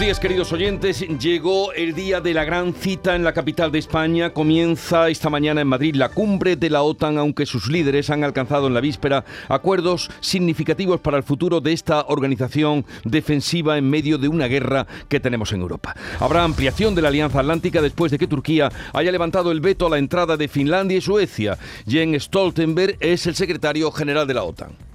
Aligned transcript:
Buenos 0.00 0.16
días 0.16 0.20
queridos 0.20 0.52
oyentes, 0.54 1.00
llegó 1.00 1.74
el 1.74 1.92
día 1.92 2.22
de 2.22 2.32
la 2.32 2.44
gran 2.44 2.72
cita 2.72 3.14
en 3.14 3.22
la 3.22 3.34
capital 3.34 3.70
de 3.70 3.80
España, 3.80 4.30
comienza 4.30 5.10
esta 5.10 5.28
mañana 5.28 5.60
en 5.60 5.66
Madrid 5.66 5.94
la 5.94 6.08
cumbre 6.08 6.56
de 6.56 6.70
la 6.70 6.80
OTAN, 6.80 7.18
aunque 7.18 7.44
sus 7.44 7.68
líderes 7.68 8.08
han 8.08 8.24
alcanzado 8.24 8.66
en 8.66 8.72
la 8.72 8.80
víspera 8.80 9.26
acuerdos 9.46 10.10
significativos 10.20 11.00
para 11.00 11.18
el 11.18 11.22
futuro 11.22 11.60
de 11.60 11.74
esta 11.74 12.06
organización 12.08 12.86
defensiva 13.04 13.76
en 13.76 13.90
medio 13.90 14.16
de 14.16 14.28
una 14.28 14.46
guerra 14.46 14.86
que 15.10 15.20
tenemos 15.20 15.52
en 15.52 15.60
Europa. 15.60 15.94
Habrá 16.18 16.44
ampliación 16.44 16.94
de 16.94 17.02
la 17.02 17.08
Alianza 17.08 17.40
Atlántica 17.40 17.82
después 17.82 18.10
de 18.10 18.16
que 18.16 18.26
Turquía 18.26 18.72
haya 18.94 19.12
levantado 19.12 19.52
el 19.52 19.60
veto 19.60 19.86
a 19.86 19.90
la 19.90 19.98
entrada 19.98 20.38
de 20.38 20.48
Finlandia 20.48 20.96
y 20.96 21.02
Suecia. 21.02 21.58
Jens 21.86 22.22
Stoltenberg 22.22 22.96
es 23.00 23.26
el 23.26 23.34
secretario 23.34 23.92
general 23.92 24.26
de 24.26 24.32
la 24.32 24.44
OTAN. 24.44 24.89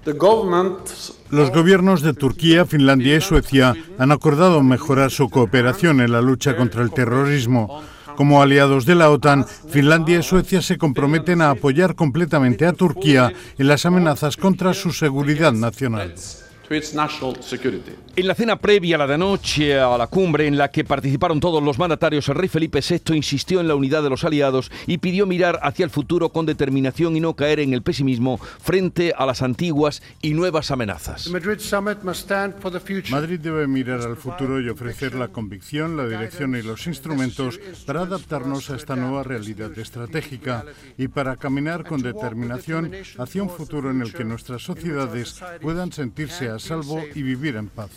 Los 1.32 1.52
gobiernos 1.52 2.02
de 2.02 2.13
Turquía, 2.13 2.66
Finlandia 2.66 3.18
y 3.18 3.22
Suecia 3.22 3.73
han 3.98 4.12
acordado 4.12 4.62
mejorar 4.62 5.09
su 5.12 5.30
cooperación 5.30 6.00
en 6.00 6.12
la 6.12 6.22
lucha 6.22 6.55
contra 6.55 6.84
el 6.84 6.91
terrorismo. 6.91 7.82
Como 8.16 8.41
aliados 8.41 8.86
de 8.86 8.96
la 8.96 9.10
OTAN, 9.10 9.46
Finlandia 9.70 10.20
y 10.20 10.23
Suecia 10.23 10.62
se 10.62 10.77
comprometen 10.77 11.41
a 11.41 11.49
apoyar 11.49 11.96
completamente 11.96 12.66
a 12.66 12.73
Turquía 12.73 13.34
en 13.58 13.68
las 13.68 13.86
amenazas 13.86 14.38
contra 14.38 14.73
su 14.73 14.94
seguridad 14.94 15.52
nacional. 15.52 16.16
En 18.16 18.28
la 18.28 18.36
cena 18.36 18.55
previa 18.58 18.96
a 18.96 19.00
la 19.00 19.08
de 19.08 19.14
anoche 19.16 19.80
a 19.80 19.98
la 19.98 20.08
cumbre 20.08 20.48
en 20.48 20.58
la 20.58 20.72
que 20.72 20.84
participaron 20.84 21.40
todos 21.40 21.62
los 21.62 21.78
mandatarios, 21.78 22.28
el 22.30 22.36
rey 22.36 22.50
Felipe 22.50 22.80
VI 22.82 23.16
insistió 23.16 23.60
en 23.60 23.68
la 23.68 23.76
unidad 23.76 24.02
de 24.04 24.10
los 24.10 24.24
aliados 24.24 24.72
y 24.88 24.98
pidió 24.98 25.26
mirar 25.26 25.60
hacia 25.62 25.84
el 25.84 25.90
futuro 25.90 26.30
con 26.30 26.46
determinación 26.46 27.16
y 27.16 27.20
no 27.20 27.35
caer 27.35 27.60
en 27.60 27.74
el 27.74 27.82
pesimismo 27.82 28.38
frente 28.38 29.13
a 29.18 29.26
las 29.26 29.41
antiguas 29.41 30.02
y 30.22 30.34
nuevas 30.34 30.72
amenazas. 30.72 31.30
Madrid 33.12 33.40
debe 33.40 33.68
mirar 33.68 34.02
al 34.02 34.18
futuro 34.18 34.62
y 34.62 34.70
ofrecer 34.70 35.16
la 35.16 35.27
convicción, 35.27 35.98
la 35.98 36.07
dirección 36.07 36.55
y 36.55 36.62
los 36.62 36.88
instrumentos 36.88 37.60
para 37.85 38.02
adaptarnos 38.02 38.70
a 38.70 38.76
esta 38.76 38.96
nueva 38.96 39.24
realidad 39.24 39.77
estratégica 39.77 40.66
y 40.98 41.07
para 41.07 41.35
caminar 41.35 41.85
con 41.85 42.02
determinación 42.02 42.91
hacia 43.18 43.44
un 43.44 43.50
futuro 43.50 43.91
en 43.91 44.02
el 44.02 44.13
que 44.13 44.24
nuestras 44.24 44.63
sociedades 44.63 45.41
puedan 45.62 45.91
sentirse 45.91 46.54
salvo 46.59 47.03
y 47.13 47.21
vivir 47.23 47.55
en 47.55 47.67
paz. 47.67 47.89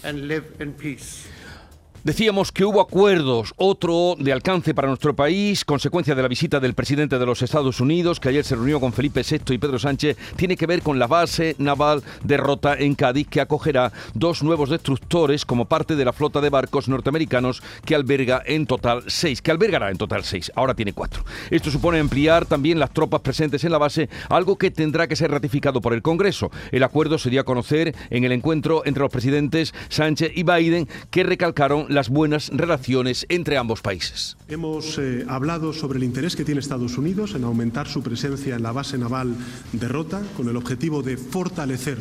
Decíamos 2.09 2.53
que 2.53 2.65
hubo 2.65 2.81
acuerdos, 2.81 3.53
otro 3.59 4.15
de 4.19 4.33
alcance 4.33 4.73
para 4.73 4.89
nuestro 4.89 5.15
país, 5.15 5.63
consecuencia 5.63 6.15
de 6.15 6.23
la 6.23 6.29
visita 6.29 6.59
del 6.59 6.73
presidente 6.73 7.19
de 7.19 7.27
los 7.27 7.43
Estados 7.43 7.81
Unidos, 7.81 8.19
que 8.19 8.31
ayer 8.31 8.47
se 8.47 8.55
reunió 8.55 8.81
con 8.81 8.95
Felipe 8.95 9.21
VI 9.31 9.53
y 9.53 9.59
Pedro 9.59 9.79
Sánchez, 9.79 10.17
tiene 10.35 10.57
que 10.57 10.65
ver 10.65 10.81
con 10.81 10.99
la 10.99 11.07
base 11.07 11.55
naval 11.59 12.03
de 12.25 12.39
Rota 12.39 12.77
en 12.79 12.95
Cádiz, 12.95 13.29
que 13.29 13.43
acogerá 13.43 13.93
dos 14.15 14.43
nuevos 14.43 14.71
destructores 14.71 15.45
como 15.45 15.67
parte 15.67 15.97
de 15.97 16.05
la 16.07 16.15
flota 16.15 16.41
de 16.41 16.49
barcos 16.49 16.89
norteamericanos 16.89 17.63
que 17.85 17.95
alberga 17.95 18.43
en 18.47 18.65
total 18.65 19.03
seis, 19.09 19.43
que 19.43 19.51
albergará 19.51 19.91
en 19.91 19.99
total 19.99 20.25
seis, 20.25 20.51
ahora 20.55 20.73
tiene 20.73 20.95
cuatro. 20.95 21.27
Esto 21.51 21.71
supone 21.71 21.99
ampliar 21.99 22.47
también 22.47 22.79
las 22.79 22.95
tropas 22.95 23.21
presentes 23.21 23.65
en 23.65 23.73
la 23.73 23.77
base, 23.77 24.09
algo 24.31 24.57
que 24.57 24.71
tendrá 24.71 25.09
que 25.09 25.17
ser 25.17 25.31
ratificado 25.31 25.83
por 25.83 25.93
el 25.93 26.01
Congreso. 26.01 26.51
El 26.73 26.85
acuerdo 26.85 27.19
se 27.19 27.29
dio 27.29 27.43
a 27.43 27.45
conocer 27.45 27.95
en 28.09 28.25
el 28.25 28.33
encuentro 28.33 28.81
entre 28.87 29.03
los 29.03 29.13
presidentes 29.13 29.75
Sánchez 29.91 30.33
y 30.35 30.43
Biden, 30.43 30.89
que 31.11 31.23
recalcaron 31.23 31.98
las 31.99 32.11
buenas 32.11 32.49
relaciones 32.55 33.27
entre 33.29 33.57
ambos 33.57 33.83
países. 33.83 34.37
Hemos 34.47 34.99
eh, 34.99 35.27
hablado 35.29 35.73
sobre 35.73 35.99
el 35.99 36.05
interés 36.05 36.37
que 36.37 36.45
tiene 36.45 36.61
Estados 36.61 36.97
Unidos 36.97 37.35
en 37.35 37.43
aumentar 37.43 37.89
su 37.89 38.05
presencia 38.05 38.55
en 38.55 38.63
la 38.63 38.71
base 38.71 38.97
naval 38.99 39.35
de 39.73 39.89
Rota 39.89 40.23
con 40.37 40.49
el 40.49 40.57
objetivo 40.57 41.03
de 41.03 41.17
fortalecer 41.17 41.99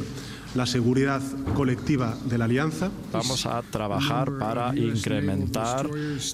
la 0.56 0.66
seguridad 0.66 1.22
colectiva 1.54 2.16
de 2.26 2.38
la 2.38 2.46
alianza. 2.46 2.90
Vamos 3.12 3.46
a 3.46 3.62
trabajar 3.62 4.38
para 4.38 4.76
incrementar 4.76 5.90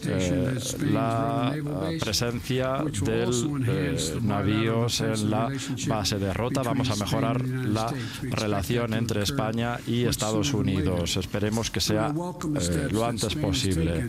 eh, 0.06 0.59
la 0.91 1.53
eh, 1.56 1.97
presencia 2.00 2.84
de 2.84 4.19
navíos 4.22 5.01
en 5.01 5.29
la 5.29 5.50
base 5.88 6.19
de 6.19 6.34
Rota. 6.34 6.63
Vamos 6.63 6.90
a 6.90 6.96
mejorar 6.96 7.46
la 7.47 7.91
relación 8.22 8.94
entre 8.94 9.24
España 9.24 9.79
y 9.88 10.06
Estados 10.06 10.53
Unidos. 10.53 11.18
Esperemos 11.18 11.72
que 11.72 11.81
sea 11.81 12.13
lo 12.13 13.06
antes 13.06 13.35
posible. 13.35 14.07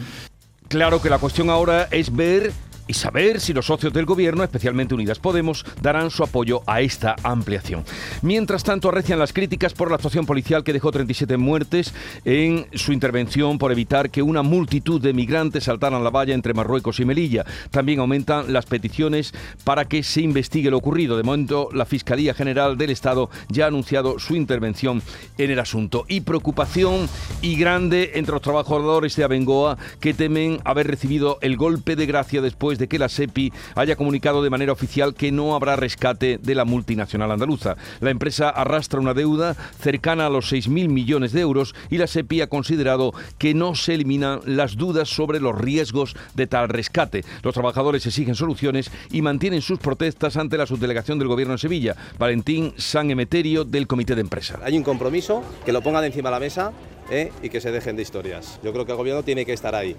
Claro 0.68 1.00
que 1.00 1.10
la 1.10 1.18
cuestión 1.18 1.50
ahora 1.50 1.88
es 1.90 2.14
ver 2.14 2.52
y 2.86 2.94
saber 2.94 3.40
si 3.40 3.52
los 3.52 3.66
socios 3.66 3.92
del 3.92 4.04
gobierno, 4.04 4.44
especialmente 4.44 4.94
Unidas 4.94 5.18
Podemos, 5.18 5.64
darán 5.80 6.10
su 6.10 6.22
apoyo 6.22 6.62
a 6.66 6.80
esta 6.80 7.16
ampliación. 7.22 7.84
Mientras 8.22 8.64
tanto, 8.64 8.88
arrecian 8.88 9.18
las 9.18 9.32
críticas 9.32 9.74
por 9.74 9.90
la 9.90 9.96
actuación 9.96 10.26
policial 10.26 10.64
que 10.64 10.72
dejó 10.72 10.92
37 10.92 11.36
muertes 11.36 11.94
en 12.24 12.66
su 12.72 12.92
intervención 12.92 13.58
por 13.58 13.72
evitar 13.72 14.10
que 14.10 14.22
una 14.22 14.42
multitud 14.42 15.00
de 15.00 15.12
migrantes 15.12 15.64
saltaran 15.64 16.04
la 16.04 16.10
valla 16.10 16.34
entre 16.34 16.54
Marruecos 16.54 17.00
y 17.00 17.04
Melilla. 17.04 17.44
También 17.70 18.00
aumentan 18.00 18.52
las 18.52 18.66
peticiones 18.66 19.32
para 19.64 19.86
que 19.86 20.02
se 20.02 20.20
investigue 20.20 20.70
lo 20.70 20.78
ocurrido. 20.78 21.16
De 21.16 21.22
momento, 21.22 21.68
la 21.72 21.84
Fiscalía 21.84 22.34
General 22.34 22.76
del 22.76 22.90
Estado 22.90 23.30
ya 23.48 23.64
ha 23.64 23.68
anunciado 23.68 24.18
su 24.18 24.36
intervención 24.36 25.02
en 25.38 25.50
el 25.50 25.58
asunto. 25.58 26.04
Y 26.08 26.20
preocupación 26.20 27.08
y 27.42 27.56
grande 27.56 28.12
entre 28.14 28.32
los 28.32 28.42
trabajadores 28.42 29.16
de 29.16 29.24
Abengoa 29.24 29.78
que 30.00 30.14
temen 30.14 30.60
haber 30.64 30.86
recibido 30.86 31.38
el 31.40 31.56
golpe 31.56 31.96
de 31.96 32.06
gracia 32.06 32.40
después 32.40 32.73
de 32.78 32.88
que 32.88 32.98
la 32.98 33.08
SEPI 33.08 33.52
haya 33.74 33.96
comunicado 33.96 34.42
de 34.42 34.50
manera 34.50 34.72
oficial 34.72 35.14
que 35.14 35.32
no 35.32 35.54
habrá 35.54 35.76
rescate 35.76 36.38
de 36.38 36.54
la 36.54 36.64
multinacional 36.64 37.30
andaluza. 37.30 37.76
La 38.00 38.10
empresa 38.10 38.48
arrastra 38.48 39.00
una 39.00 39.14
deuda 39.14 39.54
cercana 39.80 40.26
a 40.26 40.30
los 40.30 40.52
6.000 40.52 40.88
millones 40.88 41.32
de 41.32 41.40
euros 41.40 41.74
y 41.90 41.98
la 41.98 42.06
SEPI 42.06 42.42
ha 42.42 42.46
considerado 42.48 43.12
que 43.38 43.54
no 43.54 43.74
se 43.74 43.94
eliminan 43.94 44.40
las 44.46 44.76
dudas 44.76 45.08
sobre 45.08 45.40
los 45.40 45.56
riesgos 45.56 46.16
de 46.34 46.46
tal 46.46 46.68
rescate. 46.68 47.24
Los 47.42 47.54
trabajadores 47.54 48.06
exigen 48.06 48.34
soluciones 48.34 48.90
y 49.10 49.22
mantienen 49.22 49.62
sus 49.62 49.78
protestas 49.78 50.36
ante 50.36 50.56
la 50.56 50.66
subdelegación 50.66 51.18
del 51.18 51.28
Gobierno 51.28 51.54
en 51.54 51.58
Sevilla. 51.58 51.96
Valentín 52.18 52.74
San 52.76 53.10
Emeterio 53.10 53.64
del 53.64 53.86
Comité 53.86 54.14
de 54.14 54.20
Empresa. 54.20 54.58
Hay 54.62 54.76
un 54.76 54.84
compromiso, 54.84 55.42
que 55.64 55.72
lo 55.72 55.82
pongan 55.82 56.04
encima 56.04 56.28
de 56.28 56.34
la 56.34 56.40
mesa 56.40 56.72
¿eh? 57.10 57.32
y 57.42 57.48
que 57.48 57.60
se 57.60 57.72
dejen 57.72 57.96
de 57.96 58.02
historias. 58.02 58.60
Yo 58.62 58.72
creo 58.72 58.84
que 58.84 58.92
el 58.92 58.98
Gobierno 58.98 59.22
tiene 59.22 59.44
que 59.44 59.52
estar 59.52 59.74
ahí 59.74 59.96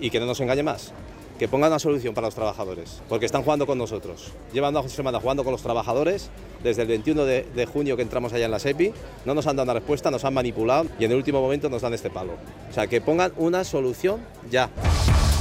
y 0.00 0.10
que 0.10 0.20
no 0.20 0.26
nos 0.26 0.40
engañe 0.40 0.62
más 0.62 0.92
que 1.40 1.48
pongan 1.48 1.70
una 1.70 1.78
solución 1.78 2.12
para 2.12 2.26
los 2.26 2.34
trabajadores, 2.34 3.00
porque 3.08 3.24
están 3.24 3.42
jugando 3.42 3.66
con 3.66 3.78
nosotros. 3.78 4.30
Llevan 4.52 4.74
dos 4.74 4.92
semanas 4.92 5.22
jugando 5.22 5.42
con 5.42 5.52
los 5.52 5.62
trabajadores, 5.62 6.28
desde 6.62 6.82
el 6.82 6.88
21 6.88 7.24
de, 7.24 7.46
de, 7.54 7.64
junio 7.64 7.96
que 7.96 8.02
entramos 8.02 8.34
allá 8.34 8.44
en 8.44 8.50
la 8.50 8.58
SEPI, 8.58 8.92
no 9.24 9.32
nos 9.32 9.46
han 9.46 9.56
dado 9.56 9.64
una 9.64 9.72
respuesta, 9.72 10.10
nos 10.10 10.22
han 10.26 10.34
manipulado 10.34 10.90
y 10.98 11.06
en 11.06 11.12
el 11.12 11.16
último 11.16 11.40
momento 11.40 11.70
nos 11.70 11.80
dan 11.80 11.94
este 11.94 12.10
palo. 12.10 12.34
O 12.68 12.74
sea, 12.74 12.88
que 12.88 13.00
pongan 13.00 13.32
una 13.38 13.64
solución 13.64 14.20
ya. 14.50 14.68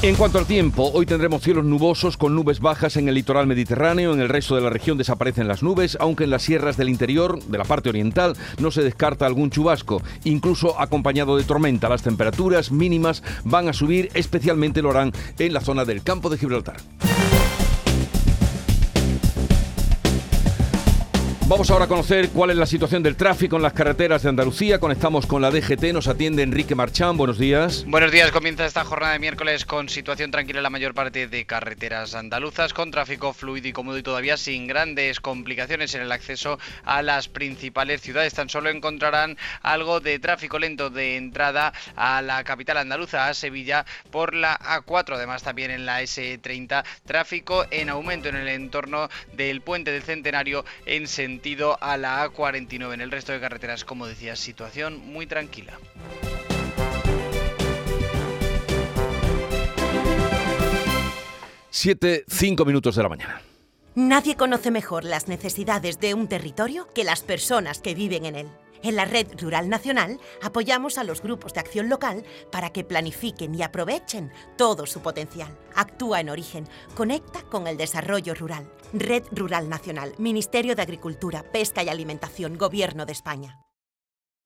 En 0.01 0.15
cuanto 0.15 0.39
al 0.39 0.45
tiempo, 0.45 0.89
hoy 0.93 1.05
tendremos 1.05 1.43
cielos 1.43 1.65
nubosos 1.65 2.15
con 2.15 2.33
nubes 2.33 2.61
bajas 2.61 2.95
en 2.95 3.09
el 3.09 3.15
litoral 3.15 3.47
mediterráneo, 3.47 4.13
en 4.13 4.21
el 4.21 4.29
resto 4.29 4.55
de 4.55 4.61
la 4.61 4.69
región 4.69 4.97
desaparecen 4.97 5.49
las 5.49 5.61
nubes, 5.61 5.97
aunque 5.99 6.23
en 6.23 6.29
las 6.29 6.43
sierras 6.43 6.77
del 6.77 6.87
interior, 6.87 7.43
de 7.43 7.57
la 7.57 7.65
parte 7.65 7.89
oriental, 7.89 8.37
no 8.59 8.71
se 8.71 8.81
descarta 8.81 9.25
algún 9.25 9.49
chubasco, 9.49 10.01
incluso 10.23 10.79
acompañado 10.79 11.35
de 11.35 11.43
tormenta. 11.43 11.89
Las 11.89 12.03
temperaturas 12.03 12.71
mínimas 12.71 13.23
van 13.43 13.67
a 13.67 13.73
subir, 13.73 14.09
especialmente 14.13 14.81
lo 14.81 14.91
harán 14.91 15.11
en 15.37 15.51
la 15.51 15.59
zona 15.59 15.83
del 15.83 16.01
campo 16.01 16.29
de 16.29 16.37
Gibraltar. 16.37 16.77
Vamos 21.49 21.71
ahora 21.71 21.85
a 21.85 21.87
conocer 21.87 22.29
cuál 22.29 22.51
es 22.51 22.57
la 22.57 22.67
situación 22.67 23.01
del 23.01 23.15
tráfico 23.15 23.55
en 23.55 23.63
las 23.63 23.73
carreteras 23.73 24.21
de 24.21 24.29
Andalucía. 24.29 24.79
Conectamos 24.79 25.25
con 25.25 25.41
la 25.41 25.49
DGT, 25.49 25.93
nos 25.93 26.07
atiende 26.07 26.43
Enrique 26.43 26.75
Marchán. 26.75 27.17
Buenos 27.17 27.39
días. 27.39 27.85
Buenos 27.87 28.11
días, 28.11 28.31
comienza 28.31 28.67
esta 28.67 28.85
jornada 28.85 29.13
de 29.13 29.19
miércoles 29.19 29.65
con 29.65 29.89
situación 29.89 30.29
tranquila 30.29 30.59
en 30.59 30.63
la 30.63 30.69
mayor 30.69 30.93
parte 30.93 31.27
de 31.27 31.45
carreteras 31.45 32.13
andaluzas, 32.13 32.75
con 32.75 32.91
tráfico 32.91 33.33
fluido 33.33 33.67
y 33.67 33.73
cómodo 33.73 33.97
y 33.97 34.03
todavía 34.03 34.37
sin 34.37 34.67
grandes 34.67 35.19
complicaciones 35.19 35.95
en 35.95 36.03
el 36.03 36.11
acceso 36.11 36.59
a 36.85 37.01
las 37.01 37.29
principales 37.29 38.01
ciudades. 38.01 38.35
Tan 38.35 38.47
solo 38.47 38.69
encontrarán 38.69 39.35
algo 39.63 40.01
de 40.01 40.19
tráfico 40.19 40.59
lento 40.59 40.91
de 40.91 41.17
entrada 41.17 41.73
a 41.95 42.21
la 42.21 42.43
capital 42.43 42.77
andaluza, 42.77 43.27
a 43.27 43.33
Sevilla, 43.33 43.87
por 44.11 44.35
la 44.35 44.55
A4. 44.59 45.15
Además, 45.15 45.41
también 45.41 45.71
en 45.71 45.87
la 45.87 46.03
S30, 46.03 46.83
tráfico 47.07 47.65
en 47.71 47.89
aumento 47.89 48.29
en 48.29 48.35
el 48.35 48.49
entorno 48.49 49.09
del 49.33 49.61
puente 49.61 49.91
del 49.91 50.03
Centenario 50.03 50.63
en 50.85 51.07
sentido 51.39 51.77
a 51.79 51.95
la 51.95 52.29
A49. 52.29 52.93
En 52.93 52.99
el 52.99 53.11
resto 53.11 53.31
de 53.31 53.39
carreteras, 53.39 53.85
como 53.85 54.05
decía, 54.05 54.35
situación 54.35 54.99
muy 54.99 55.25
tranquila. 55.25 55.79
Siete, 61.69 62.25
cinco 62.27 62.65
minutos 62.65 62.97
de 62.97 63.03
la 63.03 63.07
mañana. 63.07 63.41
Nadie 63.95 64.35
conoce 64.35 64.69
mejor 64.69 65.05
las 65.05 65.29
necesidades 65.29 66.01
de 66.01 66.13
un 66.13 66.27
territorio 66.27 66.89
que 66.93 67.05
las 67.05 67.21
personas 67.21 67.79
que 67.79 67.95
viven 67.95 68.25
en 68.25 68.35
él. 68.35 68.47
En 68.81 68.95
la 68.95 69.05
Red 69.05 69.27
Rural 69.41 69.69
Nacional 69.69 70.19
apoyamos 70.41 70.97
a 70.97 71.03
los 71.03 71.21
grupos 71.21 71.53
de 71.53 71.59
acción 71.59 71.89
local 71.89 72.23
para 72.51 72.71
que 72.71 72.83
planifiquen 72.83 73.53
y 73.55 73.61
aprovechen 73.61 74.31
todo 74.57 74.85
su 74.85 75.01
potencial. 75.01 75.57
Actúa 75.75 76.21
en 76.21 76.29
origen, 76.29 76.67
conecta 76.95 77.43
con 77.43 77.67
el 77.67 77.77
desarrollo 77.77 78.33
rural. 78.33 78.71
Red 78.93 79.23
Rural 79.31 79.69
Nacional, 79.69 80.13
Ministerio 80.17 80.75
de 80.75 80.81
Agricultura, 80.81 81.43
Pesca 81.43 81.83
y 81.83 81.89
Alimentación, 81.89 82.57
Gobierno 82.57 83.05
de 83.05 83.11
España. 83.11 83.59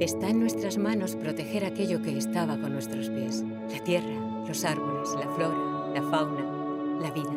Está 0.00 0.30
en 0.30 0.40
nuestras 0.40 0.78
manos 0.78 1.14
proteger 1.16 1.64
aquello 1.64 2.02
que 2.02 2.16
estaba 2.16 2.58
con 2.58 2.72
nuestros 2.72 3.08
pies. 3.10 3.44
La 3.70 3.82
tierra, 3.84 4.44
los 4.46 4.64
árboles, 4.64 5.08
la 5.14 5.28
flora, 5.34 5.92
la 5.94 6.02
fauna, 6.02 6.98
la 7.00 7.10
vida. 7.10 7.32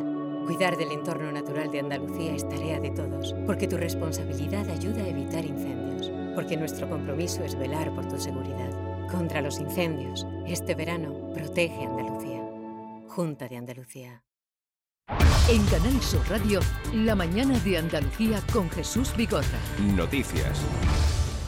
Cuidar 0.46 0.78
del 0.78 0.92
entorno 0.92 1.32
natural 1.32 1.72
de 1.72 1.80
Andalucía 1.80 2.34
es 2.34 2.48
tarea 2.48 2.80
de 2.80 2.92
todos, 2.92 3.36
porque 3.46 3.68
tu 3.68 3.78
responsabilidad 3.78 4.70
ayuda 4.70 5.04
a 5.04 5.08
evitar 5.10 5.46
incendios, 5.46 6.12
porque 6.36 6.58
nuestro 6.58 6.90
compromiso 6.90 7.44
es 7.44 7.58
velar 7.58 7.94
por 7.94 8.08
tu 8.08 8.20
seguridad. 8.20 8.72
Contra 9.12 9.42
los 9.42 9.60
incendios, 9.60 10.26
este 10.48 10.76
verano 10.76 11.32
protege 11.34 11.86
Andalucía. 11.86 12.42
Junta 13.08 13.48
de 13.48 13.58
Andalucía. 13.58 14.24
En 15.50 15.64
Canal 15.66 16.02
Sur 16.02 16.28
Radio, 16.30 16.60
la 16.94 17.16
mañana 17.16 17.60
de 17.60 17.78
Andalucía 17.78 18.42
con 18.52 18.70
Jesús 18.72 19.16
Bigorra. 19.16 19.60
Noticias. 19.96 20.60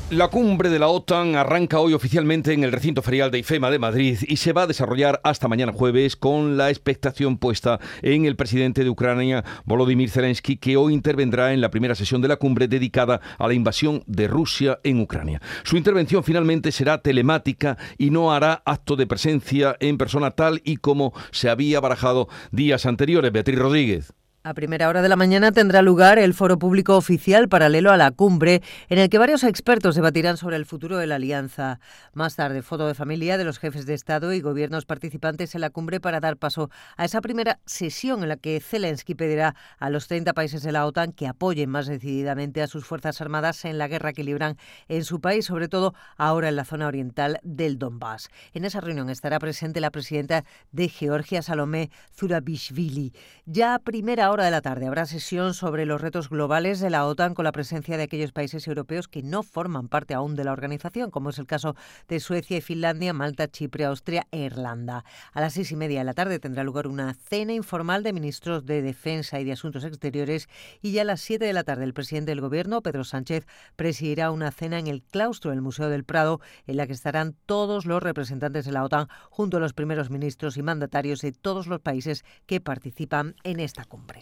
La 0.10 0.30
cumbre 0.30 0.70
de 0.70 0.80
la 0.80 0.88
OTAN 0.88 1.36
arranca 1.36 1.82
hoy 1.82 1.94
oficialmente 1.94 2.54
en 2.54 2.64
el 2.64 2.72
recinto 2.72 3.02
ferial 3.02 3.30
de 3.30 3.40
IFEMA 3.40 3.70
de 3.70 3.78
Madrid 3.78 4.18
y 4.26 4.38
se 4.38 4.54
va 4.54 4.62
a 4.62 4.68
desarrollar 4.68 5.20
hasta 5.26 5.50
mañana 5.50 5.74
jueves 5.74 6.16
con 6.16 6.56
la 6.56 6.70
expectación 6.70 7.38
puesta 7.38 7.82
en 8.02 8.24
el 8.24 8.38
presidente 8.38 8.86
de 8.86 8.90
Ucrania, 8.90 9.44
Volodymyr 9.66 10.10
Zelensky, 10.10 10.56
que 10.56 10.78
hoy 10.78 10.94
intervendrá 10.94 11.52
en 11.52 11.60
la 11.60 11.72
primera 11.72 11.94
sesión 11.94 12.22
de 12.22 12.30
la 12.30 12.38
cumbre 12.38 12.70
dedicada 12.70 13.20
a 13.38 13.48
la 13.50 13.54
invasión 13.54 14.02
de 14.08 14.30
Rusia 14.30 14.80
en 14.86 15.02
Ucrania. 15.02 15.42
Su 15.64 15.76
intervención 15.76 16.24
finalmente 16.24 16.72
será 16.72 17.02
telemática 17.02 17.78
y 17.98 18.10
no 18.10 18.32
hará 18.32 18.62
acto 18.64 18.96
de 18.96 19.08
presencia 19.08 19.76
en 19.82 19.98
persona 19.98 20.32
tal 20.32 20.62
y 20.64 20.78
como 20.78 21.12
se 21.32 21.50
había 21.50 21.82
barajado 21.82 22.30
días 22.54 22.86
anteriores. 22.86 23.34
Beatriz 23.34 23.60
Rodríguez. 23.60 24.14
A 24.48 24.54
primera 24.54 24.88
hora 24.88 25.02
de 25.02 25.10
la 25.10 25.18
mañana 25.18 25.52
tendrá 25.52 25.82
lugar 25.82 26.18
el 26.18 26.34
foro 26.34 26.58
público 26.58 26.96
oficial 26.96 27.50
paralelo 27.50 27.92
a 27.92 27.98
la 27.98 28.12
cumbre, 28.12 28.62
en 28.88 28.98
el 28.98 29.10
que 29.10 29.18
varios 29.18 29.44
expertos 29.44 29.94
debatirán 29.94 30.38
sobre 30.38 30.56
el 30.56 30.66
futuro 30.66 30.96
de 30.96 31.06
la 31.06 31.16
alianza. 31.16 31.82
Más 32.14 32.38
tarde, 32.38 32.62
foto 32.62 32.88
de 32.88 32.94
familia 32.94 33.38
de 33.38 33.44
los 33.44 33.60
jefes 33.60 33.86
de 33.86 33.94
Estado 33.94 34.32
y 34.32 34.40
gobiernos 34.40 34.86
participantes 34.86 35.54
en 35.54 35.60
la 35.60 35.70
cumbre 35.70 36.00
para 36.00 36.22
dar 36.22 36.38
paso 36.38 36.70
a 36.96 37.04
esa 37.04 37.20
primera 37.20 37.60
sesión 37.66 38.24
en 38.24 38.30
la 38.30 38.38
que 38.38 38.62
Zelensky 38.62 39.16
pedirá 39.16 39.54
a 39.80 39.90
los 39.90 40.08
30 40.08 40.32
países 40.32 40.64
de 40.64 40.72
la 40.72 40.86
OTAN 40.86 41.12
que 41.12 41.28
apoyen 41.28 41.70
más 41.70 41.88
decididamente 41.88 42.62
a 42.62 42.68
sus 42.68 42.86
Fuerzas 42.86 43.20
Armadas 43.20 43.66
en 43.66 43.78
la 43.78 43.90
guerra 43.90 44.14
que 44.14 44.24
libran 44.24 44.56
en 44.88 45.04
su 45.04 45.20
país, 45.20 45.44
sobre 45.44 45.68
todo 45.68 45.94
ahora 46.16 46.48
en 46.48 46.56
la 46.56 46.64
zona 46.64 46.88
oriental 46.88 47.42
del 47.44 47.78
Donbass. 47.78 48.30
En 48.54 48.64
esa 48.64 48.80
reunión 48.80 49.10
estará 49.10 49.40
presente 49.40 49.82
la 49.82 49.92
presidenta 49.92 50.46
de 50.72 50.88
Georgia, 50.88 51.42
Salomé 51.42 51.92
Zurabishvili. 52.18 53.12
Ya 53.46 53.76
a 53.76 53.80
primera 53.80 54.32
hora 54.32 54.37
de 54.44 54.52
la 54.52 54.62
tarde 54.62 54.88
habrá 54.88 55.06
sesión 55.06 55.54
sobre 55.54 55.86
los 55.86 56.02
retos 56.02 56.30
globales 56.30 56.80
de 56.80 56.90
la 56.90 57.06
OTAN 57.06 57.34
con 57.34 57.46
la 57.46 57.52
presencia 57.52 57.98
de 57.98 58.04
aquellos 58.04 58.32
países 58.32 58.68
europeos 58.68 59.08
que 59.08 59.24
no 59.24 59.44
forman 59.44 59.88
parte 59.88 60.14
aún 60.14 60.36
de 60.36 60.44
la 60.44 60.52
organización, 60.52 61.12
como 61.12 61.30
es 61.30 61.40
el 61.40 61.46
caso 61.46 61.76
de 62.08 62.20
Suecia 62.20 62.58
y 62.58 62.62
Finlandia, 62.62 63.14
Malta, 63.14 63.48
Chipre, 63.48 63.86
Austria 63.86 64.28
e 64.32 64.40
Irlanda. 64.40 65.06
A 65.34 65.42
las 65.42 65.54
seis 65.54 65.72
y 65.72 65.76
media 65.76 66.00
de 66.00 66.06
la 66.06 66.14
tarde 66.14 66.40
tendrá 66.40 66.64
lugar 66.64 66.88
una 66.88 67.14
cena 67.14 67.54
informal 67.54 68.04
de 68.04 68.14
ministros 68.14 68.66
de 68.66 68.82
Defensa 68.82 69.40
y 69.40 69.44
de 69.44 69.54
Asuntos 69.54 69.84
Exteriores 69.84 70.48
y 70.82 70.92
ya 70.92 71.04
a 71.04 71.06
las 71.06 71.22
siete 71.22 71.46
de 71.46 71.54
la 71.54 71.64
tarde 71.64 71.84
el 71.84 71.94
presidente 71.94 72.32
del 72.32 72.42
Gobierno, 72.42 72.82
Pedro 72.82 73.04
Sánchez, 73.04 73.46
presidirá 73.76 74.32
una 74.32 74.52
cena 74.52 74.80
en 74.80 74.88
el 74.88 75.04
claustro 75.04 75.52
del 75.52 75.62
Museo 75.62 75.90
del 75.90 76.04
Prado 76.04 76.42
en 76.66 76.78
la 76.78 76.88
que 76.88 76.94
estarán 76.94 77.36
todos 77.46 77.86
los 77.86 78.04
representantes 78.04 78.66
de 78.66 78.72
la 78.72 78.84
OTAN 78.84 79.08
junto 79.30 79.58
a 79.58 79.60
los 79.60 79.74
primeros 79.74 80.10
ministros 80.10 80.58
y 80.58 80.64
mandatarios 80.64 81.22
de 81.22 81.32
todos 81.32 81.68
los 81.68 81.82
países 81.82 82.26
que 82.46 82.62
participan 82.62 83.36
en 83.44 83.60
esta 83.60 83.86
cumbre. 83.86 84.17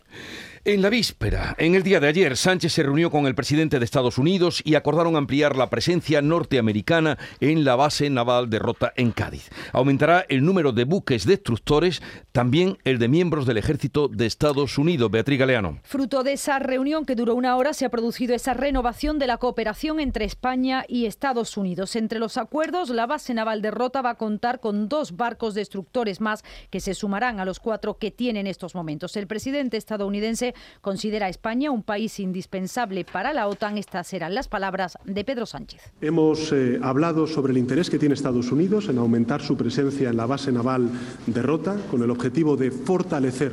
En 0.67 0.81
la 0.81 0.89
víspera, 0.89 1.53
en 1.59 1.75
el 1.75 1.83
día 1.83 1.99
de 1.99 2.07
ayer, 2.07 2.35
Sánchez 2.35 2.73
se 2.73 2.81
reunió 2.81 3.11
con 3.11 3.27
el 3.27 3.35
presidente 3.35 3.77
de 3.77 3.85
Estados 3.85 4.17
Unidos 4.17 4.63
y 4.65 4.73
acordaron 4.73 5.15
ampliar 5.15 5.55
la 5.55 5.69
presencia 5.69 6.23
norteamericana 6.23 7.19
en 7.39 7.63
la 7.63 7.75
base 7.75 8.09
naval 8.09 8.49
de 8.49 8.57
Rota 8.57 8.91
en 8.95 9.11
Cádiz. 9.11 9.51
Aumentará 9.73 10.25
el 10.27 10.43
número 10.43 10.71
de 10.71 10.85
buques 10.85 11.27
destructores, 11.27 12.01
también 12.31 12.79
el 12.83 12.97
de 12.97 13.07
miembros 13.07 13.45
del 13.45 13.57
ejército 13.57 14.07
de 14.07 14.25
Estados 14.25 14.79
Unidos. 14.79 15.11
Beatriz 15.11 15.37
Galeano. 15.37 15.81
Fruto 15.83 16.23
de 16.23 16.33
esa 16.33 16.57
reunión 16.57 17.05
que 17.05 17.13
duró 17.13 17.35
una 17.35 17.57
hora, 17.57 17.73
se 17.73 17.85
ha 17.85 17.89
producido 17.89 18.33
esa 18.33 18.55
renovación 18.55 19.19
de 19.19 19.27
la 19.27 19.37
cooperación 19.37 19.99
entre 19.99 20.25
España 20.25 20.83
y 20.87 21.05
Estados 21.05 21.57
Unidos. 21.57 21.95
Entre 21.95 22.17
los 22.17 22.37
acuerdos, 22.37 22.89
la 22.89 23.05
base 23.05 23.35
naval 23.35 23.61
de 23.61 23.69
Rota 23.69 24.01
va 24.01 24.09
a 24.09 24.17
contar 24.17 24.61
con 24.61 24.89
dos 24.89 25.15
barcos 25.15 25.53
destructores 25.53 26.21
más 26.21 26.43
que 26.71 26.79
se 26.79 26.95
sumarán 26.95 27.39
a 27.39 27.45
los 27.45 27.59
cuatro 27.59 27.99
que 27.99 28.09
tiene 28.09 28.39
en 28.39 28.47
estos 28.47 28.73
momentos. 28.73 29.15
El 29.15 29.27
presidente 29.27 29.77
estadounidense 29.85 30.55
considera 30.81 31.27
a 31.27 31.29
España 31.29 31.69
un 31.69 31.83
país 31.83 32.19
indispensable 32.19 33.05
para 33.05 33.33
la 33.33 33.47
OTAN. 33.47 33.77
Estas 33.77 34.07
serán 34.07 34.33
las 34.33 34.47
palabras 34.47 34.97
de 35.05 35.23
Pedro 35.23 35.45
Sánchez. 35.45 35.93
Hemos 36.01 36.51
eh, 36.51 36.79
hablado 36.81 37.27
sobre 37.27 37.51
el 37.51 37.59
interés 37.59 37.89
que 37.89 37.99
tiene 37.99 38.15
Estados 38.15 38.51
Unidos 38.51 38.89
en 38.89 38.97
aumentar 38.97 39.41
su 39.41 39.55
presencia 39.55 40.09
en 40.09 40.17
la 40.17 40.25
base 40.25 40.51
naval 40.51 40.89
de 41.27 41.41
Rota 41.41 41.77
con 41.91 42.01
el 42.01 42.09
objetivo 42.09 42.57
de 42.57 42.71
fortalecer 42.71 43.51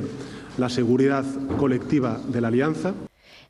la 0.57 0.69
seguridad 0.69 1.23
colectiva 1.57 2.19
de 2.27 2.41
la 2.41 2.47
alianza. 2.47 2.93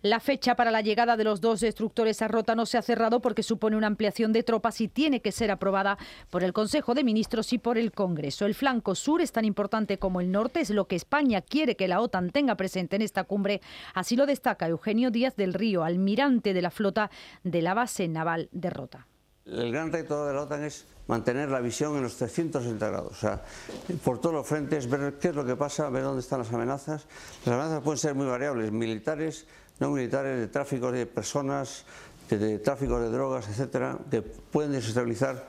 La 0.03 0.19
fecha 0.19 0.57
para 0.57 0.69
la 0.69 0.81
llegada 0.81 1.15
de 1.15 1.23
los 1.23 1.39
dos 1.39 1.61
destructores 1.61 2.21
a 2.21 2.27
Rota 2.27 2.55
no 2.55 2.65
se 2.65 2.77
ha 2.77 2.81
cerrado 2.81 3.21
porque 3.21 3.41
supone 3.41 3.77
una 3.77 3.88
ampliación 3.88 4.33
de 4.33 4.44
tropas 4.44 4.81
y 4.81 4.89
tiene 4.89 5.21
que 5.21 5.31
ser 5.31 5.50
aprobada 5.50 5.97
por 6.29 6.44
el 6.44 6.51
Consejo 6.51 6.94
de 6.94 7.05
Ministros 7.05 7.53
y 7.53 7.57
por 7.57 7.77
el 7.77 7.94
Congreso. 7.94 8.45
El 8.45 8.53
flanco 8.53 8.95
sur 8.95 9.21
es 9.21 9.31
tan 9.31 9.45
importante 9.45 10.00
como 10.00 10.19
el 10.19 10.29
norte, 10.29 10.59
es 10.59 10.71
lo 10.71 10.89
que 10.89 10.97
España 10.97 11.39
quiere 11.39 11.77
que 11.77 11.88
la 11.88 12.01
OTAN 12.01 12.31
tenga 12.31 12.55
presente 12.55 12.97
en 12.97 13.01
esta 13.01 13.23
cumbre. 13.23 13.61
Así 13.94 14.17
lo 14.17 14.25
destaca 14.25 14.67
Eugenio 14.67 15.09
Díaz 15.09 15.38
del 15.38 15.53
Río, 15.53 15.85
almirante 15.85 16.53
de 16.53 16.62
la 16.62 16.69
flota 16.69 17.10
de 17.45 17.62
la 17.62 17.74
base 17.74 18.10
naval 18.10 18.50
de 18.51 18.69
Rota. 18.72 19.07
El 19.45 19.72
gran 19.72 19.89
reto 19.89 20.25
de 20.25 20.33
la 20.33 20.41
OTAN 20.41 20.65
es 20.65 20.86
mantener 21.07 21.50
la 21.50 21.62
visión 21.62 21.95
en 21.95 22.03
los 22.03 22.15
360 22.17 22.89
grados, 22.89 23.12
o 23.12 23.15
sea, 23.15 23.41
por 24.03 24.19
todos 24.19 24.36
los 24.36 24.48
frentes, 24.48 24.89
ver 24.89 25.17
qué 25.19 25.29
es 25.29 25.36
lo 25.36 25.45
que 25.45 25.55
pasa, 25.55 25.89
ver 25.89 26.03
dónde 26.03 26.22
están 26.22 26.39
las 26.39 26.51
amenazas. 26.53 27.05
Las 27.45 27.55
amenazas 27.55 27.81
pueden 27.81 27.98
ser 27.98 28.15
muy 28.15 28.25
variables, 28.25 28.72
militares, 28.72 29.45
no 29.80 29.92
militares, 29.92 30.39
de 30.39 30.48
tráfico 30.48 30.92
de 30.92 31.06
personas, 31.06 31.86
de, 32.30 32.60
tráfico 32.60 33.00
de 33.00 33.10
drogas, 33.10 33.48
etcétera, 33.50 33.98
que 34.10 34.22
pueden 34.22 34.72
desestabilizar 34.72 35.48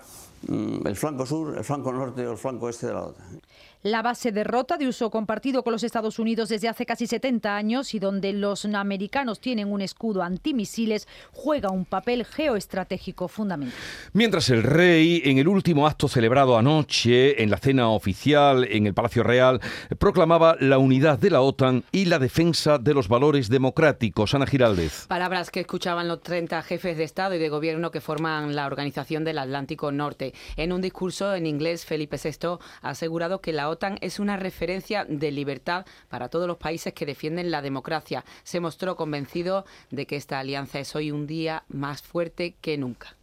mm, 0.48 0.86
el 0.86 0.96
flanco 0.96 1.26
sur, 1.26 1.56
el 1.56 1.64
flanco 1.64 1.92
norte 1.92 2.26
o 2.26 2.32
el 2.32 2.38
flanco 2.38 2.68
este 2.68 2.86
de 2.88 2.94
la 2.94 3.02
OTAN 3.02 3.43
la 3.84 4.00
base 4.00 4.32
de 4.32 4.44
Rota 4.44 4.78
de 4.78 4.88
uso 4.88 5.10
compartido 5.10 5.62
con 5.62 5.74
los 5.74 5.82
Estados 5.82 6.18
Unidos 6.18 6.48
desde 6.48 6.68
hace 6.68 6.86
casi 6.86 7.06
70 7.06 7.54
años 7.54 7.92
y 7.92 7.98
donde 7.98 8.32
los 8.32 8.64
americanos 8.64 9.40
tienen 9.40 9.70
un 9.70 9.82
escudo 9.82 10.22
antimisiles, 10.22 11.06
juega 11.32 11.68
un 11.68 11.84
papel 11.84 12.24
geoestratégico 12.24 13.28
fundamental. 13.28 13.78
Mientras 14.14 14.48
el 14.48 14.62
rey, 14.62 15.20
en 15.26 15.36
el 15.36 15.48
último 15.48 15.86
acto 15.86 16.08
celebrado 16.08 16.56
anoche, 16.56 17.42
en 17.42 17.50
la 17.50 17.58
cena 17.58 17.90
oficial 17.90 18.66
en 18.70 18.86
el 18.86 18.94
Palacio 18.94 19.22
Real, 19.22 19.60
proclamaba 19.98 20.56
la 20.60 20.78
unidad 20.78 21.18
de 21.18 21.28
la 21.28 21.42
OTAN 21.42 21.84
y 21.92 22.06
la 22.06 22.18
defensa 22.18 22.78
de 22.78 22.94
los 22.94 23.08
valores 23.08 23.50
democráticos. 23.50 24.34
Ana 24.34 24.46
Giraldez. 24.46 25.06
Palabras 25.08 25.50
que 25.50 25.60
escuchaban 25.60 26.08
los 26.08 26.22
30 26.22 26.62
jefes 26.62 26.96
de 26.96 27.04
Estado 27.04 27.34
y 27.34 27.38
de 27.38 27.50
Gobierno 27.50 27.90
que 27.90 28.00
forman 28.00 28.56
la 28.56 28.66
Organización 28.66 29.24
del 29.24 29.38
Atlántico 29.38 29.92
Norte. 29.92 30.32
En 30.56 30.72
un 30.72 30.80
discurso 30.80 31.34
en 31.34 31.46
inglés, 31.46 31.84
Felipe 31.84 32.16
VI 32.16 32.56
ha 32.80 32.88
asegurado 32.88 33.42
que 33.42 33.52
la 33.52 33.68
OTAN 33.68 33.73
es 34.00 34.18
una 34.18 34.36
referencia 34.36 35.04
de 35.04 35.30
libertad 35.30 35.86
para 36.08 36.28
todos 36.28 36.46
los 36.46 36.56
países 36.56 36.92
que 36.92 37.06
defienden 37.06 37.50
la 37.50 37.62
democracia. 37.62 38.24
Se 38.42 38.60
mostró 38.60 38.96
convencido 38.96 39.64
de 39.90 40.06
que 40.06 40.16
esta 40.16 40.38
alianza 40.38 40.78
es 40.78 40.94
hoy 40.94 41.10
un 41.10 41.26
día 41.26 41.64
más 41.68 42.02
fuerte 42.02 42.54
que 42.60 42.78
nunca. 42.78 43.14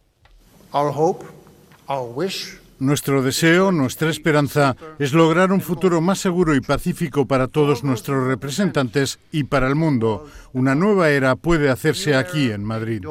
Nuestro 2.78 3.22
deseo, 3.22 3.70
nuestra 3.70 4.10
esperanza 4.10 4.76
es 4.98 5.12
lograr 5.12 5.52
un 5.52 5.60
futuro 5.60 6.00
más 6.00 6.18
seguro 6.18 6.56
y 6.56 6.60
pacífico 6.60 7.26
para 7.26 7.46
todos 7.46 7.84
nuestros 7.84 8.26
representantes 8.26 9.20
y 9.30 9.44
para 9.44 9.68
el 9.68 9.76
mundo. 9.76 10.26
Una 10.52 10.74
nueva 10.74 11.10
era 11.10 11.36
puede 11.36 11.70
hacerse 11.70 12.16
aquí 12.16 12.50
en 12.50 12.64
Madrid. 12.64 13.04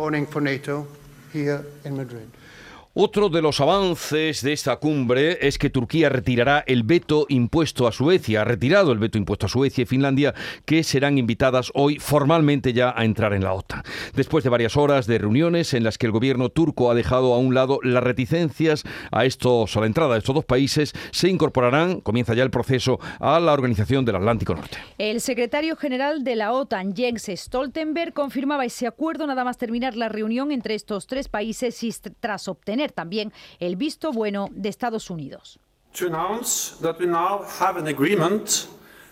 Otro 2.93 3.29
de 3.29 3.41
los 3.41 3.61
avances 3.61 4.41
de 4.41 4.51
esta 4.51 4.75
cumbre 4.75 5.47
es 5.47 5.57
que 5.57 5.69
Turquía 5.69 6.09
retirará 6.09 6.61
el 6.67 6.83
veto 6.83 7.25
impuesto 7.29 7.87
a 7.87 7.93
Suecia, 7.93 8.41
ha 8.41 8.43
retirado 8.43 8.91
el 8.91 8.99
veto 8.99 9.17
impuesto 9.17 9.45
a 9.45 9.49
Suecia 9.49 9.83
y 9.83 9.85
Finlandia, 9.85 10.33
que 10.65 10.83
serán 10.83 11.17
invitadas 11.17 11.71
hoy 11.73 11.99
formalmente 11.99 12.73
ya 12.73 12.93
a 12.93 13.05
entrar 13.05 13.31
en 13.31 13.45
la 13.45 13.53
OTAN. 13.53 13.83
Después 14.13 14.43
de 14.43 14.49
varias 14.49 14.75
horas 14.75 15.07
de 15.07 15.19
reuniones 15.19 15.73
en 15.73 15.85
las 15.85 15.97
que 15.97 16.05
el 16.05 16.11
gobierno 16.11 16.49
turco 16.49 16.91
ha 16.91 16.93
dejado 16.93 17.33
a 17.33 17.37
un 17.37 17.53
lado 17.53 17.79
las 17.81 18.03
reticencias 18.03 18.83
a 19.09 19.23
estos 19.23 19.77
a 19.77 19.79
la 19.79 19.85
entrada 19.85 20.15
de 20.15 20.19
estos 20.19 20.35
dos 20.35 20.43
países, 20.43 20.91
se 21.11 21.29
incorporarán, 21.29 22.01
comienza 22.01 22.33
ya 22.33 22.43
el 22.43 22.51
proceso, 22.51 22.99
a 23.21 23.39
la 23.39 23.53
Organización 23.53 24.03
del 24.03 24.17
Atlántico 24.17 24.53
Norte. 24.53 24.79
El 24.97 25.21
secretario 25.21 25.77
general 25.77 26.25
de 26.25 26.35
la 26.35 26.51
OTAN, 26.51 26.93
Jens 26.93 27.31
Stoltenberg, 27.33 28.11
confirmaba 28.11 28.65
ese 28.65 28.85
acuerdo 28.85 29.27
nada 29.27 29.45
más 29.45 29.57
terminar 29.57 29.95
la 29.95 30.09
reunión 30.09 30.51
entre 30.51 30.75
estos 30.75 31.07
tres 31.07 31.29
países 31.29 31.81
y 31.83 31.93
tras 32.19 32.49
obtener 32.49 32.80
también 32.89 33.31
el 33.59 33.75
visto 33.75 34.11
bueno 34.11 34.47
de 34.51 34.69
Estados 34.69 35.09
Unidos. 35.09 35.59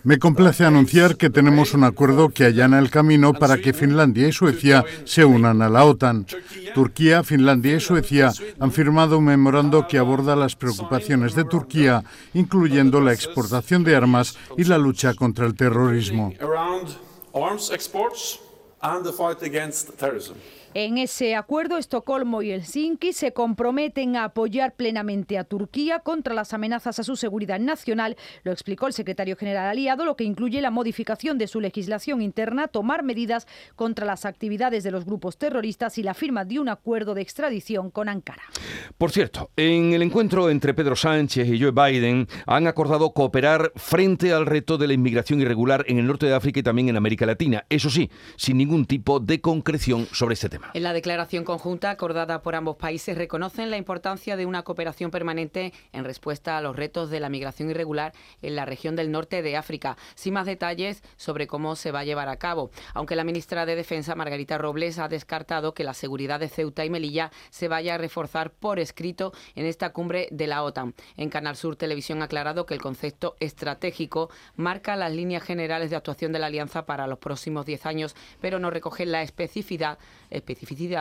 Me 0.04 0.18
complace 0.18 0.64
anunciar 0.64 1.18
que 1.18 1.30
tenemos 1.30 1.74
un 1.74 1.84
acuerdo 1.84 2.30
que 2.30 2.46
allana 2.46 2.80
el 2.80 2.90
camino 2.90 3.34
para 3.34 3.58
que 3.58 3.74
Finlandia 3.74 4.30
y 4.30 4.32
Suecia 4.32 4.86
se 5.04 5.26
unan 5.26 5.62
a 5.62 5.68
la 5.68 5.84
OTAN. 5.84 6.26
Turquía, 6.74 7.22
Finlandia 7.22 7.76
y 7.76 7.80
Suecia 7.82 8.32
han 8.60 8.72
firmado 8.72 9.18
un 9.18 9.26
memorando 9.26 9.88
que 9.88 9.98
aborda 9.98 10.38
las 10.38 10.56
preocupaciones 10.56 11.36
de 11.36 11.44
Turquía, 11.44 12.06
incluyendo 12.34 13.02
la 13.02 13.12
exportación 13.12 13.84
de 13.84 13.98
armas 13.98 14.38
y 14.58 14.64
la 14.64 14.78
lucha 14.78 15.14
contra 15.16 15.46
el 15.46 15.56
terrorismo. 15.56 16.32
En 20.76 21.00
ese 21.00 21.36
acuerdo, 21.36 21.80
Estocolmo 21.80 22.44
y 22.44 22.52
Helsinki 22.52 23.12
se 23.12 23.34
comprometen 23.34 24.16
a 24.16 24.26
apoyar 24.26 24.76
plenamente 24.76 25.40
a 25.40 25.44
Turquía 25.44 26.00
contra 26.00 26.36
las 26.36 26.54
amenazas 26.54 27.00
a 27.00 27.04
su 27.04 27.16
seguridad 27.16 27.60
nacional, 27.60 28.18
lo 28.44 28.52
explicó 28.52 28.86
el 28.86 28.94
secretario 28.94 29.36
general 29.36 29.66
aliado, 29.66 30.06
lo 30.06 30.16
que 30.16 30.26
incluye 30.26 30.62
la 30.62 30.70
modificación 30.70 31.40
de 31.40 31.48
su 31.48 31.60
legislación 31.60 32.22
interna, 32.22 32.68
tomar 32.68 33.02
medidas 33.02 33.48
contra 33.76 34.06
las 34.06 34.26
actividades 34.26 34.84
de 34.84 34.92
los 34.92 35.06
grupos 35.06 35.40
terroristas 35.40 35.98
y 35.98 36.04
la 36.04 36.14
firma 36.14 36.46
de 36.46 36.60
un 36.60 36.70
acuerdo 36.70 37.16
de 37.16 37.24
extradición 37.24 37.90
con 37.90 38.08
Ankara. 38.08 38.44
Por 38.96 39.10
cierto, 39.10 39.50
en 39.56 39.94
el 39.94 40.04
encuentro 40.04 40.52
entre 40.52 40.76
Pedro 40.76 40.96
Sánchez 40.96 41.48
y 41.48 41.60
Joe 41.60 41.72
Biden 41.72 42.28
han 42.46 42.68
acordado 42.68 43.12
cooperar 43.14 43.72
frente 43.76 44.34
al 44.34 44.46
reto 44.46 44.78
de 44.78 44.86
la 44.86 44.94
inmigración 44.94 45.42
irregular 45.42 45.84
en 45.88 45.98
el 45.98 46.06
norte 46.06 46.28
de 46.28 46.36
África 46.36 46.60
y 46.60 46.64
también 46.64 46.90
en 46.90 46.98
América 46.98 47.26
Latina. 47.26 47.66
Eso 47.70 47.90
sí, 47.90 48.12
sin 48.36 48.58
ningún 48.58 48.86
tipo 48.86 49.20
de 49.20 49.42
concreción 49.42 50.06
sobre 50.12 50.36
este 50.36 50.48
tema. 50.50 50.59
En 50.74 50.84
la 50.84 50.94
declaración 50.94 51.44
conjunta 51.44 51.90
acordada 51.90 52.42
por 52.42 52.56
ambos 52.56 52.78
países 52.78 53.18
reconocen 53.18 53.70
la 53.70 53.78
importancia 53.78 54.38
de 54.38 54.46
una 54.46 54.64
cooperación 54.64 55.12
permanente 55.12 55.74
en 55.92 56.06
respuesta 56.06 56.58
a 56.58 56.62
los 56.62 56.76
retos 56.76 57.10
de 57.10 57.20
la 57.20 57.30
migración 57.30 57.70
irregular 57.70 58.14
en 58.42 58.56
la 58.56 58.66
región 58.66 58.96
del 58.96 59.12
norte 59.12 59.42
de 59.42 59.58
África, 59.58 59.98
sin 60.16 60.34
más 60.34 60.46
detalles 60.46 61.04
sobre 61.18 61.48
cómo 61.48 61.76
se 61.76 61.92
va 61.92 62.00
a 62.00 62.04
llevar 62.04 62.30
a 62.30 62.38
cabo, 62.38 62.72
aunque 62.94 63.16
la 63.16 63.24
ministra 63.24 63.66
de 63.66 63.76
Defensa, 63.76 64.16
Margarita 64.16 64.58
Robles, 64.58 65.00
ha 65.00 65.08
descartado 65.08 65.74
que 65.74 65.84
la 65.84 65.94
seguridad 65.94 66.40
de 66.40 66.50
Ceuta 66.50 66.86
y 66.86 66.90
Melilla 66.90 67.32
se 67.50 67.68
vaya 67.68 67.96
a 67.96 67.98
reforzar 67.98 68.52
por 68.52 68.80
escrito 68.80 69.34
en 69.56 69.66
esta 69.66 69.92
cumbre 69.92 70.28
de 70.32 70.48
la 70.48 70.64
OTAN. 70.64 70.94
En 71.18 71.30
Canal 71.30 71.56
Sur 71.56 71.76
Televisión 71.76 72.22
ha 72.22 72.26
aclarado 72.26 72.66
que 72.66 72.74
el 72.74 72.82
concepto 72.82 73.36
estratégico 73.40 74.30
marca 74.56 74.96
las 74.96 75.12
líneas 75.12 75.44
generales 75.44 75.90
de 75.90 75.96
actuación 75.96 76.32
de 76.32 76.40
la 76.40 76.48
alianza 76.48 76.86
para 76.86 77.08
los 77.08 77.20
próximos 77.20 77.66
10 77.66 77.86
años, 77.86 78.16
pero 78.40 78.60
no 78.60 78.70
recoge 78.70 79.06
la 79.06 79.22
especificidad 79.22 79.50
especificidad 79.50 79.98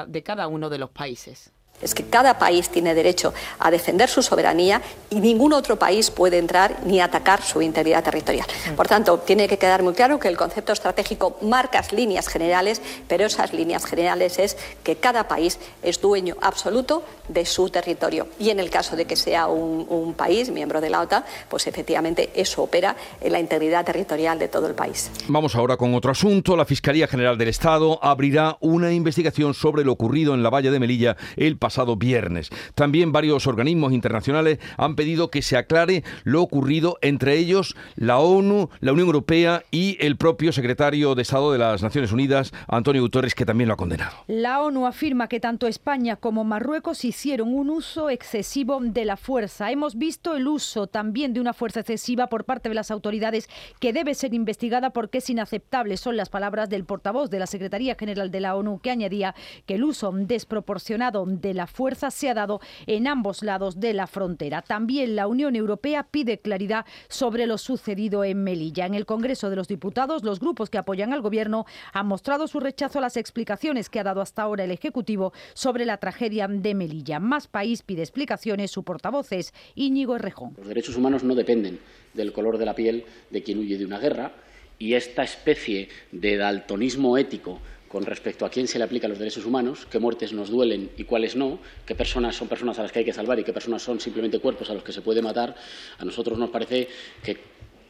de 0.06 0.22
cada 0.22 0.48
uno 0.48 0.70
de 0.70 0.78
los 0.78 0.90
países 0.90 1.52
es 1.80 1.94
que 1.94 2.04
cada 2.04 2.38
país 2.38 2.68
tiene 2.68 2.94
derecho 2.94 3.32
a 3.58 3.70
defender 3.70 4.08
su 4.08 4.22
soberanía 4.22 4.82
y 5.10 5.16
ningún 5.16 5.52
otro 5.52 5.78
país 5.78 6.10
puede 6.10 6.38
entrar 6.38 6.78
ni 6.84 7.00
atacar 7.00 7.42
su 7.42 7.62
integridad 7.62 8.04
territorial. 8.04 8.46
Por 8.76 8.88
tanto, 8.88 9.18
tiene 9.18 9.48
que 9.48 9.58
quedar 9.58 9.82
muy 9.82 9.94
claro 9.94 10.18
que 10.18 10.28
el 10.28 10.36
concepto 10.36 10.72
estratégico 10.72 11.36
marca 11.42 11.78
líneas 11.92 12.28
generales, 12.28 12.82
pero 13.06 13.24
esas 13.24 13.52
líneas 13.52 13.86
generales 13.86 14.38
es 14.38 14.56
que 14.82 14.96
cada 14.96 15.28
país 15.28 15.58
es 15.82 16.00
dueño 16.00 16.36
absoluto 16.40 17.02
de 17.28 17.46
su 17.46 17.70
territorio. 17.70 18.28
Y 18.38 18.50
en 18.50 18.60
el 18.60 18.68
caso 18.68 18.96
de 18.96 19.04
que 19.04 19.16
sea 19.16 19.46
un, 19.46 19.86
un 19.88 20.14
país 20.14 20.50
miembro 20.50 20.80
de 20.80 20.90
la 20.90 21.00
OTAN, 21.00 21.24
pues 21.48 21.66
efectivamente 21.66 22.30
eso 22.34 22.62
opera 22.62 22.96
en 23.20 23.32
la 23.32 23.40
integridad 23.40 23.84
territorial 23.84 24.38
de 24.38 24.48
todo 24.48 24.66
el 24.66 24.74
país. 24.74 25.10
Vamos 25.28 25.54
ahora 25.54 25.76
con 25.76 25.94
otro 25.94 26.10
asunto. 26.10 26.56
La 26.56 26.64
Fiscalía 26.64 27.06
General 27.06 27.38
del 27.38 27.48
Estado 27.48 27.98
abrirá 28.02 28.56
una 28.60 28.92
investigación 28.92 29.54
sobre 29.54 29.84
lo 29.84 29.92
ocurrido 29.92 30.34
en 30.34 30.42
la 30.42 30.50
valla 30.50 30.70
de 30.70 30.80
Melilla 30.80 31.16
el 31.36 31.56
pasado 31.56 31.67
pasado 31.68 31.96
viernes. 31.96 32.48
También 32.74 33.12
varios 33.12 33.46
organismos 33.46 33.92
internacionales 33.92 34.58
han 34.78 34.96
pedido 34.96 35.30
que 35.30 35.42
se 35.42 35.58
aclare 35.58 36.02
lo 36.24 36.40
ocurrido, 36.40 36.96
entre 37.02 37.36
ellos 37.36 37.76
la 37.94 38.20
ONU, 38.20 38.70
la 38.80 38.92
Unión 38.92 39.08
Europea 39.08 39.64
y 39.70 39.98
el 40.00 40.16
propio 40.16 40.50
secretario 40.50 41.14
de 41.14 41.20
Estado 41.20 41.52
de 41.52 41.58
las 41.58 41.82
Naciones 41.82 42.10
Unidas, 42.10 42.54
Antonio 42.68 43.02
Guterres, 43.02 43.34
que 43.34 43.44
también 43.44 43.68
lo 43.68 43.74
ha 43.74 43.76
condenado. 43.76 44.16
La 44.28 44.62
ONU 44.62 44.86
afirma 44.86 45.28
que 45.28 45.40
tanto 45.40 45.66
España 45.66 46.16
como 46.16 46.42
Marruecos 46.42 47.04
hicieron 47.04 47.54
un 47.54 47.68
uso 47.68 48.08
excesivo 48.08 48.78
de 48.80 49.04
la 49.04 49.18
fuerza. 49.18 49.70
Hemos 49.70 49.98
visto 49.98 50.36
el 50.36 50.48
uso 50.48 50.86
también 50.86 51.34
de 51.34 51.40
una 51.42 51.52
fuerza 51.52 51.80
excesiva 51.80 52.28
por 52.28 52.44
parte 52.44 52.70
de 52.70 52.74
las 52.76 52.90
autoridades 52.90 53.50
que 53.78 53.92
debe 53.92 54.14
ser 54.14 54.32
investigada 54.32 54.88
porque 54.88 55.18
es 55.18 55.28
inaceptable. 55.28 55.98
Son 55.98 56.16
las 56.16 56.30
palabras 56.30 56.70
del 56.70 56.86
portavoz 56.86 57.28
de 57.28 57.40
la 57.40 57.46
Secretaría 57.46 57.94
General 57.94 58.30
de 58.30 58.40
la 58.40 58.56
ONU 58.56 58.78
que 58.78 58.90
añadía 58.90 59.34
que 59.66 59.74
el 59.74 59.84
uso 59.84 60.10
desproporcionado 60.12 61.26
de 61.26 61.54
la 61.54 61.57
fuerza 61.66 62.10
se 62.10 62.28
ha 62.30 62.34
dado 62.34 62.60
en 62.86 63.06
ambos 63.06 63.42
lados 63.42 63.80
de 63.80 63.92
la 63.92 64.06
frontera. 64.06 64.62
También 64.62 65.16
la 65.16 65.26
Unión 65.26 65.56
Europea 65.56 66.06
pide 66.10 66.38
claridad 66.38 66.86
sobre 67.08 67.46
lo 67.46 67.58
sucedido 67.58 68.24
en 68.24 68.44
Melilla. 68.44 68.86
En 68.86 68.94
el 68.94 69.06
Congreso 69.06 69.50
de 69.50 69.56
los 69.56 69.68
Diputados, 69.68 70.24
los 70.24 70.40
grupos 70.40 70.70
que 70.70 70.78
apoyan 70.78 71.12
al 71.12 71.22
Gobierno 71.22 71.66
han 71.92 72.06
mostrado 72.06 72.46
su 72.48 72.60
rechazo 72.60 72.98
a 72.98 73.02
las 73.02 73.16
explicaciones 73.16 73.90
que 73.90 74.00
ha 74.00 74.04
dado 74.04 74.20
hasta 74.20 74.42
ahora 74.42 74.64
el 74.64 74.70
Ejecutivo 74.70 75.32
sobre 75.54 75.84
la 75.84 75.98
tragedia 75.98 76.48
de 76.48 76.74
Melilla. 76.74 77.20
Más 77.20 77.48
País 77.48 77.82
pide 77.82 78.02
explicaciones. 78.02 78.70
Su 78.70 78.84
portavoz 78.84 79.32
es 79.32 79.52
Íñigo 79.74 80.16
Errejón. 80.16 80.54
Los 80.56 80.68
derechos 80.68 80.96
humanos 80.96 81.24
no 81.24 81.34
dependen 81.34 81.78
del 82.14 82.32
color 82.32 82.58
de 82.58 82.66
la 82.66 82.74
piel 82.74 83.04
de 83.30 83.42
quien 83.42 83.58
huye 83.58 83.78
de 83.78 83.84
una 83.84 83.98
guerra 83.98 84.32
y 84.78 84.94
esta 84.94 85.24
especie 85.24 85.88
de 86.12 86.36
daltonismo 86.36 87.18
ético 87.18 87.60
con 87.88 88.04
respecto 88.04 88.44
a 88.44 88.50
quién 88.50 88.68
se 88.68 88.78
le 88.78 88.84
aplican 88.84 89.10
los 89.10 89.18
derechos 89.18 89.46
humanos, 89.46 89.86
qué 89.90 89.98
muertes 89.98 90.32
nos 90.32 90.50
duelen 90.50 90.90
y 90.96 91.04
cuáles 91.04 91.36
no, 91.36 91.58
qué 91.86 91.94
personas 91.94 92.36
son 92.36 92.48
personas 92.48 92.78
a 92.78 92.82
las 92.82 92.92
que 92.92 93.00
hay 93.00 93.04
que 93.04 93.12
salvar 93.12 93.38
y 93.38 93.44
qué 93.44 93.52
personas 93.52 93.82
son 93.82 93.98
simplemente 93.98 94.38
cuerpos 94.38 94.70
a 94.70 94.74
los 94.74 94.82
que 94.82 94.92
se 94.92 95.00
puede 95.00 95.22
matar, 95.22 95.54
a 95.98 96.04
nosotros 96.04 96.38
nos 96.38 96.50
parece 96.50 96.88
que 97.22 97.38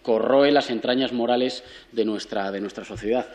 corroe 0.02 0.50
las 0.52 0.70
entrañas 0.70 1.12
morales 1.12 1.64
de 1.92 2.04
nuestra, 2.04 2.50
de 2.50 2.60
nuestra 2.60 2.84
sociedad. 2.84 3.26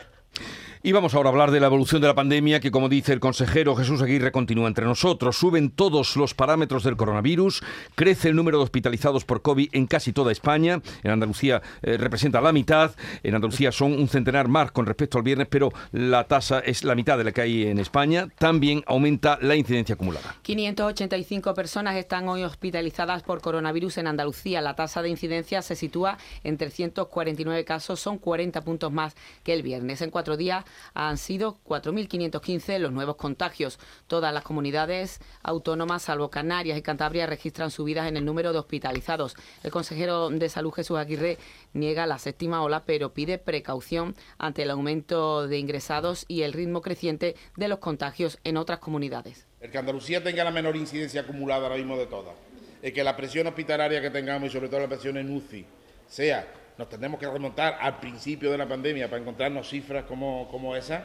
Y 0.86 0.92
vamos 0.92 1.16
ahora 1.16 1.30
a 1.30 1.32
hablar 1.32 1.52
de 1.52 1.62
la 1.62 1.68
evolución 1.68 2.02
de 2.02 2.10
la 2.10 2.14
pandemia 2.14 2.60
que, 2.60 2.70
como 2.70 2.90
dice 2.90 3.14
el 3.14 3.22
consejero 3.22 3.74
Jesús 3.74 4.02
Aguirre, 4.02 4.34
continúa 4.34 4.68
entre 4.68 4.84
nosotros. 4.84 5.38
Suben 5.38 5.72
todos 5.72 6.18
los 6.18 6.34
parámetros 6.34 6.84
del 6.84 6.98
coronavirus, 6.98 7.64
crece 7.96 8.28
el 8.28 8.36
número 8.36 8.58
de 8.58 8.66
hospitalizados 8.66 9.24
por 9.24 9.42
COVID 9.42 9.70
en 9.72 9.88
casi 9.88 10.12
toda 10.12 10.34
España. 10.34 10.82
En 11.04 11.12
Andalucía 11.12 11.62
eh, 11.84 11.96
representa 11.96 12.42
la 12.42 12.52
mitad, 12.52 12.92
en 13.24 13.34
Andalucía 13.34 13.72
son 13.72 13.94
un 13.94 14.10
centenar 14.10 14.50
más 14.50 14.74
con 14.74 14.86
respecto 14.86 15.18
al 15.18 15.24
viernes, 15.24 15.48
pero 15.50 15.72
la 15.94 16.26
tasa 16.26 16.60
es 16.60 16.84
la 16.84 16.96
mitad 16.96 17.18
de 17.18 17.24
la 17.24 17.32
que 17.32 17.40
hay 17.40 17.68
en 17.68 17.80
España. 17.80 18.28
También 18.38 18.84
aumenta 18.86 19.40
la 19.42 19.56
incidencia 19.56 19.96
acumulada. 19.96 20.36
585 20.42 21.54
personas 21.54 21.96
están 21.96 22.28
hoy 22.28 22.44
hospitalizadas 22.44 23.24
por 23.24 23.40
coronavirus 23.40 24.00
en 24.00 24.08
Andalucía. 24.08 24.60
La 24.60 24.76
tasa 24.76 25.02
de 25.02 25.08
incidencia 25.08 25.62
se 25.62 25.78
sitúa 25.78 26.18
en 26.44 26.58
349 26.58 27.64
casos, 27.64 28.02
son 28.02 28.18
40 28.18 28.60
puntos 28.66 28.92
más 28.92 29.16
que 29.46 29.54
el 29.54 29.64
viernes. 29.64 30.02
En 30.02 30.10
cuatro 30.24 30.38
días 30.38 30.64
han 30.94 31.18
sido 31.18 31.60
4.515 31.66 32.80
los 32.80 32.94
nuevos 32.94 33.18
contagios. 33.18 33.78
Todas 34.08 34.34
las 34.34 34.44
comunidades 34.44 35.20
autónomas, 35.42 36.04
salvo 36.04 36.30
Canarias 36.30 36.78
y 36.78 36.82
Cantabria, 36.82 37.26
registran 37.26 37.72
subidas 37.72 38.08
en 38.08 38.16
el 38.16 38.24
número 38.24 38.54
de 38.54 38.60
hospitalizados. 38.60 39.36
El 39.64 39.72
consejero 39.72 40.30
de 40.30 40.48
Salud, 40.48 40.72
Jesús 40.72 40.98
Aguirre, 40.98 41.40
niega 41.74 42.08
la 42.08 42.20
séptima 42.20 42.64
ola, 42.64 42.86
pero 42.86 43.14
pide 43.14 43.38
precaución 43.38 44.16
ante 44.38 44.64
el 44.64 44.72
aumento 44.72 45.46
de 45.46 45.58
ingresados 45.58 46.24
y 46.30 46.44
el 46.44 46.54
ritmo 46.54 46.82
creciente 46.82 47.36
de 47.58 47.68
los 47.68 47.80
contagios 47.80 48.40
en 48.46 48.56
otras 48.56 48.80
comunidades. 48.80 49.46
El 49.60 49.72
que 49.72 49.78
Andalucía 49.78 50.24
tenga 50.24 50.46
la 50.46 50.52
menor 50.52 50.78
incidencia 50.78 51.20
acumulada 51.20 51.64
ahora 51.64 51.76
mismo 51.76 51.98
de 51.98 52.06
todas, 52.06 52.36
el 52.82 52.94
que 52.94 53.04
la 53.04 53.18
presión 53.18 53.46
hospitalaria 53.48 54.02
que 54.02 54.10
tengamos 54.10 54.48
y 54.48 54.54
sobre 54.54 54.70
todo 54.70 54.80
la 54.80 54.88
presión 54.88 55.18
en 55.18 55.36
UCI 55.36 55.66
sea 56.08 56.48
nos 56.78 56.90
tendremos 56.90 57.20
que 57.20 57.30
remontar 57.30 57.78
al 57.80 58.00
principio 58.00 58.52
de 58.52 58.58
la 58.58 58.68
pandemia 58.68 59.10
para 59.10 59.22
encontrarnos 59.22 59.70
cifras 59.70 60.06
como, 60.06 60.48
como 60.50 60.76
esa, 60.76 61.04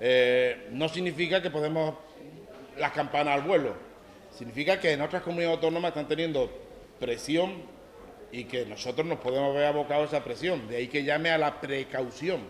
eh, 0.00 0.68
no 0.72 0.88
significa 0.88 1.40
que 1.40 1.50
podemos 1.50 1.94
las 2.76 2.92
campanas 2.92 3.34
al 3.34 3.42
vuelo. 3.42 3.74
Significa 4.30 4.78
que 4.78 4.92
en 4.92 5.00
otras 5.00 5.22
comunidades 5.22 5.56
autónomas 5.56 5.90
están 5.90 6.08
teniendo 6.08 6.50
presión 7.00 7.62
y 8.32 8.44
que 8.44 8.66
nosotros 8.66 9.06
nos 9.06 9.18
podemos 9.18 9.54
ver 9.54 9.66
abocados 9.66 10.12
a 10.12 10.16
esa 10.16 10.24
presión. 10.24 10.68
De 10.68 10.76
ahí 10.76 10.88
que 10.88 11.04
llame 11.04 11.30
a 11.30 11.38
la 11.38 11.60
precaución. 11.60 12.40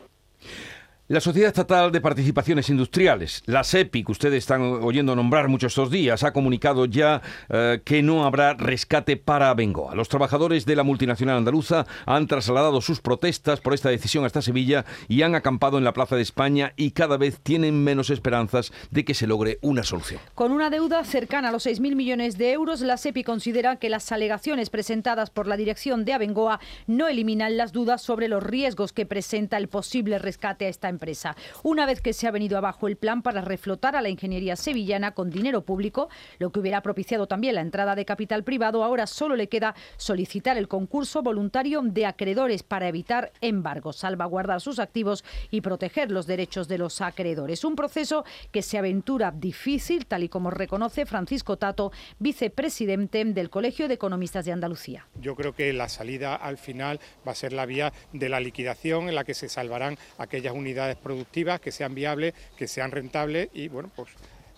La 1.09 1.21
Sociedad 1.21 1.47
Estatal 1.47 1.93
de 1.93 2.01
Participaciones 2.01 2.69
Industriales, 2.69 3.45
la 3.47 3.63
SEPI, 3.63 4.03
que 4.03 4.11
ustedes 4.11 4.39
están 4.39 4.61
oyendo 4.61 5.15
nombrar 5.15 5.47
muchos 5.47 5.71
estos 5.71 5.89
días, 5.89 6.25
ha 6.25 6.33
comunicado 6.33 6.85
ya 6.85 7.23
eh, 7.49 7.81
que 7.85 8.03
no 8.03 8.25
habrá 8.25 8.55
rescate 8.55 9.17
para 9.17 9.55
Bengoa. 9.55 9.95
Los 9.95 10.09
trabajadores 10.09 10.67
de 10.67 10.75
la 10.75 10.83
multinacional 10.83 11.37
andaluza 11.37 11.87
han 12.07 12.27
trasladado 12.27 12.81
sus 12.81 13.01
protestas 13.01 13.61
por 13.61 13.73
esta 13.73 13.89
decisión 13.89 14.25
hasta 14.25 14.43
Sevilla 14.43 14.85
y 15.07 15.23
han 15.23 15.37
acampado 15.37 15.79
en 15.79 15.85
la 15.85 15.93
Plaza 15.93 16.17
de 16.17 16.23
España 16.23 16.73
y 16.75 16.91
cada 16.91 17.19
vez 17.19 17.39
tienen 17.41 17.85
menos 17.85 18.11
esperanzas 18.11 18.73
de 18.91 19.05
que 19.05 19.15
se 19.15 19.29
logre 19.29 19.61
una 19.63 19.85
solución. 19.85 20.21
Con 20.35 20.51
una 20.51 20.71
deuda 20.71 21.05
cercana 21.05 21.51
a 21.51 21.53
los 21.53 21.67
6.000 21.67 21.95
millones 21.95 22.37
de 22.37 22.51
euros, 22.51 22.81
la 22.81 22.97
SEPI 22.97 23.23
considera 23.23 23.77
que 23.77 23.91
las 23.91 24.11
alegaciones 24.11 24.71
presentadas 24.71 25.31
por 25.31 25.47
la 25.47 25.57
dirección 25.57 26.05
de 26.05 26.15
Abengoa 26.15 26.59
no 26.89 27.07
eliminan 27.07 27.57
las 27.57 27.73
dudas 27.73 28.03
sobre 28.03 28.27
los 28.27 28.43
riesgos 28.43 28.93
que 28.93 29.07
presenta 29.07 29.57
el 29.57 29.69
posible 29.69 30.19
rescate 30.19 30.67
a 30.67 30.69
esta 30.69 30.89
empresa 30.89 30.96
empresa. 30.97 31.37
Una 31.63 31.87
vez 31.87 32.01
que 32.01 32.13
se 32.13 32.27
ha 32.27 32.31
venido 32.31 32.57
abajo 32.59 32.89
el 32.89 32.97
plan 32.97 33.23
para 33.23 33.43
reflotar 33.43 33.97
a 33.97 34.01
la 34.01 34.09
ingeniería 34.09 34.57
sevillana 34.57 35.13
con 35.13 35.31
dinero 35.31 35.63
público, 35.63 36.09
lo 36.39 36.51
que 36.51 36.61
hubiera 36.61 36.81
propiciado 36.81 37.27
también 37.27 37.55
la 37.55 37.61
entrada 37.61 37.95
de 37.95 38.05
capital 38.05 38.45
privado, 38.45 38.83
ahora 38.83 39.07
solo 39.07 39.37
le 39.37 39.49
queda 39.49 39.75
solicitar 39.97 40.57
el 40.57 40.69
concurso 40.69 41.23
voluntario 41.23 41.83
de 41.83 42.07
acreedores 42.07 42.63
para 42.63 42.89
evitar 42.89 43.33
embargos, 43.41 43.97
salvaguardar 43.97 44.61
sus 44.61 44.79
activos 44.79 45.25
y 45.51 45.61
proteger 45.61 46.11
los 46.11 46.27
derechos 46.27 46.69
de 46.69 46.79
los 46.79 47.01
acreedores. 47.01 47.65
Un 47.65 47.77
proceso 47.77 48.25
que 48.51 48.63
se 48.63 48.79
aventura 48.79 49.31
difícil, 49.31 50.07
tal 50.07 50.23
y 50.23 50.29
como 50.29 50.51
reconoce 50.51 51.05
Francisco 51.05 51.57
Tato, 51.57 51.93
vicepresidente 52.19 53.25
del 53.25 53.51
Colegio 53.51 53.89
de 53.89 53.95
Economistas 53.95 54.45
de 54.45 54.53
Andalucía. 54.53 55.07
Yo 55.21 55.35
creo 55.35 55.55
que 55.55 55.73
la 55.73 55.89
salida 55.89 56.37
al 56.37 56.59
final 56.59 57.01
va 57.27 57.33
a 57.33 57.35
ser 57.35 57.53
la 57.53 57.67
vía 57.67 57.93
de 58.13 58.29
la 58.29 58.41
liquidación 58.41 59.09
en 59.09 59.15
la 59.15 59.25
que 59.25 59.35
se 59.35 59.49
salvarán 59.49 59.99
aquellas 60.19 60.55
unidades 60.55 60.86
productivas 60.95 61.61
que 61.61 61.73
sean 61.73 61.95
viables, 61.95 62.35
que 62.57 62.69
sean 62.69 62.93
rentables 62.93 63.49
y 63.53 63.67
bueno, 63.67 63.91
pues 63.97 64.11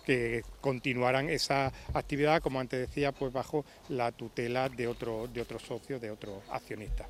que 0.04 0.42
continuarán 0.68 1.30
esa 1.30 1.72
actividad, 1.94 2.42
como 2.42 2.60
antes 2.60 2.78
decía, 2.78 3.10
pues 3.10 3.32
bajo 3.32 3.64
la 3.88 4.12
tutela 4.12 4.68
de 4.68 4.86
otro, 4.86 5.26
de 5.32 5.40
otros 5.40 5.62
socios, 5.62 5.98
de 5.98 6.10
otros 6.10 6.42
accionistas. 6.50 7.06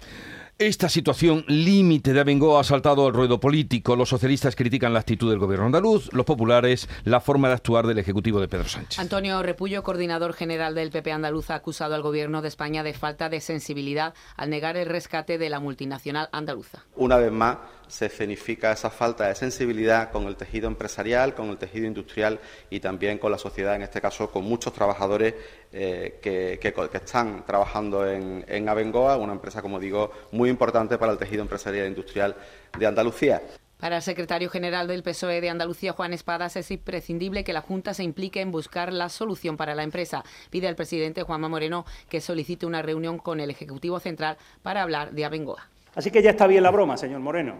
Esta 0.57 0.89
situación 0.89 1.45
límite 1.49 2.13
de 2.13 2.21
Abengoa 2.21 2.61
ha 2.61 2.65
saltado 2.65 3.09
al 3.09 3.13
ruedo 3.13 3.41
político. 3.41 3.97
Los 3.97 4.11
socialistas 4.11 4.55
critican 4.55 4.93
la 4.93 5.01
actitud 5.01 5.29
del 5.29 5.41
gobierno 5.41 5.67
andaluz, 5.67 6.09
los 6.13 6.25
populares 6.25 6.89
la 7.03 7.21
forma 7.21 7.49
de 7.49 7.55
actuar 7.55 7.89
del 7.89 7.99
Ejecutivo 7.99 8.41
de 8.41 8.47
Pedro 8.47 8.69
Sánchez. 8.69 9.01
Antonio 9.01 9.43
Repullo, 9.43 9.83
coordinador 9.83 10.35
general 10.35 10.77
del 10.77 10.91
PP 10.91 11.11
andaluz, 11.11 11.51
ha 11.51 11.57
acusado 11.57 11.97
al 11.97 12.03
gobierno 12.03 12.43
de 12.43 12.49
España 12.49 12.85
de 12.85 12.95
falta 12.95 13.29
de 13.29 13.41
sensibilidad 13.41 14.15
al 14.37 14.51
negar 14.51 14.77
el 14.77 14.87
rescate 14.87 15.37
de 15.37 15.51
la 15.51 15.59
multinacional 15.59 16.29
andaluza. 16.31 16.85
Una 16.95 17.17
vez 17.17 17.33
más, 17.33 17.57
se 17.89 18.07
escenifica 18.07 18.71
esa 18.71 18.91
falta 18.91 19.27
de 19.27 19.35
sensibilidad 19.35 20.11
con 20.11 20.25
el 20.27 20.37
tejido 20.37 20.69
empresarial, 20.69 21.35
con 21.35 21.49
el 21.49 21.57
tejido 21.57 21.87
industrial 21.87 22.39
y 22.71 22.81
también 22.81 23.19
con 23.19 23.33
la 23.33 23.39
sociedad, 23.39 23.48
en 23.57 23.83
este 23.83 24.01
caso 24.01 24.31
con 24.31 24.45
muchos 24.45 24.73
trabajadores 24.73 25.35
eh, 25.73 26.19
que, 26.21 26.59
están 26.93 27.45
trabajando 27.45 28.09
en, 28.09 28.45
en 28.49 28.69
Abengoa, 28.69 29.17
una 29.17 29.33
empresa, 29.33 29.63
como 29.63 29.81
digo, 29.81 30.11
muy 30.33 30.51
importante 30.51 30.99
para 30.99 31.13
el 31.13 31.19
tejido 31.19 31.43
empresarial 31.43 31.87
e 31.87 31.89
industrial 31.89 32.37
de 32.79 32.87
Andalucía. 32.87 33.43
Para 33.79 33.97
el 33.97 34.03
secretario 34.03 34.51
general 34.51 34.89
del 34.89 35.05
PSOE 35.05 35.41
de 35.41 35.51
Andalucía, 35.51 35.93
Juan 35.93 36.13
Espadas, 36.13 36.57
es 36.57 36.69
imprescindible 36.73 37.45
que 37.45 37.53
la 37.53 37.61
Junta 37.61 37.95
se 37.95 38.03
implique 38.03 38.41
en 38.41 38.51
buscar 38.51 38.93
la 38.93 39.09
solución 39.09 39.57
para 39.57 39.77
la 39.77 39.85
empresa. 39.85 40.25
Pide 40.51 40.67
al 40.67 40.75
presidente 40.75 41.23
Juanma 41.23 41.49
Moreno 41.49 41.85
que 42.09 42.21
solicite 42.21 42.67
una 42.67 42.83
reunión 42.83 43.19
con 43.19 43.39
el 43.39 43.51
Ejecutivo 43.51 44.01
Central 44.01 44.37
para 44.63 44.83
hablar 44.83 45.13
de 45.13 45.25
Abengoa. 45.25 45.69
Así 45.95 46.11
que 46.11 46.23
ya 46.23 46.31
está 46.31 46.49
bien 46.49 46.65
la 46.65 46.73
broma, 46.73 46.97
señor 46.97 47.21
Moreno. 47.21 47.55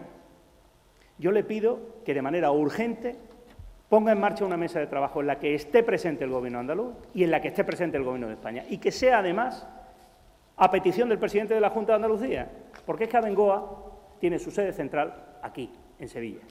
Yo 1.17 1.31
le 1.31 1.43
pido 1.43 2.01
que 2.05 2.13
de 2.13 2.21
manera 2.21 2.51
urgente 2.51 3.15
ponga 3.89 4.11
en 4.11 4.19
marcha 4.19 4.45
una 4.45 4.55
mesa 4.55 4.79
de 4.79 4.87
trabajo 4.87 5.19
en 5.19 5.27
la 5.27 5.39
que 5.39 5.55
esté 5.55 5.83
presente 5.83 6.23
el 6.23 6.29
Gobierno 6.29 6.59
andaluz 6.59 6.93
y 7.13 7.23
en 7.23 7.31
la 7.31 7.41
que 7.41 7.49
esté 7.49 7.63
presente 7.63 7.97
el 7.97 8.03
Gobierno 8.03 8.27
de 8.27 8.33
España 8.33 8.63
y 8.69 8.77
que 8.77 8.91
sea 8.91 9.19
además 9.19 9.67
a 10.55 10.69
petición 10.69 11.09
del 11.09 11.17
presidente 11.17 11.53
de 11.53 11.61
la 11.61 11.69
Junta 11.69 11.93
de 11.93 11.95
Andalucía, 11.97 12.49
porque 12.85 13.05
es 13.05 13.09
que 13.09 13.17
Abengoa 13.17 14.17
tiene 14.19 14.37
su 14.37 14.51
sede 14.51 14.73
central 14.73 15.37
aquí, 15.41 15.71
en 15.97 16.07
Sevilla. 16.07 16.41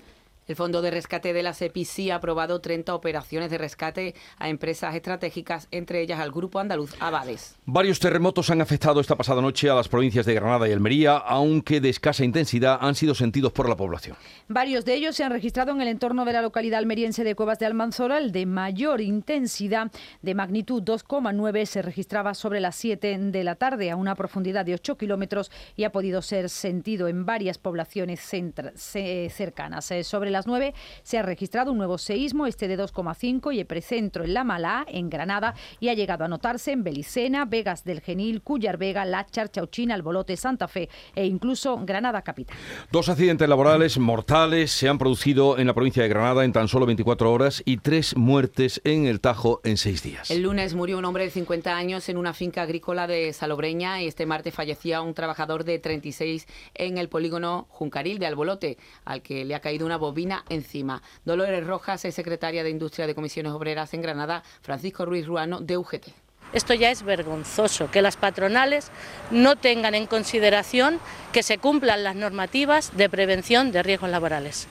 El 0.49 0.57
Fondo 0.57 0.81
de 0.81 0.90
Rescate 0.90 1.35
de 1.35 1.43
la 1.43 1.52
CEPI 1.52 2.11
ha 2.11 2.14
aprobado 2.17 2.62
30 2.62 2.95
operaciones 2.95 3.50
de 3.50 3.59
rescate 3.59 4.14
a 4.38 4.49
empresas 4.49 4.95
estratégicas, 4.95 5.69
entre 5.71 6.00
ellas 6.00 6.21
al 6.21 6.32
Grupo 6.32 6.58
Andaluz 6.58 6.95
Avales. 7.00 7.56
Varios 7.67 8.00
terremotos 8.00 8.49
han 8.49 8.63
afectado 8.63 8.99
esta 8.99 9.15
pasada 9.15 9.43
noche 9.43 9.69
a 9.69 9.75
las 9.75 9.89
provincias 9.89 10.25
de 10.25 10.32
Granada 10.32 10.67
y 10.67 10.73
Almería, 10.73 11.19
aunque 11.19 11.82
de 11.82 11.91
escasa 11.91 12.25
intensidad 12.25 12.78
han 12.80 12.95
sido 12.95 13.15
sentidos 13.15 13.52
por 13.52 13.69
la 13.69 13.76
población. 13.76 14.17
Varios 14.49 14.87
de 14.87 14.95
ellos 14.95 15.17
se 15.17 15.23
han 15.23 15.32
registrado 15.32 15.73
en 15.73 15.82
el 15.82 15.89
entorno 15.89 16.25
de 16.25 16.32
la 16.32 16.41
localidad 16.41 16.78
almeriense 16.78 17.25
de 17.25 17.34
Cuevas 17.34 17.58
de 17.58 17.67
Almanzora. 17.67 18.17
El 18.17 18.32
de 18.32 18.47
mayor 18.47 19.02
intensidad, 19.02 19.93
de 20.23 20.34
magnitud 20.34 20.82
2,9, 20.82 21.67
se 21.67 21.82
registraba 21.82 22.32
sobre 22.32 22.61
las 22.61 22.75
7 22.76 23.19
de 23.19 23.45
la 23.45 23.56
tarde 23.56 23.91
a 23.91 23.97
una 23.97 24.15
profundidad 24.15 24.65
de 24.65 24.73
8 24.73 24.97
kilómetros 24.97 25.50
y 25.76 25.84
ha 25.84 25.93
podido 25.93 26.23
ser 26.23 26.49
sentido 26.49 27.06
en 27.06 27.26
varias 27.26 27.58
poblaciones 27.58 28.21
cercanas. 28.21 29.91
Eh, 29.91 30.04
sobre 30.04 30.38
las 30.39 30.47
9 30.47 30.73
se 31.03 31.19
ha 31.19 31.23
registrado 31.23 31.73
un 31.73 31.79
nuevo 31.79 31.99
seísmo, 31.99 32.47
este 32.47 32.69
de 32.69 32.79
2,5 32.79 33.53
y 33.53 33.59
epicentro 33.59 34.23
en 34.23 34.35
La 34.35 34.45
Malá, 34.45 34.87
en 34.89 35.11
Granada, 35.11 35.55
y 35.81 35.89
ha 35.89 35.95
llegado 35.95 36.25
a 36.25 36.29
notarse 36.29 36.71
en 36.71 36.85
Belicena, 36.85 37.45
Vegas 37.45 37.83
del 37.83 38.01
Genil, 38.01 38.41
Cuyar 38.43 38.77
Vega, 38.77 39.05
Láchar, 39.05 39.51
Chauchina, 39.51 39.97
Albolote, 39.97 40.37
Santa 40.37 40.69
Fe 40.69 40.89
e 41.17 41.27
incluso 41.27 41.77
Granada 41.85 42.23
capital. 42.23 42.57
Dos 42.93 43.09
accidentes 43.09 43.49
laborales 43.49 43.99
mortales 43.99 44.71
se 44.71 44.89
han 44.89 44.97
producido 44.99 45.59
en 45.59 45.67
la 45.67 45.75
provincia 45.75 46.05
de 46.05 46.09
Granada 46.09 46.45
en 46.45 46.53
tan 46.53 46.69
solo 46.69 46.87
24 46.87 47.33
horas 47.33 47.61
y 47.65 47.79
tres 47.79 48.17
muertes 48.17 48.81
en 48.85 49.07
el 49.07 49.21
Tajo 49.21 49.61
en 49.65 49.77
seis 49.77 50.05
días. 50.05 50.31
El 50.31 50.43
lunes 50.43 50.75
murió 50.75 50.99
un 50.99 51.05
hombre 51.05 51.25
de 51.25 51.31
50 51.31 51.77
años 51.77 52.09
en 52.09 52.17
una 52.17 52.33
finca 52.33 52.63
agrícola 52.63 53.09
de 53.09 53.33
Salobreña 53.33 54.01
y 54.03 54.07
este 54.07 54.25
martes 54.25 54.55
fallecía 54.55 55.03
un 55.03 55.15
trabajador 55.15 55.65
de 55.65 55.81
36 55.81 56.47
en 56.75 56.97
el 56.97 57.09
polígono 57.09 57.67
Juncaril 57.71 58.21
de 58.21 58.27
Albolote, 58.27 58.79
al 59.05 59.21
que 59.21 59.45
le 59.45 59.57
ha 59.57 59.61
caído 59.61 59.85
una 59.85 59.97
bobina 59.97 60.27
encima. 60.49 61.02
Dolores 61.25 61.67
Rojas 61.67 62.04
es 62.04 62.14
secretaria 62.14 62.62
de 62.62 62.71
Industria 62.71 63.06
de 63.06 63.14
Comisiones 63.14 63.52
Obreras 63.52 63.95
en 63.95 64.02
Granada, 64.02 64.43
Francisco 64.62 65.04
Ruiz 65.04 65.26
Ruano 65.26 65.60
de 65.60 65.76
UGT. 65.76 66.08
Esto 66.52 66.73
ya 66.73 66.91
es 66.91 67.02
vergonzoso, 67.02 67.91
que 67.91 68.00
las 68.00 68.17
patronales 68.17 68.91
no 69.30 69.56
tengan 69.56 69.95
en 69.95 70.06
consideración 70.06 70.99
que 71.32 71.43
se 71.43 71.58
cumplan 71.58 72.04
las 72.04 72.17
normativas 72.17 72.97
de 72.97 73.10
prevención 73.10 73.71
de 73.71 73.82
riesgos 73.82 74.08
laborales. 74.08 74.67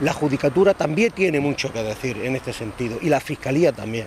La 0.00 0.12
Judicatura 0.12 0.74
también 0.74 1.12
tiene 1.12 1.40
mucho 1.40 1.72
que 1.72 1.82
decir 1.82 2.18
en 2.18 2.36
este 2.36 2.52
sentido 2.52 2.98
y 3.00 3.08
la 3.08 3.20
Fiscalía 3.20 3.72
también. 3.72 4.06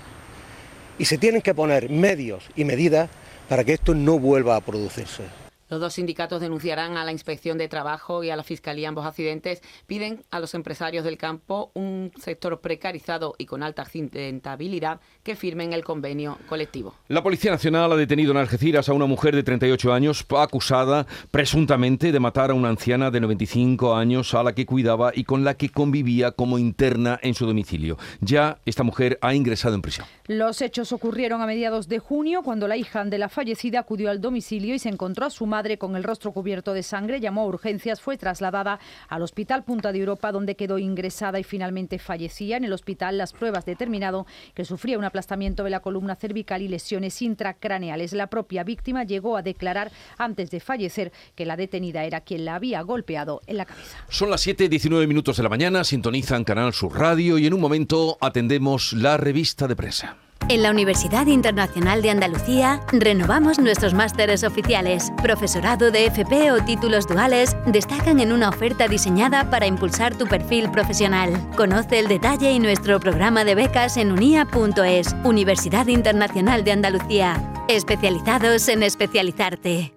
Y 1.00 1.06
se 1.06 1.18
tienen 1.18 1.42
que 1.42 1.56
poner 1.56 1.90
medios 1.90 2.44
y 2.56 2.66
medidas 2.66 3.10
para 3.50 3.64
que 3.64 3.74
esto 3.74 3.96
no 3.96 4.20
vuelva 4.20 4.56
a 4.56 4.62
producirse. 4.62 5.24
Los 5.70 5.82
dos 5.82 5.96
sindicatos 5.96 6.40
denunciarán 6.40 6.96
a 6.96 7.04
la 7.04 7.12
Inspección 7.12 7.58
de 7.58 7.68
Trabajo 7.68 8.24
y 8.24 8.30
a 8.30 8.38
la 8.38 8.44
Fiscalía 8.44 8.88
ambos 8.88 9.06
accidentes. 9.06 9.62
Piden 9.86 10.24
a 10.32 10.40
los 10.40 10.54
empresarios 10.54 11.04
del 11.04 11.18
campo, 11.18 11.72
un 11.74 12.14
sector 12.18 12.62
precarizado 12.62 13.36
y 13.38 13.48
con 13.48 13.64
alta 13.64 13.82
accidentabilidad, 13.82 15.02
que 15.24 15.36
firmen 15.36 15.74
el 15.74 15.84
convenio 15.84 16.38
colectivo. 16.48 16.96
La 17.10 17.22
Policía 17.22 17.52
Nacional 17.52 17.92
ha 17.92 17.98
detenido 17.98 18.32
en 18.32 18.38
Algeciras 18.38 18.88
a 18.88 18.94
una 18.94 19.08
mujer 19.08 19.36
de 19.36 19.44
38 19.44 19.92
años 19.92 20.26
acusada 20.38 21.06
presuntamente 21.32 22.14
de 22.14 22.20
matar 22.22 22.52
a 22.52 22.54
una 22.54 22.70
anciana 22.70 23.12
de 23.12 23.20
95 23.20 23.94
años 23.94 24.34
a 24.36 24.44
la 24.44 24.56
que 24.56 24.66
cuidaba 24.66 25.12
y 25.14 25.26
con 25.26 25.44
la 25.44 25.56
que 25.56 25.68
convivía 25.68 26.32
como 26.32 26.60
interna 26.60 27.20
en 27.22 27.34
su 27.34 27.46
domicilio. 27.46 27.98
Ya 28.22 28.60
esta 28.66 28.84
mujer 28.84 29.20
ha 29.22 29.34
ingresado 29.34 29.76
en 29.76 29.82
prisión. 29.82 30.08
Los 30.28 30.62
hechos 30.62 30.94
ocurrieron 30.94 31.42
a 31.42 31.46
mediados 31.46 31.90
de 31.90 32.00
junio 32.00 32.42
cuando 32.42 32.70
la 32.70 32.78
hija 32.78 33.04
de 33.04 33.18
la 33.18 33.28
fallecida 33.28 33.80
acudió 33.80 34.10
al 34.10 34.22
domicilio 34.22 34.74
y 34.74 34.80
se 34.80 34.90
encontró 34.90 35.26
a 35.26 35.30
su 35.30 35.46
madre 35.46 35.57
madre 35.58 35.80
con 35.80 35.96
el 35.96 36.04
rostro 36.04 36.34
cubierto 36.34 36.72
de 36.72 36.84
sangre 36.84 37.20
llamó 37.20 37.42
a 37.42 37.46
urgencias, 37.46 38.00
fue 38.00 38.16
trasladada 38.16 38.80
al 39.10 39.24
Hospital 39.24 39.64
Punta 39.64 39.92
de 39.92 39.98
Europa 39.98 40.32
donde 40.32 40.56
quedó 40.56 40.78
ingresada 40.78 41.40
y 41.40 41.44
finalmente 41.44 41.98
fallecía. 41.98 42.58
En 42.58 42.64
el 42.64 42.74
hospital 42.74 43.18
las 43.18 43.34
pruebas 43.34 43.66
determinado 43.66 44.28
que 44.54 44.66
sufría 44.66 45.00
un 45.00 45.04
aplastamiento 45.04 45.64
de 45.64 45.72
la 45.72 45.80
columna 45.80 46.16
cervical 46.16 46.62
y 46.62 46.68
lesiones 46.68 47.24
intracraneales. 47.24 48.14
La 48.14 48.28
propia 48.28 48.64
víctima 48.64 49.04
llegó 49.04 49.36
a 49.36 49.42
declarar 49.42 49.92
antes 50.20 50.52
de 50.52 50.60
fallecer 50.60 51.12
que 51.34 51.48
la 51.48 51.58
detenida 51.58 52.04
era 52.04 52.22
quien 52.22 52.46
la 52.46 52.54
había 52.54 52.84
golpeado 52.84 53.42
en 53.48 53.58
la 53.58 53.66
cabeza. 53.66 53.98
Son 54.10 54.30
las 54.30 54.46
7.19 54.46 55.08
minutos 55.08 55.38
de 55.38 55.44
la 55.44 55.50
mañana, 55.50 55.84
sintonizan 55.84 56.44
Canal 56.44 56.72
Sur 56.72 57.00
Radio 57.00 57.40
y 57.40 57.48
en 57.48 57.56
un 57.56 57.62
momento 57.62 58.20
atendemos 58.22 58.94
la 58.94 59.18
revista 59.18 59.68
de 59.68 59.76
prensa. 59.76 60.27
En 60.50 60.64
la 60.64 60.72
Universidad 60.72 61.28
Internacional 61.28 62.02
de 62.02 62.10
Andalucía 62.10 62.82
renovamos 62.92 63.60
nuestros 63.60 63.94
másteres 63.94 64.44
oficiales. 64.44 65.12
Profesorado 65.22 65.92
de 65.92 66.06
FP 66.06 66.52
o 66.52 66.64
títulos 66.64 67.06
duales 67.06 67.56
destacan 67.66 68.20
en 68.22 68.32
una 68.32 68.50
oferta 68.50 68.88
diseñada 68.88 69.50
para 69.50 69.68
impulsar 69.68 70.18
tu 70.18 70.26
perfil 70.26 70.72
profesional. 70.72 71.34
Conoce 71.58 72.00
el 72.00 72.08
detalle 72.08 72.52
y 72.52 72.60
nuestro 72.60 73.00
programa 73.00 73.44
de 73.44 73.56
becas 73.56 73.98
en 73.98 74.14
unia.es, 74.14 75.16
Universidad 75.26 75.88
Internacional 75.88 76.64
de 76.64 76.72
Andalucía. 76.72 77.42
Especializados 77.68 78.70
en 78.70 78.84
especializarte. 78.84 79.94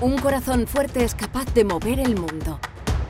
Un 0.00 0.16
corazón 0.16 0.66
fuerte 0.66 1.04
es 1.04 1.14
capaz 1.14 1.52
de 1.54 1.64
mover 1.64 1.98
el 1.98 2.14
mundo. 2.16 2.60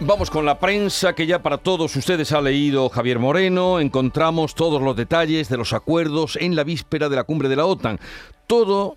Vamos 0.00 0.30
con 0.30 0.46
la 0.46 0.60
prensa 0.60 1.12
que 1.12 1.26
ya 1.26 1.42
para 1.42 1.58
todos 1.58 1.96
ustedes 1.96 2.30
ha 2.30 2.40
leído 2.40 2.88
Javier 2.88 3.18
Moreno. 3.18 3.80
Encontramos 3.80 4.54
todos 4.54 4.80
los 4.80 4.94
detalles 4.94 5.48
de 5.48 5.56
los 5.56 5.72
acuerdos 5.72 6.38
en 6.40 6.54
la 6.54 6.62
víspera 6.62 7.08
de 7.08 7.16
la 7.16 7.24
cumbre 7.24 7.48
de 7.48 7.56
la 7.56 7.66
OTAN. 7.66 7.98
Todo 8.46 8.96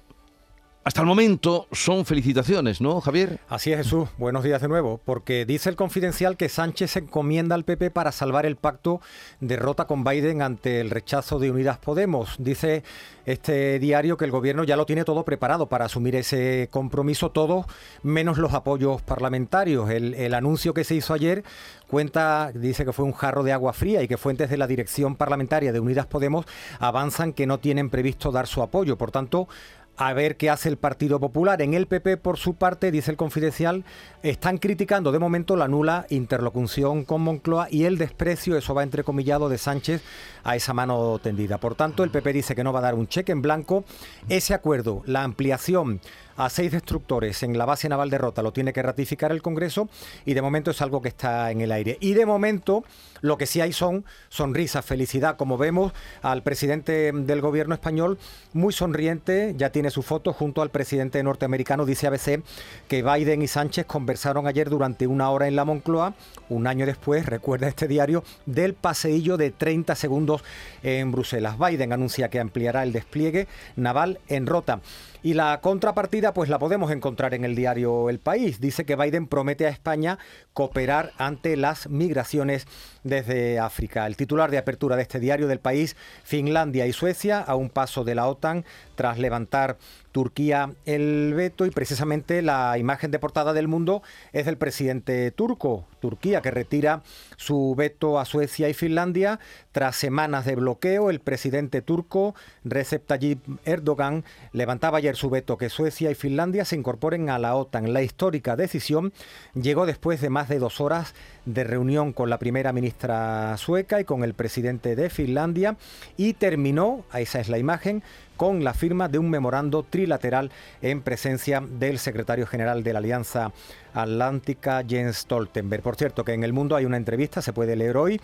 hasta 0.84 1.02
el 1.02 1.08
momento 1.08 1.68
son 1.72 2.06
felicitaciones, 2.06 2.82
¿no, 2.82 3.02
Javier? 3.02 3.40
Así 3.48 3.72
es, 3.72 3.78
Jesús. 3.78 4.10
Buenos 4.18 4.44
días 4.44 4.62
de 4.62 4.68
nuevo. 4.68 5.00
Porque 5.06 5.46
dice 5.46 5.70
el 5.70 5.76
confidencial 5.76 6.38
que 6.38 6.50
Sánchez 6.50 6.96
encomienda 6.98 7.54
al 7.54 7.66
PP 7.66 7.92
para 7.92 8.12
salvar 8.12 8.48
el 8.48 8.56
pacto 8.56 9.00
derrota 9.40 9.86
con 9.86 10.04
Biden 10.04 10.42
ante 10.42 10.82
el 10.82 10.90
rechazo 10.90 11.38
de 11.38 11.52
Unidas 11.52 11.78
Podemos. 11.78 12.36
Dice 12.40 12.84
este 13.28 13.78
diario 13.78 14.18
que 14.18 14.26
el 14.26 14.32
gobierno 14.32 14.64
ya 14.64 14.76
lo 14.76 14.88
tiene 14.88 15.04
todo 15.04 15.24
preparado 15.24 15.68
para 15.68 15.86
asumir 15.86 16.16
ese 16.16 16.68
compromiso, 16.72 17.30
todo 17.30 17.68
menos 18.02 18.40
los 18.40 18.54
apoyos 18.54 19.04
parlamentarios. 19.04 19.92
El, 19.92 20.16
el 20.16 20.34
anuncio 20.34 20.74
que 20.74 20.84
se 20.84 20.96
hizo 20.96 21.14
ayer 21.14 21.44
cuenta, 21.88 22.52
dice 22.56 22.86
que 22.86 22.94
fue 22.94 23.06
un 23.06 23.12
jarro 23.12 23.44
de 23.44 23.52
agua 23.52 23.74
fría 23.74 24.02
y 24.02 24.08
que 24.08 24.18
fuentes 24.18 24.50
de 24.50 24.58
la 24.58 24.66
dirección 24.66 25.16
parlamentaria 25.16 25.74
de 25.74 25.80
Unidas 25.80 26.08
Podemos 26.08 26.46
avanzan 26.80 27.34
que 27.34 27.46
no 27.46 27.60
tienen 27.60 27.90
previsto 27.90 28.32
dar 28.32 28.48
su 28.48 28.64
apoyo. 28.64 28.98
Por 28.98 29.12
tanto, 29.12 29.50
a 29.98 30.14
ver 30.14 30.38
qué 30.38 30.50
hace 30.50 30.70
el 30.70 30.78
Partido 30.78 31.20
Popular. 31.20 31.62
En 31.62 31.74
el 31.74 31.86
PP, 31.86 32.18
por 32.18 32.38
su 32.38 32.56
parte, 32.56 32.92
dice 32.92 33.12
el 33.12 33.18
confidencial, 33.18 33.84
están 34.24 34.58
criticando 34.58 35.12
de 35.12 35.20
momento 35.20 35.56
la 35.56 35.68
nula 35.68 36.06
interlocución 36.10 37.06
con 37.06 37.22
Moncloa 37.22 37.68
y 37.70 37.86
el 37.86 37.98
desprecio, 37.98 38.58
eso 38.58 38.74
va 38.74 38.84
entrecomillado, 38.84 39.50
de 39.50 39.58
Sánchez 39.58 40.02
a 40.44 40.56
esa 40.56 40.74
mano 40.74 41.20
tendida. 41.20 41.60
Por 41.60 41.76
tanto, 41.76 42.04
el 42.04 42.10
PP 42.10 42.34
dice 42.34 42.56
que 42.56 42.64
no 42.64 42.74
va 42.74 42.80
a 42.80 42.84
dar 42.84 42.96
un 42.96 43.08
cheque 43.08 43.32
en 43.32 43.42
blanco. 43.42 43.84
Ese 44.28 44.54
acuerdo, 44.54 45.04
la 45.06 45.24
ampliación 45.24 46.02
a 46.38 46.50
seis 46.50 46.72
destructores 46.72 47.44
en 47.44 47.58
la 47.58 47.66
base 47.66 47.90
naval 47.90 48.10
de 48.10 48.18
Rota 48.18 48.42
lo 48.42 48.54
tiene 48.54 48.74
que 48.74 48.82
ratificar 48.82 49.32
el 49.32 49.42
Congreso 49.42 49.90
y 50.26 50.34
de 50.34 50.42
momento 50.42 50.72
es 50.72 50.82
algo 50.82 51.02
que 51.02 51.10
está 51.10 51.52
en 51.52 51.62
el 51.62 51.72
aire. 51.72 51.98
Y 52.00 52.14
de 52.14 52.26
momento 52.26 52.84
lo 53.22 53.38
que 53.38 53.46
sí 53.46 53.62
hay 53.62 53.74
son 53.74 54.06
sonrisas, 54.30 54.86
felicidad, 54.86 55.38
como 55.38 55.58
vemos 55.58 55.94
al 56.22 56.44
presidente 56.44 57.12
del 57.14 57.42
gobierno 57.42 57.76
español 57.76 58.18
muy 58.54 58.74
sonriente, 58.74 59.54
ya 59.58 59.72
tiene 59.72 59.92
su 59.92 60.02
foto 60.02 60.34
junto 60.34 60.62
al 60.62 60.70
presidente 60.70 61.22
norteamericano, 61.24 61.86
dice 61.86 62.08
ABC 62.08 62.42
que 62.88 63.04
Biden 63.04 63.42
y 63.42 63.48
Sánchez 63.48 63.86
conversaron 63.86 64.48
ayer 64.48 64.70
durante 64.70 65.08
una 65.08 65.30
hora 65.30 65.48
en 65.48 65.56
la 65.56 65.66
Moncloa, 65.66 66.16
un 66.50 66.68
año 66.68 66.86
después, 66.86 67.26
recuerda 67.26 67.68
este 67.68 67.88
diario, 67.88 68.24
del 68.46 68.74
paseillo 68.74 69.38
de 69.38 69.52
30 69.52 69.96
segundos 69.96 70.44
en 70.84 71.12
Bruselas. 71.12 71.58
Biden 71.58 71.94
anuncia 71.94 72.30
que 72.30 72.40
ampliará 72.40 72.84
el 72.84 72.92
despliegue 72.92 73.48
naval 73.76 74.20
en 74.28 74.48
Rota. 74.48 74.82
Y 75.24 75.36
la 75.36 75.62
contrapartida, 75.62 76.34
pues 76.34 76.50
la 76.50 76.58
podemos 76.58 76.90
encontrar 76.92 77.36
en 77.36 77.46
el 77.46 77.56
diario 77.56 78.10
El 78.10 78.18
País. 78.18 78.60
Dice 78.60 78.86
que 78.86 78.96
Biden 78.96 79.28
promete 79.28 79.68
a 79.68 79.70
España 79.70 80.18
cooperar 80.54 81.14
ante 81.20 81.56
las 81.58 81.88
migraciones 81.90 82.66
desde 83.04 83.60
África. 83.60 84.08
El 84.08 84.18
titular 84.18 84.50
de 84.50 84.58
apertura 84.58 84.96
de 84.96 85.04
este 85.04 85.20
diario 85.20 85.48
del 85.48 85.60
país, 85.60 85.96
Finlandia 86.24 86.88
y 86.88 86.94
Suecia, 86.94 87.40
a 87.40 87.54
un 87.54 87.70
paso 87.70 88.04
de 88.04 88.16
la 88.16 88.28
OTAN 88.28 88.66
tras 88.96 89.20
levantar 89.20 89.78
Turquía 90.12 90.74
el 90.86 91.34
veto 91.36 91.66
y 91.66 91.72
precisamente 91.72 92.42
la 92.42 92.78
imagen 92.78 93.12
de 93.12 93.20
portada 93.20 93.54
del 93.54 93.68
mundo 93.68 94.04
es 94.34 94.46
del 94.46 94.58
presidente 94.58 95.32
turco, 95.32 95.86
Turquía, 96.00 96.42
que 96.42 96.52
retira 96.52 97.04
su 97.38 97.76
veto 97.76 98.20
a 98.20 98.26
Suecia 98.26 98.70
y 98.70 98.74
Finlandia 98.74 99.40
tras 99.72 99.96
semanas 99.96 100.46
de 100.46 100.56
bloqueo. 100.56 101.10
El 101.10 101.20
presidente 101.20 101.82
turco 101.82 102.36
Recep 102.64 103.06
Tayyip 103.06 103.40
Erdogan 103.66 104.26
levantaba 104.52 104.98
ayer 104.98 105.16
su 105.16 105.30
veto 105.30 105.58
que 105.58 105.70
Suecia 105.70 106.12
y 106.12 106.16
Finlandia 106.16 106.66
se 106.66 106.76
incorporen 106.76 107.30
a 107.30 107.40
la 107.40 107.56
OTAN. 107.56 107.94
La 107.94 108.02
histórica 108.02 108.56
decisión 108.56 109.14
llegó 109.54 109.86
después 109.86 110.22
de 110.22 110.30
más 110.30 110.50
de 110.50 110.60
dos 110.60 110.82
horas 110.82 111.14
de 111.46 111.64
reunión 111.64 112.14
con 112.14 112.30
la 112.30 112.38
primera 112.38 112.74
ministra 112.74 113.56
sueca 113.58 114.00
y 114.00 114.06
con 114.06 114.24
el 114.24 114.34
presidente 114.34 114.96
de 114.96 115.10
Finlandia 115.10 115.78
y 116.18 116.34
terminó, 116.34 117.04
esa 117.14 117.40
es 117.40 117.50
la 117.50 117.58
imagen, 117.58 118.04
con 118.42 118.64
la 118.64 118.74
firma 118.74 119.08
de 119.08 119.20
un 119.20 119.30
memorando 119.30 119.84
trilateral 119.84 120.50
en 120.82 121.04
presencia 121.04 121.62
del 121.62 122.00
secretario 122.00 122.48
general 122.48 122.82
de 122.82 122.92
la 122.92 122.98
Alianza 122.98 123.52
Atlántica, 123.94 124.84
Jens 124.84 125.18
Stoltenberg. 125.18 125.84
Por 125.84 125.96
cierto, 125.96 126.26
que 126.26 126.34
en 126.34 126.44
el 126.44 126.52
mundo 126.52 126.76
hay 126.76 126.86
una 126.86 126.98
entrevista, 126.98 127.44
se 127.44 127.54
puede 127.54 127.76
leer 127.76 127.98
hoy, 127.98 128.20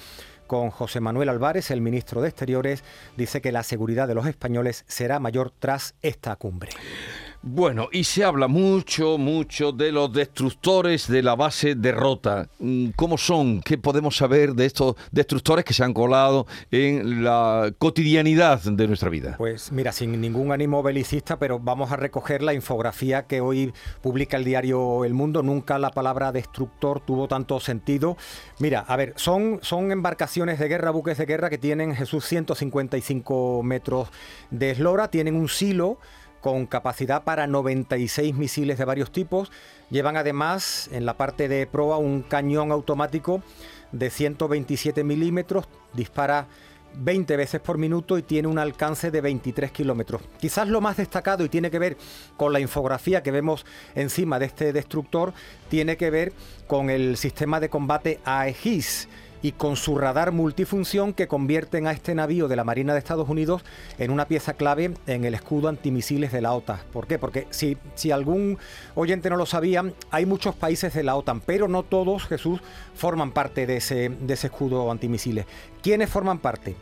con 0.47 0.71
José 0.71 1.01
Manuel 1.01 1.29
Álvarez, 1.29 1.69
el 1.69 1.81
ministro 1.81 2.21
de 2.21 2.29
Exteriores, 2.29 2.83
dice 3.15 3.41
que 3.41 3.51
la 3.51 3.61
seguridad 3.61 4.07
de 4.07 4.15
los 4.15 4.25
españoles 4.25 4.85
será 4.87 5.19
mayor 5.19 5.51
tras 5.51 5.93
esta 6.01 6.35
cumbre. 6.35 6.71
Bueno, 7.49 7.87
y 7.93 8.03
se 8.03 8.25
habla 8.25 8.49
mucho, 8.49 9.17
mucho 9.17 9.71
de 9.71 9.93
los 9.93 10.11
destructores 10.11 11.07
de 11.07 11.23
la 11.23 11.33
base 11.33 11.75
de 11.75 11.93
Rota. 11.93 12.49
Mm, 12.59 12.89
¿Cómo 12.89 13.17
son? 13.17 13.61
¿Qué 13.61 13.77
podemos 13.77 14.17
saber 14.17 14.53
de 14.53 14.65
estos 14.65 14.95
destructores 15.13 15.63
que 15.63 15.73
se 15.73 15.81
han 15.81 15.93
colado 15.93 16.45
en 16.71 17.23
la 17.23 17.73
cotidianidad 17.79 18.61
de 18.63 18.87
nuestra 18.87 19.09
vida? 19.09 19.35
Pues 19.37 19.71
mira, 19.71 19.93
sin 19.93 20.19
ningún 20.19 20.51
ánimo 20.51 20.83
belicista, 20.83 21.39
pero 21.39 21.57
vamos 21.57 21.89
a 21.93 21.95
recoger 21.95 22.43
la 22.43 22.53
infografía 22.53 23.27
que 23.27 23.39
hoy 23.39 23.71
publica 24.01 24.35
el 24.35 24.43
diario 24.43 25.05
El 25.05 25.13
Mundo. 25.13 25.41
Nunca 25.41 25.79
la 25.79 25.91
palabra 25.91 26.33
destructor 26.33 26.99
tuvo 26.99 27.29
tanto 27.29 27.61
sentido. 27.61 28.17
Mira, 28.59 28.81
a 28.81 28.97
ver, 28.97 29.13
son, 29.15 29.59
son 29.61 29.93
embarcaciones 29.93 30.59
de 30.59 30.67
guerra, 30.67 30.91
buques 30.91 31.17
de 31.17 31.25
guerra 31.25 31.49
que 31.49 31.57
tienen 31.57 31.95
Jesús 31.95 32.25
155 32.25 33.63
metros 33.63 34.09
de 34.51 34.71
eslora, 34.71 35.09
tienen 35.09 35.37
un 35.37 35.47
silo 35.47 35.97
con 36.41 36.65
capacidad 36.65 37.23
para 37.23 37.47
96 37.47 38.35
misiles 38.35 38.77
de 38.77 38.85
varios 38.85 39.11
tipos. 39.11 39.51
Llevan 39.89 40.17
además 40.17 40.89
en 40.91 41.05
la 41.05 41.17
parte 41.17 41.47
de 41.47 41.67
proa 41.67 41.97
un 41.97 42.21
cañón 42.21 42.71
automático 42.71 43.41
de 43.91 44.09
127 44.09 45.03
milímetros, 45.03 45.67
dispara 45.93 46.47
20 46.99 47.37
veces 47.37 47.61
por 47.61 47.77
minuto 47.77 48.17
y 48.17 48.23
tiene 48.23 48.47
un 48.47 48.59
alcance 48.59 49.11
de 49.11 49.21
23 49.21 49.71
kilómetros. 49.71 50.21
Quizás 50.39 50.67
lo 50.67 50.81
más 50.81 50.97
destacado 50.97 51.43
y 51.45 51.49
tiene 51.49 51.69
que 51.69 51.79
ver 51.79 51.97
con 52.37 52.53
la 52.53 52.59
infografía 52.59 53.23
que 53.23 53.31
vemos 53.31 53.65
encima 53.95 54.39
de 54.39 54.45
este 54.45 54.73
destructor, 54.73 55.33
tiene 55.69 55.97
que 55.97 56.09
ver 56.09 56.33
con 56.65 56.89
el 56.89 57.17
sistema 57.17 57.59
de 57.59 57.69
combate 57.69 58.19
Aegis 58.25 59.07
y 59.41 59.51
con 59.53 59.75
su 59.75 59.97
radar 59.97 60.31
multifunción 60.31 61.13
que 61.13 61.27
convierten 61.27 61.87
a 61.87 61.91
este 61.91 62.15
navío 62.15 62.47
de 62.47 62.55
la 62.55 62.63
Marina 62.63 62.93
de 62.93 62.99
Estados 62.99 63.29
Unidos 63.29 63.63
en 63.97 64.11
una 64.11 64.27
pieza 64.27 64.53
clave 64.53 64.93
en 65.05 65.25
el 65.25 65.33
escudo 65.33 65.67
antimisiles 65.69 66.31
de 66.31 66.41
la 66.41 66.53
OTAN. 66.53 66.79
¿Por 66.91 67.07
qué? 67.07 67.19
Porque 67.19 67.47
si, 67.49 67.77
si 67.95 68.11
algún 68.11 68.57
oyente 68.95 69.29
no 69.29 69.37
lo 69.37 69.45
sabía, 69.45 69.83
hay 70.11 70.25
muchos 70.25 70.55
países 70.55 70.93
de 70.93 71.03
la 71.03 71.15
OTAN, 71.15 71.41
pero 71.41 71.67
no 71.67 71.83
todos, 71.83 72.25
Jesús, 72.25 72.59
forman 72.95 73.31
parte 73.31 73.65
de 73.65 73.77
ese, 73.77 74.09
de 74.09 74.33
ese 74.33 74.47
escudo 74.47 74.91
antimisiles. 74.91 75.45
¿Quiénes 75.81 76.09
forman 76.09 76.39
parte? 76.39 76.75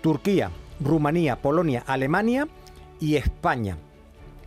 Turquía, 0.00 0.50
Rumanía, 0.80 1.36
Polonia, 1.36 1.82
Alemania 1.86 2.48
y 3.00 3.16
España. 3.16 3.76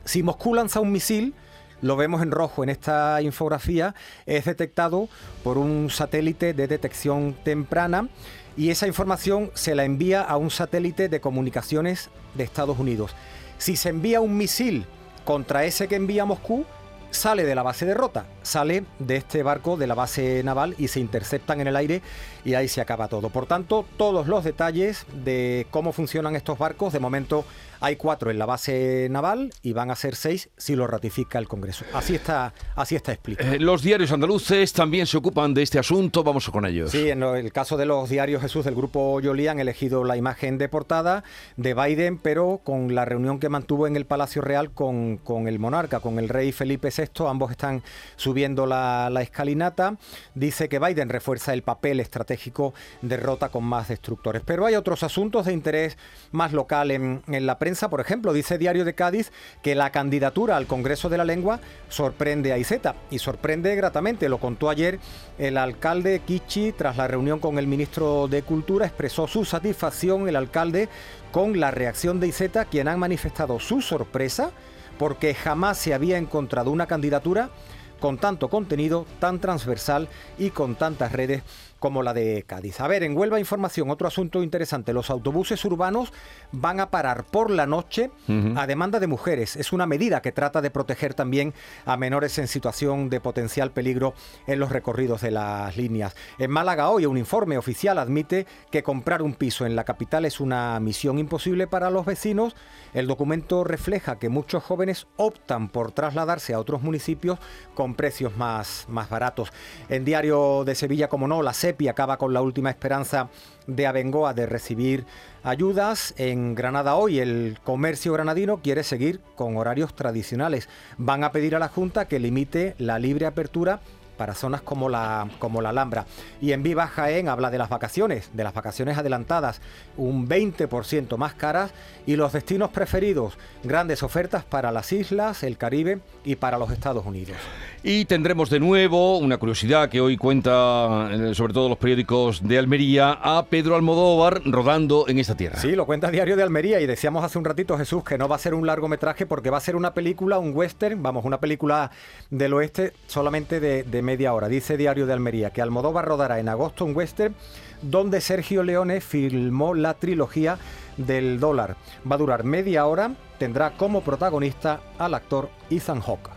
Si 0.06 0.24
Moscú 0.24 0.54
lanza 0.54 0.80
un 0.80 0.91
misil, 0.91 1.34
lo 1.82 1.96
vemos 1.96 2.22
en 2.22 2.32
rojo 2.32 2.63
en 2.63 2.70
esta 2.70 3.22
infografía, 3.22 3.96
es 4.26 4.46
detectado 4.46 5.10
por 5.44 5.58
un 5.58 5.89
satélite 5.89 6.54
de 6.54 6.68
detección 6.68 7.36
temprana 7.44 8.10
y 8.58 8.70
esa 8.70 8.88
información 8.88 9.52
se 9.54 9.76
la 9.76 9.86
envía 9.86 10.22
a 10.22 10.38
un 10.38 10.52
satélite 10.52 11.10
de 11.10 11.22
comunicaciones 11.22 12.10
de 12.36 12.44
Estados 12.44 12.80
Unidos. 12.80 13.15
Si 13.58 13.76
se 13.76 13.89
envía 13.89 14.22
un 14.22 14.38
misil 14.38 14.86
contra 15.26 15.65
ese 15.65 15.88
que 15.88 15.96
envía 15.96 16.26
Moscú, 16.26 16.65
sale 17.12 17.44
de 17.44 17.56
la 17.56 17.63
base 17.63 17.86
de 17.86 17.94
Rota, 17.94 18.26
sale 18.44 18.84
de 19.00 19.18
este 19.18 19.44
barco 19.44 19.78
de 19.78 19.88
la 19.88 19.96
base 19.96 20.42
naval 20.44 20.76
y 20.78 20.89
se 20.89 21.00
interceptan 21.00 21.62
en 21.62 21.68
el 21.68 21.76
aire 21.76 22.02
y 22.46 22.54
ahí 22.54 22.68
se 22.68 22.82
acaba 22.82 23.08
todo. 23.08 23.30
Por 23.30 23.46
tanto, 23.46 23.86
todos 23.98 24.28
los 24.28 24.44
detalles 24.44 25.06
de 25.24 25.68
cómo 25.72 25.92
funcionan 25.92 26.36
estos 26.36 26.58
barcos, 26.58 26.94
de 26.94 27.00
momento 27.00 27.46
hay 27.82 27.96
cuatro 27.96 28.32
en 28.32 28.39
la 28.39 28.46
base 28.46 29.08
naval 29.10 29.52
y 29.62 29.74
van 29.74 29.92
a 29.92 29.96
ser 29.96 30.15
seis 30.15 30.50
si 30.58 30.76
lo 30.76 30.88
ratifica 30.88 31.39
el 31.39 31.48
Congreso. 31.48 31.86
Así 31.94 32.15
está, 32.15 32.54
así 32.76 32.96
está 32.96 33.13
explicado. 33.13 33.54
Eh, 33.54 33.60
los 33.60 33.82
diarios 33.82 34.12
andaluces 34.12 34.74
también 34.74 35.08
se 35.08 35.18
ocupan 35.18 35.54
de 35.54 35.63
este 35.63 35.80
asunto. 35.80 36.24
Vamos 36.24 36.50
con 36.50 36.65
ellos. 36.65 36.92
Sí, 36.92 37.10
en 37.10 37.24
el 37.24 37.52
caso 37.52 37.78
de 37.78 37.86
los 37.86 38.10
diarios 38.10 38.42
Jesús 38.42 38.65
del 38.65 38.76
grupo 38.76 39.20
Yoli 39.22 39.48
han 39.48 39.60
elegido 39.60 40.04
la 40.04 40.18
imagen 40.18 40.58
de 40.58 40.70
portada 40.70 41.24
de 41.58 41.74
Biden, 41.74 42.18
pero 42.18 42.62
con 42.63 42.96
la 42.96 43.06
reunión 43.06 43.39
que 43.39 43.50
mantuvo 43.50 43.88
en 43.88 43.96
el 43.96 44.06
Palacio 44.06 44.42
Real 44.42 44.72
con, 44.72 45.18
con 45.18 45.48
el 45.48 45.60
monarca, 45.60 46.00
con 46.00 46.20
el 46.20 46.30
rey 46.30 46.52
Felipe 46.52 46.89
VI. 46.96 47.26
Ambos 47.28 47.52
están 47.52 47.84
subiendo 48.15 48.65
la, 48.65 49.10
escalinata, 49.22 49.98
dice 50.36 50.70
que 50.70 50.80
Biden 50.80 51.10
refuerza 51.10 51.54
el 51.54 51.62
papel 51.62 52.00
estratégico 52.00 52.74
de 53.02 53.18
Rota 53.18 53.50
con 53.50 53.63
más 53.63 53.88
destructores. 53.88 54.42
Pero 54.46 54.65
hay 54.65 54.76
otros 54.76 55.04
asuntos 55.04 55.46
de 55.46 55.54
interés 55.54 55.98
más 56.32 56.54
local 56.54 56.92
en, 56.92 57.22
en 57.28 57.46
la 57.46 57.58
prensa. 57.58 57.68
Por 57.69 58.01
ejemplo, 58.01 58.34
dice 58.34 58.58
Diario 58.58 58.84
de 58.84 58.95
Cádiz 58.95 59.32
que 59.62 59.75
la 59.75 59.91
candidatura 59.91 60.58
al 60.58 60.65
Congreso 60.65 61.08
de 61.08 61.17
la 61.17 61.23
Lengua 61.23 61.60
sorprende 61.88 62.51
a 62.51 62.58
Iseta 62.58 62.95
y 63.12 63.19
sorprende 63.19 63.75
gratamente. 63.75 64.27
Lo 64.27 64.39
contó 64.39 64.69
ayer 64.69 64.99
el 65.38 65.55
alcalde 65.55 66.21
Kichi 66.25 66.71
tras 66.71 66.97
la 66.97 67.08
reunión 67.08 67.39
con 67.39 67.60
el 67.60 67.67
ministro 67.67 68.27
de 68.27 68.41
Cultura. 68.41 68.88
Expresó 68.88 69.27
su 69.27 69.45
satisfacción 69.45 70.27
el 70.27 70.36
alcalde 70.36 70.89
con 71.32 71.60
la 71.60 71.69
reacción 71.69 72.19
de 72.19 72.27
Iseta, 72.27 72.65
quien 72.65 72.88
ha 72.88 72.97
manifestado 72.97 73.60
su 73.60 73.82
sorpresa 73.82 74.51
porque 74.97 75.36
jamás 75.36 75.77
se 75.77 75.93
había 75.93 76.17
encontrado 76.17 76.71
una 76.71 76.88
candidatura 76.88 77.51
con 77.99 78.17
tanto 78.17 78.49
contenido, 78.49 79.05
tan 79.19 79.39
transversal 79.39 80.08
y 80.38 80.49
con 80.51 80.75
tantas 80.75 81.12
redes 81.12 81.43
como 81.80 82.04
la 82.04 82.13
de 82.13 82.44
Cádiz. 82.46 82.80
A 82.82 82.88
ver, 82.88 83.04
en 83.04 83.18
Huelva 83.18 83.39
Información, 83.39 83.89
otro 83.89 84.08
asunto 84.08 84.44
interesante. 84.44 84.94
Los 84.94 85.10
autobuses 85.10 85.63
urbanos 85.65 86.13
van 86.52 86.80
a 86.80 86.92
parar 86.92 87.26
por 87.26 87.50
la 87.50 87.65
noche 87.65 88.12
a 88.56 88.68
demanda 88.68 89.00
de 89.00 89.08
mujeres. 89.08 89.56
Es 89.56 89.74
una 89.74 89.86
medida 89.86 90.22
que 90.22 90.32
trata 90.32 90.62
de 90.62 90.72
proteger 90.72 91.13
también 91.13 91.54
a 91.86 91.98
menores 91.98 92.38
en 92.38 92.48
situación 92.48 93.10
de 93.10 93.22
potencial 93.22 93.72
peligro 93.72 94.13
en 94.48 94.60
los 94.60 94.72
recorridos 94.72 95.22
de 95.22 95.32
las 95.32 95.78
líneas. 95.78 96.15
En 96.38 96.52
Málaga 96.52 96.89
hoy 96.89 97.06
un 97.06 97.18
informe 97.18 97.58
oficial 97.58 97.98
admite 97.98 98.46
que 98.72 98.84
comprar 98.84 99.22
un 99.22 99.34
piso 99.34 99.65
en 99.65 99.76
la 99.76 99.84
capital 99.84 100.26
es 100.26 100.39
una 100.39 100.80
misión 100.80 101.20
imposible 101.20 101.68
para 101.68 101.89
los 101.89 102.06
vecinos. 102.06 102.56
El 102.94 103.08
documento 103.08 103.63
refleja 103.63 104.20
que 104.20 104.30
muchos 104.30 104.63
jóvenes 104.63 105.08
optan 105.18 105.70
por 105.70 105.92
trasladarse 105.92 106.54
a 106.54 106.60
otros 106.60 106.82
municipios 106.82 107.39
con 107.74 107.96
precios 107.96 108.36
más, 108.38 108.86
más 108.89 109.10
baratos. 109.10 109.52
En 109.89 110.06
Diario 110.06 110.63
de 110.65 110.76
Sevilla, 110.76 111.10
como 111.10 111.28
no, 111.28 111.42
la 111.42 111.54
y 111.77 111.88
acaba 111.88 112.17
con 112.17 112.34
la 112.34 112.41
última 112.41 112.69
esperanza 112.69 113.29
de 113.67 113.88
Abengoa 113.88 114.34
de 114.34 114.45
recibir 114.45 115.05
ayudas. 115.43 116.13
En 116.17 116.55
Granada 116.55 116.95
hoy 116.95 117.19
el 117.19 117.60
comercio 117.63 118.13
granadino 118.13 118.62
quiere 118.62 118.84
seguir 118.84 119.21
con 119.36 119.58
horarios 119.58 119.95
tradicionales. 119.95 120.69
Van 120.97 121.23
a 121.23 121.32
pedir 121.32 121.55
a 121.55 121.60
la 121.60 121.67
Junta 121.67 122.08
que 122.08 122.19
limite 122.19 122.75
la 122.77 122.99
libre 122.99 123.25
apertura 123.25 123.82
para 124.19 124.36
zonas 124.36 124.62
como 124.62 124.89
la, 124.89 125.29
como 125.39 125.62
la 125.62 125.69
Alhambra. 125.69 126.05
Y 126.41 126.51
en 126.51 126.62
Viva 126.62 126.88
Jaén 126.88 127.29
habla 127.29 127.49
de 127.49 127.58
las 127.58 127.69
vacaciones, 127.69 128.29
de 128.34 128.43
las 128.43 128.53
vacaciones 128.53 128.97
adelantadas, 128.97 129.62
un 129.95 130.27
20% 130.27 131.15
más 131.15 131.34
caras 131.36 131.71
y 132.05 132.17
los 132.17 132.34
destinos 132.34 132.69
preferidos, 132.69 133.38
grandes 133.63 134.03
ofertas 134.03 134.43
para 134.43 134.73
las 134.73 134.91
islas, 134.91 135.43
el 135.43 135.58
Caribe 135.58 135.99
y 136.25 136.36
para 136.36 136.58
los 136.58 136.69
Estados 136.69 137.05
Unidos. 137.05 137.38
Y 137.82 138.03
tendremos 138.03 138.49
de 138.49 138.60
nuevo 138.60 139.17
una 139.19 139.38
curiosidad 139.38 139.88
que 139.88 140.01
hoy 140.01 140.17
cuenta, 140.17 141.10
eh, 141.13 141.34
sobre 141.34 141.53
todo 141.53 141.69
los 141.69 141.77
periódicos 141.77 142.45
de 142.45 142.58
Almería, 142.58 143.12
a 143.13 143.45
Pedro 143.45 143.77
Almodóvar 143.77 144.41
rodando 144.43 145.05
en 145.08 145.17
esta 145.17 145.36
tierra. 145.36 145.58
Sí, 145.60 145.71
lo 145.71 145.86
cuenta 145.86 146.12
Diario 146.12 146.36
de 146.36 146.43
Almería 146.43 146.82
y 146.82 146.86
decíamos 146.86 147.23
hace 147.23 147.38
un 147.38 147.45
ratito, 147.45 147.77
Jesús, 147.77 148.03
que 148.03 148.17
no 148.17 148.27
va 148.27 148.36
a 148.36 148.39
ser 148.39 148.53
un 148.53 148.67
largometraje 148.67 149.25
porque 149.25 149.49
va 149.49 149.60
a 149.60 149.62
ser 149.62 149.77
una 149.77 149.93
película, 149.93 150.39
un 150.39 150.53
western, 150.53 151.01
vamos, 151.01 151.23
una 151.23 151.39
película 151.39 151.89
del 152.29 152.53
oeste 152.53 152.91
solamente 153.08 153.62
de, 153.62 153.84
de 153.84 154.01
media 154.10 154.34
hora. 154.34 154.48
Dice 154.48 154.76
Diario 154.76 155.06
de 155.06 155.13
Almería 155.13 155.52
que 155.52 155.62
Almodóvar 155.62 156.04
rodará 156.04 156.39
en 156.39 156.50
agosto 156.50 156.84
un 156.84 156.95
western 156.95 157.36
donde 157.84 158.22
Sergio 158.22 158.63
Leone 158.63 159.02
filmó 159.02 159.76
la 159.76 159.93
trilogía 159.93 160.58
del 160.98 161.39
dólar. 161.39 161.76
Va 162.10 162.15
a 162.15 162.17
durar 162.17 162.43
media 162.43 162.88
hora, 162.88 163.12
tendrá 163.38 163.78
como 163.78 164.02
protagonista 164.02 164.82
al 164.98 165.13
actor 165.13 165.52
Ethan 165.69 166.02
Hawke. 166.02 166.32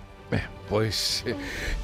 Pues 0.69 1.25
eh, 1.27 1.35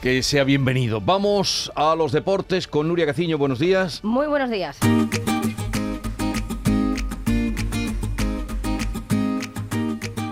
que 0.02 0.22
sea 0.22 0.44
bienvenido. 0.44 1.00
Vamos 1.00 1.72
a 1.74 1.94
los 1.94 2.12
deportes 2.12 2.68
con 2.68 2.86
Nuria 2.88 3.06
Caciño. 3.06 3.38
Buenos 3.38 3.58
días. 3.58 4.04
Muy 4.04 4.26
buenos 4.26 4.50
días. 4.50 4.78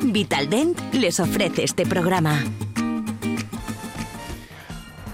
Vitaldent 0.02 0.78
les 0.92 1.18
ofrece 1.18 1.64
este 1.64 1.86
programa. 1.86 2.42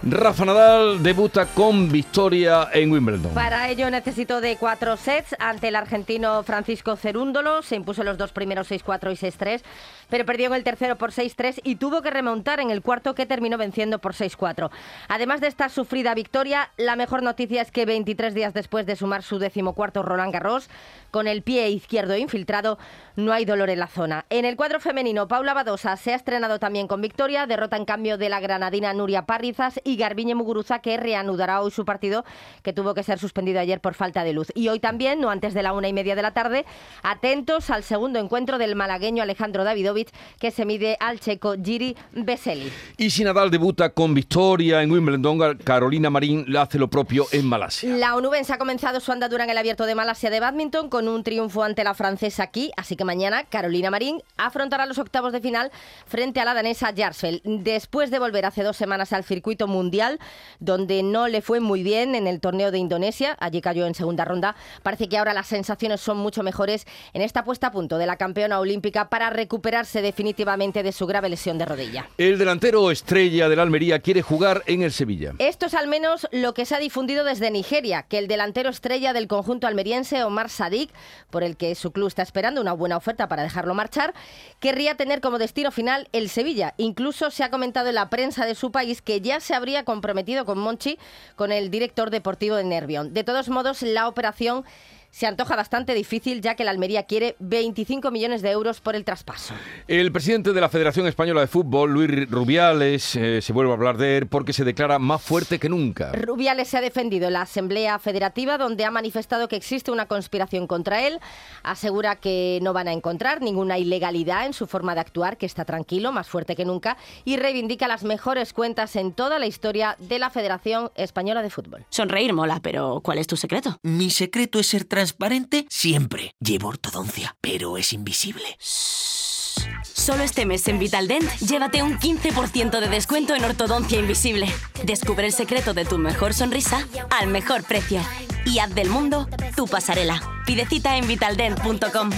Rafa 0.04 0.44
Nadal 0.44 1.00
debuta 1.00 1.46
con 1.46 1.88
victoria 1.88 2.68
en 2.72 2.90
Wimbledon. 2.90 3.34
Para 3.34 3.68
ello 3.68 3.88
necesito 3.88 4.40
de 4.40 4.56
cuatro 4.56 4.96
sets 4.96 5.36
ante 5.38 5.68
el 5.68 5.76
argentino 5.76 6.42
Francisco 6.42 6.96
Cerúndolo. 6.96 7.62
Se 7.62 7.76
impuso 7.76 8.02
los 8.02 8.18
dos 8.18 8.32
primeros 8.32 8.68
6-4 8.68 9.12
y 9.12 9.16
6-3, 9.16 9.62
pero 10.08 10.26
perdió 10.26 10.48
en 10.48 10.54
el 10.54 10.64
tercero 10.64 10.98
por 10.98 11.12
6-3 11.12 11.60
y 11.62 11.76
tuvo 11.76 12.02
que 12.02 12.10
remontar 12.10 12.58
en 12.58 12.72
el 12.72 12.82
cuarto 12.82 13.14
que 13.14 13.26
terminó 13.26 13.58
venciendo 13.58 14.00
por 14.00 14.14
6-4. 14.14 14.70
Además 15.06 15.40
de 15.40 15.46
esta 15.46 15.68
sufrida 15.68 16.14
victoria, 16.14 16.72
la 16.78 16.96
mejor 16.96 17.22
noticia 17.22 17.62
es 17.62 17.70
que 17.70 17.86
23 17.86 18.34
días 18.34 18.54
después 18.54 18.86
de 18.86 18.96
sumar 18.96 19.22
su 19.22 19.38
decimocuarto 19.38 20.02
Roland 20.02 20.32
Garros, 20.32 20.68
con 21.12 21.28
el 21.28 21.42
pie 21.42 21.68
izquierdo 21.68 22.16
infiltrado, 22.16 22.78
no 23.14 23.32
hay 23.32 23.44
dolor 23.44 23.70
en 23.70 23.78
la 23.78 23.86
zona. 23.86 24.24
En 24.30 24.44
el 24.44 24.56
cuadro 24.56 24.80
femenino, 24.80 25.28
Paula 25.28 25.52
Badosa 25.54 25.96
se 25.96 26.12
ha 26.12 26.16
estrenado 26.16 26.58
también 26.58 26.88
con 26.88 27.02
victoria, 27.02 27.46
derrota 27.46 27.76
en 27.76 27.84
cambio 27.84 28.16
de 28.16 28.30
la 28.30 28.40
granadina 28.40 28.94
Nuria 28.94 29.26
Parrizas 29.26 29.78
y 29.84 29.96
Garbiñe 29.96 30.34
Muguruza, 30.34 30.80
que 30.80 30.96
reanudará 30.96 31.60
hoy 31.60 31.70
su 31.70 31.84
partido, 31.84 32.24
que 32.62 32.72
tuvo 32.72 32.94
que 32.94 33.02
ser 33.02 33.18
suspendido 33.18 33.60
ayer 33.60 33.80
por 33.80 33.92
falta 33.94 34.24
de 34.24 34.32
luz. 34.32 34.48
Y 34.54 34.68
hoy 34.68 34.80
también, 34.80 35.20
no 35.20 35.28
antes 35.28 35.52
de 35.52 35.62
la 35.62 35.74
una 35.74 35.88
y 35.88 35.92
media 35.92 36.16
de 36.16 36.22
la 36.22 36.32
tarde, 36.32 36.64
atentos 37.02 37.68
al 37.68 37.82
segundo 37.82 38.18
encuentro 38.18 38.56
del 38.56 38.74
malagueño 38.74 39.22
Alejandro 39.22 39.64
Davidovich, 39.64 40.08
que 40.40 40.50
se 40.50 40.64
mide 40.64 40.96
al 40.98 41.20
checo 41.20 41.54
Giri 41.62 41.94
Beseli. 42.12 42.72
Y 42.96 43.10
si 43.10 43.22
Nadal 43.22 43.50
debuta 43.50 43.90
con 43.90 44.14
victoria 44.14 44.82
en 44.82 44.90
Wimbledon, 44.90 45.58
Carolina 45.58 46.08
Marín 46.08 46.46
le 46.48 46.58
hace 46.58 46.78
lo 46.78 46.88
propio 46.88 47.26
en 47.32 47.46
Malasia. 47.46 47.94
La 47.96 48.16
onubense 48.16 48.54
ha 48.54 48.58
comenzado 48.58 48.98
su 49.00 49.12
andadura 49.12 49.44
en 49.44 49.50
el 49.50 49.58
abierto 49.58 49.84
de 49.84 49.94
Malasia 49.94 50.30
de 50.30 50.40
badminton 50.40 50.88
con 50.88 51.01
un 51.08 51.22
triunfo 51.22 51.62
ante 51.62 51.84
la 51.84 51.94
francesa 51.94 52.42
aquí, 52.42 52.70
así 52.76 52.96
que 52.96 53.04
mañana 53.04 53.44
Carolina 53.44 53.90
Marín 53.90 54.22
afrontará 54.36 54.86
los 54.86 54.98
octavos 54.98 55.32
de 55.32 55.40
final 55.40 55.70
frente 56.06 56.40
a 56.40 56.44
la 56.44 56.54
danesa 56.54 56.92
Jarsfeld. 56.96 57.42
Después 57.44 58.10
de 58.10 58.18
volver 58.18 58.46
hace 58.46 58.62
dos 58.62 58.76
semanas 58.76 59.12
al 59.12 59.24
circuito 59.24 59.66
mundial, 59.66 60.18
donde 60.60 61.02
no 61.02 61.28
le 61.28 61.42
fue 61.42 61.60
muy 61.60 61.82
bien 61.82 62.14
en 62.14 62.26
el 62.26 62.40
torneo 62.40 62.70
de 62.70 62.78
Indonesia, 62.78 63.36
allí 63.40 63.60
cayó 63.60 63.86
en 63.86 63.94
segunda 63.94 64.24
ronda, 64.24 64.56
parece 64.82 65.08
que 65.08 65.18
ahora 65.18 65.34
las 65.34 65.46
sensaciones 65.46 66.00
son 66.00 66.18
mucho 66.18 66.42
mejores 66.42 66.86
en 67.12 67.22
esta 67.22 67.44
puesta 67.44 67.68
a 67.68 67.72
punto 67.72 67.98
de 67.98 68.06
la 68.06 68.16
campeona 68.16 68.60
olímpica 68.60 69.08
para 69.08 69.30
recuperarse 69.30 70.02
definitivamente 70.02 70.82
de 70.82 70.92
su 70.92 71.06
grave 71.06 71.28
lesión 71.28 71.58
de 71.58 71.64
rodilla. 71.64 72.08
El 72.18 72.38
delantero 72.38 72.90
estrella 72.90 73.48
del 73.48 73.60
Almería 73.60 74.00
quiere 74.00 74.22
jugar 74.22 74.62
en 74.66 74.82
el 74.82 74.92
Sevilla. 74.92 75.34
Esto 75.38 75.66
es 75.66 75.74
al 75.74 75.88
menos 75.88 76.28
lo 76.30 76.54
que 76.54 76.66
se 76.66 76.74
ha 76.74 76.78
difundido 76.78 77.24
desde 77.24 77.50
Nigeria, 77.50 78.04
que 78.04 78.18
el 78.18 78.28
delantero 78.28 78.70
estrella 78.70 79.12
del 79.12 79.28
conjunto 79.28 79.66
almeriense, 79.66 80.22
Omar 80.24 80.48
Sadik, 80.48 80.90
por 81.30 81.42
el 81.42 81.56
que 81.56 81.74
su 81.74 81.92
club 81.92 82.08
está 82.08 82.22
esperando 82.22 82.60
una 82.60 82.72
buena 82.72 82.96
oferta 82.96 83.28
para 83.28 83.42
dejarlo 83.42 83.74
marchar, 83.74 84.14
querría 84.60 84.96
tener 84.96 85.20
como 85.20 85.38
destino 85.38 85.70
final 85.70 86.08
el 86.12 86.28
Sevilla. 86.28 86.74
Incluso 86.76 87.30
se 87.30 87.44
ha 87.44 87.50
comentado 87.50 87.88
en 87.88 87.96
la 87.96 88.10
prensa 88.10 88.46
de 88.46 88.54
su 88.54 88.72
país 88.72 89.02
que 89.02 89.20
ya 89.20 89.40
se 89.40 89.54
habría 89.54 89.84
comprometido 89.84 90.44
con 90.44 90.58
Monchi, 90.58 90.98
con 91.36 91.52
el 91.52 91.70
director 91.70 92.10
deportivo 92.10 92.56
de 92.56 92.64
Nervión. 92.64 93.14
De 93.14 93.24
todos 93.24 93.48
modos, 93.48 93.82
la 93.82 94.08
operación 94.08 94.64
se 95.12 95.26
antoja 95.26 95.54
bastante 95.54 95.94
difícil 95.94 96.40
ya 96.40 96.56
que 96.56 96.64
la 96.64 96.70
Almería 96.70 97.04
quiere 97.04 97.36
25 97.38 98.10
millones 98.10 98.40
de 98.42 98.50
euros 98.50 98.80
por 98.80 98.96
el 98.96 99.04
traspaso. 99.04 99.54
El 99.86 100.10
presidente 100.10 100.52
de 100.52 100.60
la 100.60 100.70
Federación 100.70 101.06
Española 101.06 101.42
de 101.42 101.46
Fútbol, 101.46 101.92
Luis 101.92 102.30
Rubiales, 102.30 103.14
eh, 103.16 103.42
se 103.42 103.52
vuelve 103.52 103.70
a 103.72 103.74
hablar 103.74 103.98
de 103.98 104.16
él 104.16 104.26
porque 104.26 104.54
se 104.54 104.64
declara 104.64 104.98
más 104.98 105.22
fuerte 105.22 105.58
que 105.58 105.68
nunca. 105.68 106.12
Rubiales 106.12 106.68
se 106.68 106.78
ha 106.78 106.80
defendido 106.80 107.26
en 107.26 107.34
la 107.34 107.42
Asamblea 107.42 107.98
Federativa 107.98 108.56
donde 108.56 108.86
ha 108.86 108.90
manifestado 108.90 109.48
que 109.48 109.56
existe 109.56 109.90
una 109.90 110.06
conspiración 110.06 110.66
contra 110.66 111.06
él, 111.06 111.20
asegura 111.62 112.16
que 112.16 112.58
no 112.62 112.72
van 112.72 112.88
a 112.88 112.92
encontrar 112.92 113.42
ninguna 113.42 113.78
ilegalidad 113.78 114.46
en 114.46 114.54
su 114.54 114.66
forma 114.66 114.94
de 114.94 115.02
actuar, 115.02 115.36
que 115.36 115.44
está 115.44 115.66
tranquilo, 115.66 116.12
más 116.12 116.28
fuerte 116.28 116.56
que 116.56 116.64
nunca 116.64 116.96
y 117.26 117.36
reivindica 117.36 117.86
las 117.86 118.02
mejores 118.02 118.54
cuentas 118.54 118.96
en 118.96 119.12
toda 119.12 119.38
la 119.38 119.46
historia 119.46 119.96
de 119.98 120.18
la 120.18 120.30
Federación 120.30 120.90
Española 120.94 121.42
de 121.42 121.50
Fútbol. 121.50 121.84
Sonreír 121.90 122.32
mola, 122.32 122.60
pero 122.62 123.00
¿cuál 123.02 123.18
es 123.18 123.26
tu 123.26 123.36
secreto? 123.36 123.78
Mi 123.82 124.08
secreto 124.08 124.58
es 124.58 124.68
ser 124.68 124.86
transparente 125.02 125.66
siempre. 125.68 126.32
Llevo 126.38 126.68
ortodoncia, 126.68 127.34
pero 127.40 127.76
es 127.76 127.92
invisible. 127.92 128.44
Solo 128.60 130.22
este 130.22 130.46
mes 130.46 130.68
en 130.68 130.78
Vitaldent, 130.78 131.28
llévate 131.40 131.82
un 131.82 131.98
15% 131.98 132.78
de 132.78 132.88
descuento 132.88 133.34
en 133.34 133.42
ortodoncia 133.42 133.98
invisible. 133.98 134.46
Descubre 134.84 135.26
el 135.26 135.32
secreto 135.32 135.74
de 135.74 135.84
tu 135.84 135.98
mejor 135.98 136.34
sonrisa 136.34 136.86
al 137.10 137.26
mejor 137.26 137.64
precio. 137.64 138.00
Y 138.46 138.60
haz 138.60 138.72
del 138.76 138.90
mundo 138.90 139.28
tu 139.56 139.66
pasarela. 139.66 140.22
Pide 140.46 140.66
cita 140.66 140.96
en 140.96 141.08
vitaldent.com. 141.08 142.10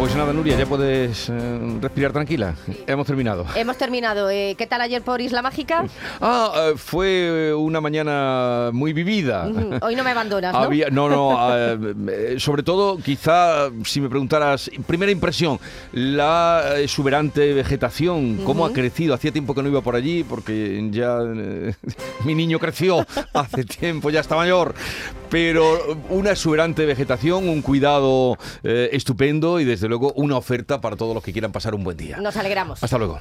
Pues 0.00 0.16
nada, 0.16 0.32
Nuria, 0.32 0.56
ya 0.56 0.64
puedes 0.64 1.28
eh, 1.28 1.78
respirar 1.78 2.10
tranquila. 2.10 2.54
Hemos 2.86 3.06
terminado. 3.06 3.44
Hemos 3.54 3.76
terminado. 3.76 4.30
Eh, 4.30 4.54
¿Qué 4.56 4.66
tal 4.66 4.80
ayer 4.80 5.02
por 5.02 5.20
Isla 5.20 5.42
Mágica? 5.42 5.84
Ah, 6.22 6.52
eh, 6.72 6.72
fue 6.76 7.52
una 7.54 7.80
mañana 7.80 8.70
muy 8.72 8.92
vivida. 8.94 9.46
Hoy 9.82 9.94
no 9.96 10.02
me 10.04 10.10
abandonas, 10.10 10.52
¿no? 10.52 10.58
Había- 10.58 10.88
no, 10.90 11.08
no, 11.08 11.38
eh, 12.08 12.36
sobre 12.38 12.62
todo, 12.62 12.96
quizá, 12.98 13.70
si 13.84 14.00
me 14.00 14.08
preguntaras, 14.08 14.70
primera 14.86 15.12
impresión, 15.12 15.58
la 15.92 16.78
exuberante 16.78 17.52
vegetación, 17.52 18.38
cómo 18.44 18.64
ha 18.64 18.72
crecido. 18.72 19.14
Hacía 19.14 19.32
tiempo 19.32 19.54
que 19.54 19.62
no 19.62 19.68
iba 19.68 19.82
por 19.82 19.96
allí 19.96 20.24
porque 20.24 20.88
ya 20.90 21.18
mi 22.24 22.34
niño 22.34 22.58
creció 22.58 23.06
hace 23.34 23.64
tiempo, 23.64 24.08
ya 24.10 24.20
está 24.20 24.36
mayor. 24.36 24.74
Pero 25.30 25.96
una 26.08 26.32
exuberante 26.32 26.84
vegetación, 26.84 27.48
un 27.48 27.62
cuidado 27.62 28.36
eh, 28.64 28.90
estupendo 28.92 29.60
y 29.60 29.64
desde 29.64 29.88
luego 29.88 30.12
una 30.14 30.36
oferta 30.36 30.80
para 30.80 30.96
todos 30.96 31.14
los 31.14 31.22
que 31.22 31.32
quieran 31.32 31.52
pasar 31.52 31.74
un 31.74 31.84
buen 31.84 31.96
día. 31.96 32.16
Nos 32.16 32.36
alegramos. 32.36 32.82
Hasta 32.82 32.98
luego. 32.98 33.20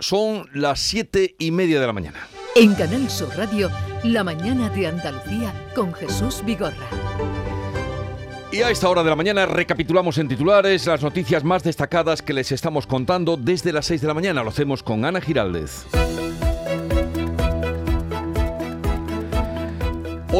Son 0.00 0.48
las 0.52 0.78
siete 0.78 1.34
y 1.40 1.50
media 1.50 1.80
de 1.80 1.86
la 1.86 1.92
mañana. 1.92 2.28
En 2.54 2.74
Canal 2.74 3.10
Sur 3.10 3.36
Radio, 3.36 3.70
La 4.04 4.22
mañana 4.22 4.68
de 4.68 4.86
Andalucía 4.86 5.52
con 5.74 5.92
Jesús 5.92 6.42
Vigorra. 6.44 6.88
Y 8.50 8.62
a 8.62 8.70
esta 8.70 8.88
hora 8.88 9.02
de 9.02 9.10
la 9.10 9.16
mañana 9.16 9.44
recapitulamos 9.44 10.16
en 10.16 10.26
titulares 10.26 10.86
las 10.86 11.02
noticias 11.02 11.44
más 11.44 11.62
destacadas 11.62 12.22
que 12.22 12.32
les 12.32 12.50
estamos 12.50 12.86
contando 12.86 13.36
desde 13.36 13.72
las 13.72 13.84
6 13.86 14.00
de 14.00 14.06
la 14.06 14.14
mañana. 14.14 14.42
Lo 14.42 14.48
hacemos 14.48 14.82
con 14.82 15.04
Ana 15.04 15.20
Giraldez. 15.20 15.84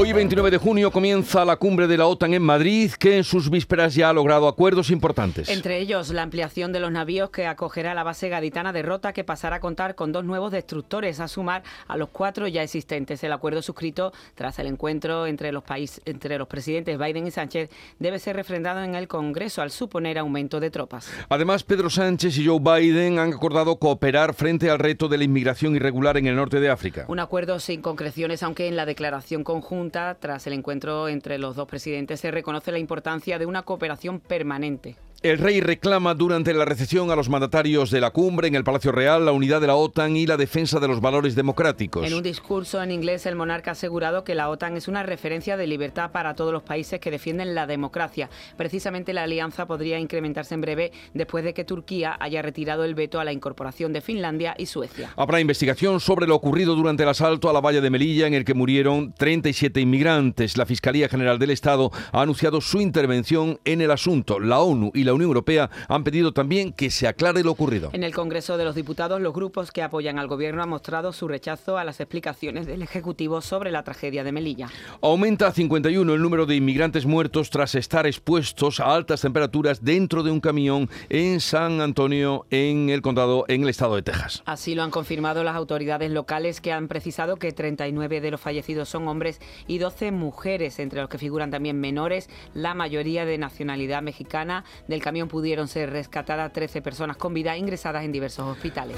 Hoy, 0.00 0.12
29 0.12 0.52
de 0.52 0.58
junio, 0.58 0.92
comienza 0.92 1.44
la 1.44 1.56
cumbre 1.56 1.88
de 1.88 1.96
la 1.96 2.06
OTAN 2.06 2.32
en 2.32 2.42
Madrid, 2.42 2.92
que 2.92 3.16
en 3.16 3.24
sus 3.24 3.50
vísperas 3.50 3.96
ya 3.96 4.10
ha 4.10 4.12
logrado 4.12 4.46
acuerdos 4.46 4.90
importantes. 4.90 5.48
Entre 5.48 5.80
ellos, 5.80 6.10
la 6.10 6.22
ampliación 6.22 6.70
de 6.70 6.78
los 6.78 6.92
navíos 6.92 7.30
que 7.30 7.48
acogerá 7.48 7.94
la 7.94 8.04
base 8.04 8.28
gaditana 8.28 8.72
de 8.72 8.82
Rota, 8.82 9.12
que 9.12 9.24
pasará 9.24 9.56
a 9.56 9.60
contar 9.60 9.96
con 9.96 10.12
dos 10.12 10.24
nuevos 10.24 10.52
destructores, 10.52 11.18
a 11.18 11.26
sumar 11.26 11.64
a 11.88 11.96
los 11.96 12.10
cuatro 12.10 12.46
ya 12.46 12.62
existentes. 12.62 13.24
El 13.24 13.32
acuerdo 13.32 13.60
suscrito 13.60 14.12
tras 14.36 14.60
el 14.60 14.68
encuentro 14.68 15.26
entre 15.26 15.50
los, 15.50 15.64
países, 15.64 16.00
entre 16.04 16.38
los 16.38 16.46
presidentes 16.46 16.96
Biden 16.96 17.26
y 17.26 17.32
Sánchez 17.32 17.68
debe 17.98 18.20
ser 18.20 18.36
refrendado 18.36 18.84
en 18.84 18.94
el 18.94 19.08
Congreso 19.08 19.62
al 19.62 19.72
suponer 19.72 20.16
aumento 20.16 20.60
de 20.60 20.70
tropas. 20.70 21.10
Además, 21.28 21.64
Pedro 21.64 21.90
Sánchez 21.90 22.38
y 22.38 22.46
Joe 22.46 22.60
Biden 22.60 23.18
han 23.18 23.32
acordado 23.32 23.74
cooperar 23.80 24.32
frente 24.32 24.70
al 24.70 24.78
reto 24.78 25.08
de 25.08 25.18
la 25.18 25.24
inmigración 25.24 25.74
irregular 25.74 26.16
en 26.18 26.28
el 26.28 26.36
norte 26.36 26.60
de 26.60 26.70
África. 26.70 27.04
Un 27.08 27.18
acuerdo 27.18 27.58
sin 27.58 27.82
concreciones, 27.82 28.44
aunque 28.44 28.68
en 28.68 28.76
la 28.76 28.86
declaración 28.86 29.42
conjunta, 29.42 29.87
tras 29.90 30.46
el 30.46 30.52
encuentro 30.52 31.08
entre 31.08 31.38
los 31.38 31.56
dos 31.56 31.66
presidentes, 31.66 32.20
se 32.20 32.30
reconoce 32.30 32.72
la 32.72 32.78
importancia 32.78 33.38
de 33.38 33.46
una 33.46 33.62
cooperación 33.62 34.20
permanente. 34.20 34.96
El 35.20 35.38
rey 35.38 35.60
reclama 35.60 36.14
durante 36.14 36.54
la 36.54 36.64
recepción 36.64 37.10
a 37.10 37.16
los 37.16 37.28
mandatarios 37.28 37.90
de 37.90 38.00
la 38.00 38.12
cumbre 38.12 38.46
en 38.46 38.54
el 38.54 38.62
Palacio 38.62 38.92
Real 38.92 39.24
la 39.24 39.32
unidad 39.32 39.60
de 39.60 39.66
la 39.66 39.74
OTAN 39.74 40.16
y 40.16 40.28
la 40.28 40.36
defensa 40.36 40.78
de 40.78 40.86
los 40.86 41.00
valores 41.00 41.34
democráticos. 41.34 42.06
En 42.06 42.14
un 42.14 42.22
discurso 42.22 42.80
en 42.80 42.92
inglés, 42.92 43.26
el 43.26 43.34
monarca 43.34 43.72
ha 43.72 43.72
asegurado 43.72 44.22
que 44.22 44.36
la 44.36 44.48
OTAN 44.48 44.76
es 44.76 44.86
una 44.86 45.02
referencia 45.02 45.56
de 45.56 45.66
libertad 45.66 46.12
para 46.12 46.34
todos 46.34 46.52
los 46.52 46.62
países 46.62 47.00
que 47.00 47.10
defienden 47.10 47.56
la 47.56 47.66
democracia. 47.66 48.30
Precisamente 48.56 49.12
la 49.12 49.24
alianza 49.24 49.66
podría 49.66 49.98
incrementarse 49.98 50.54
en 50.54 50.60
breve 50.60 50.92
después 51.14 51.42
de 51.42 51.52
que 51.52 51.64
Turquía 51.64 52.16
haya 52.20 52.40
retirado 52.40 52.84
el 52.84 52.94
veto 52.94 53.18
a 53.18 53.24
la 53.24 53.32
incorporación 53.32 53.92
de 53.92 54.02
Finlandia 54.02 54.54
y 54.56 54.66
Suecia. 54.66 55.10
Habrá 55.16 55.40
investigación 55.40 55.98
sobre 55.98 56.28
lo 56.28 56.36
ocurrido 56.36 56.76
durante 56.76 57.02
el 57.02 57.08
asalto 57.08 57.50
a 57.50 57.52
la 57.52 57.60
valla 57.60 57.80
de 57.80 57.90
Melilla 57.90 58.28
en 58.28 58.34
el 58.34 58.44
que 58.44 58.54
murieron 58.54 59.12
37 59.14 59.67
inmigrantes. 59.76 60.56
La 60.56 60.66
Fiscalía 60.66 61.08
General 61.08 61.38
del 61.38 61.50
Estado 61.50 61.90
ha 62.12 62.22
anunciado 62.22 62.60
su 62.60 62.80
intervención 62.80 63.60
en 63.64 63.80
el 63.80 63.90
asunto. 63.90 64.40
La 64.40 64.60
ONU 64.60 64.90
y 64.94 65.04
la 65.04 65.14
Unión 65.14 65.28
Europea 65.28 65.70
han 65.88 66.04
pedido 66.04 66.32
también 66.32 66.72
que 66.72 66.90
se 66.90 67.06
aclare 67.06 67.42
lo 67.44 67.52
ocurrido. 67.52 67.90
En 67.92 68.04
el 68.04 68.14
Congreso 68.14 68.56
de 68.56 68.64
los 68.64 68.74
Diputados, 68.74 69.20
los 69.20 69.34
grupos 69.34 69.70
que 69.70 69.82
apoyan 69.82 70.18
al 70.18 70.28
Gobierno 70.28 70.62
han 70.62 70.68
mostrado 70.68 71.12
su 71.12 71.28
rechazo 71.28 71.78
a 71.78 71.84
las 71.84 72.00
explicaciones 72.00 72.66
del 72.66 72.82
Ejecutivo 72.82 73.40
sobre 73.40 73.70
la 73.70 73.82
tragedia 73.82 74.24
de 74.24 74.32
Melilla. 74.32 74.68
Aumenta 75.02 75.48
a 75.48 75.52
51 75.52 76.14
el 76.14 76.22
número 76.22 76.46
de 76.46 76.56
inmigrantes 76.56 77.06
muertos 77.06 77.50
tras 77.50 77.74
estar 77.74 78.06
expuestos 78.06 78.80
a 78.80 78.94
altas 78.94 79.20
temperaturas 79.20 79.84
dentro 79.84 80.22
de 80.22 80.30
un 80.30 80.40
camión 80.40 80.88
en 81.08 81.40
San 81.40 81.80
Antonio, 81.80 82.46
en 82.50 82.90
el 82.90 83.02
condado, 83.02 83.44
en 83.48 83.62
el 83.62 83.68
estado 83.68 83.96
de 83.96 84.02
Texas. 84.02 84.42
Así 84.46 84.74
lo 84.74 84.82
han 84.82 84.90
confirmado 84.90 85.44
las 85.44 85.56
autoridades 85.56 86.10
locales 86.10 86.60
que 86.60 86.72
han 86.72 86.88
precisado 86.88 87.36
que 87.36 87.52
39 87.52 88.20
de 88.20 88.30
los 88.30 88.40
fallecidos 88.40 88.88
son 88.88 89.08
hombres 89.08 89.40
y 89.66 89.78
12 89.78 90.12
mujeres, 90.12 90.78
entre 90.78 91.00
los 91.00 91.08
que 91.08 91.18
figuran 91.18 91.50
también 91.50 91.80
menores, 91.80 92.28
la 92.54 92.74
mayoría 92.74 93.24
de 93.24 93.38
nacionalidad 93.38 94.02
mexicana. 94.02 94.64
Del 94.86 95.02
camión 95.02 95.28
pudieron 95.28 95.68
ser 95.68 95.90
rescatadas 95.90 96.52
13 96.52 96.82
personas 96.82 97.16
con 97.16 97.34
vida 97.34 97.56
ingresadas 97.56 98.04
en 98.04 98.12
diversos 98.12 98.46
hospitales. 98.46 98.96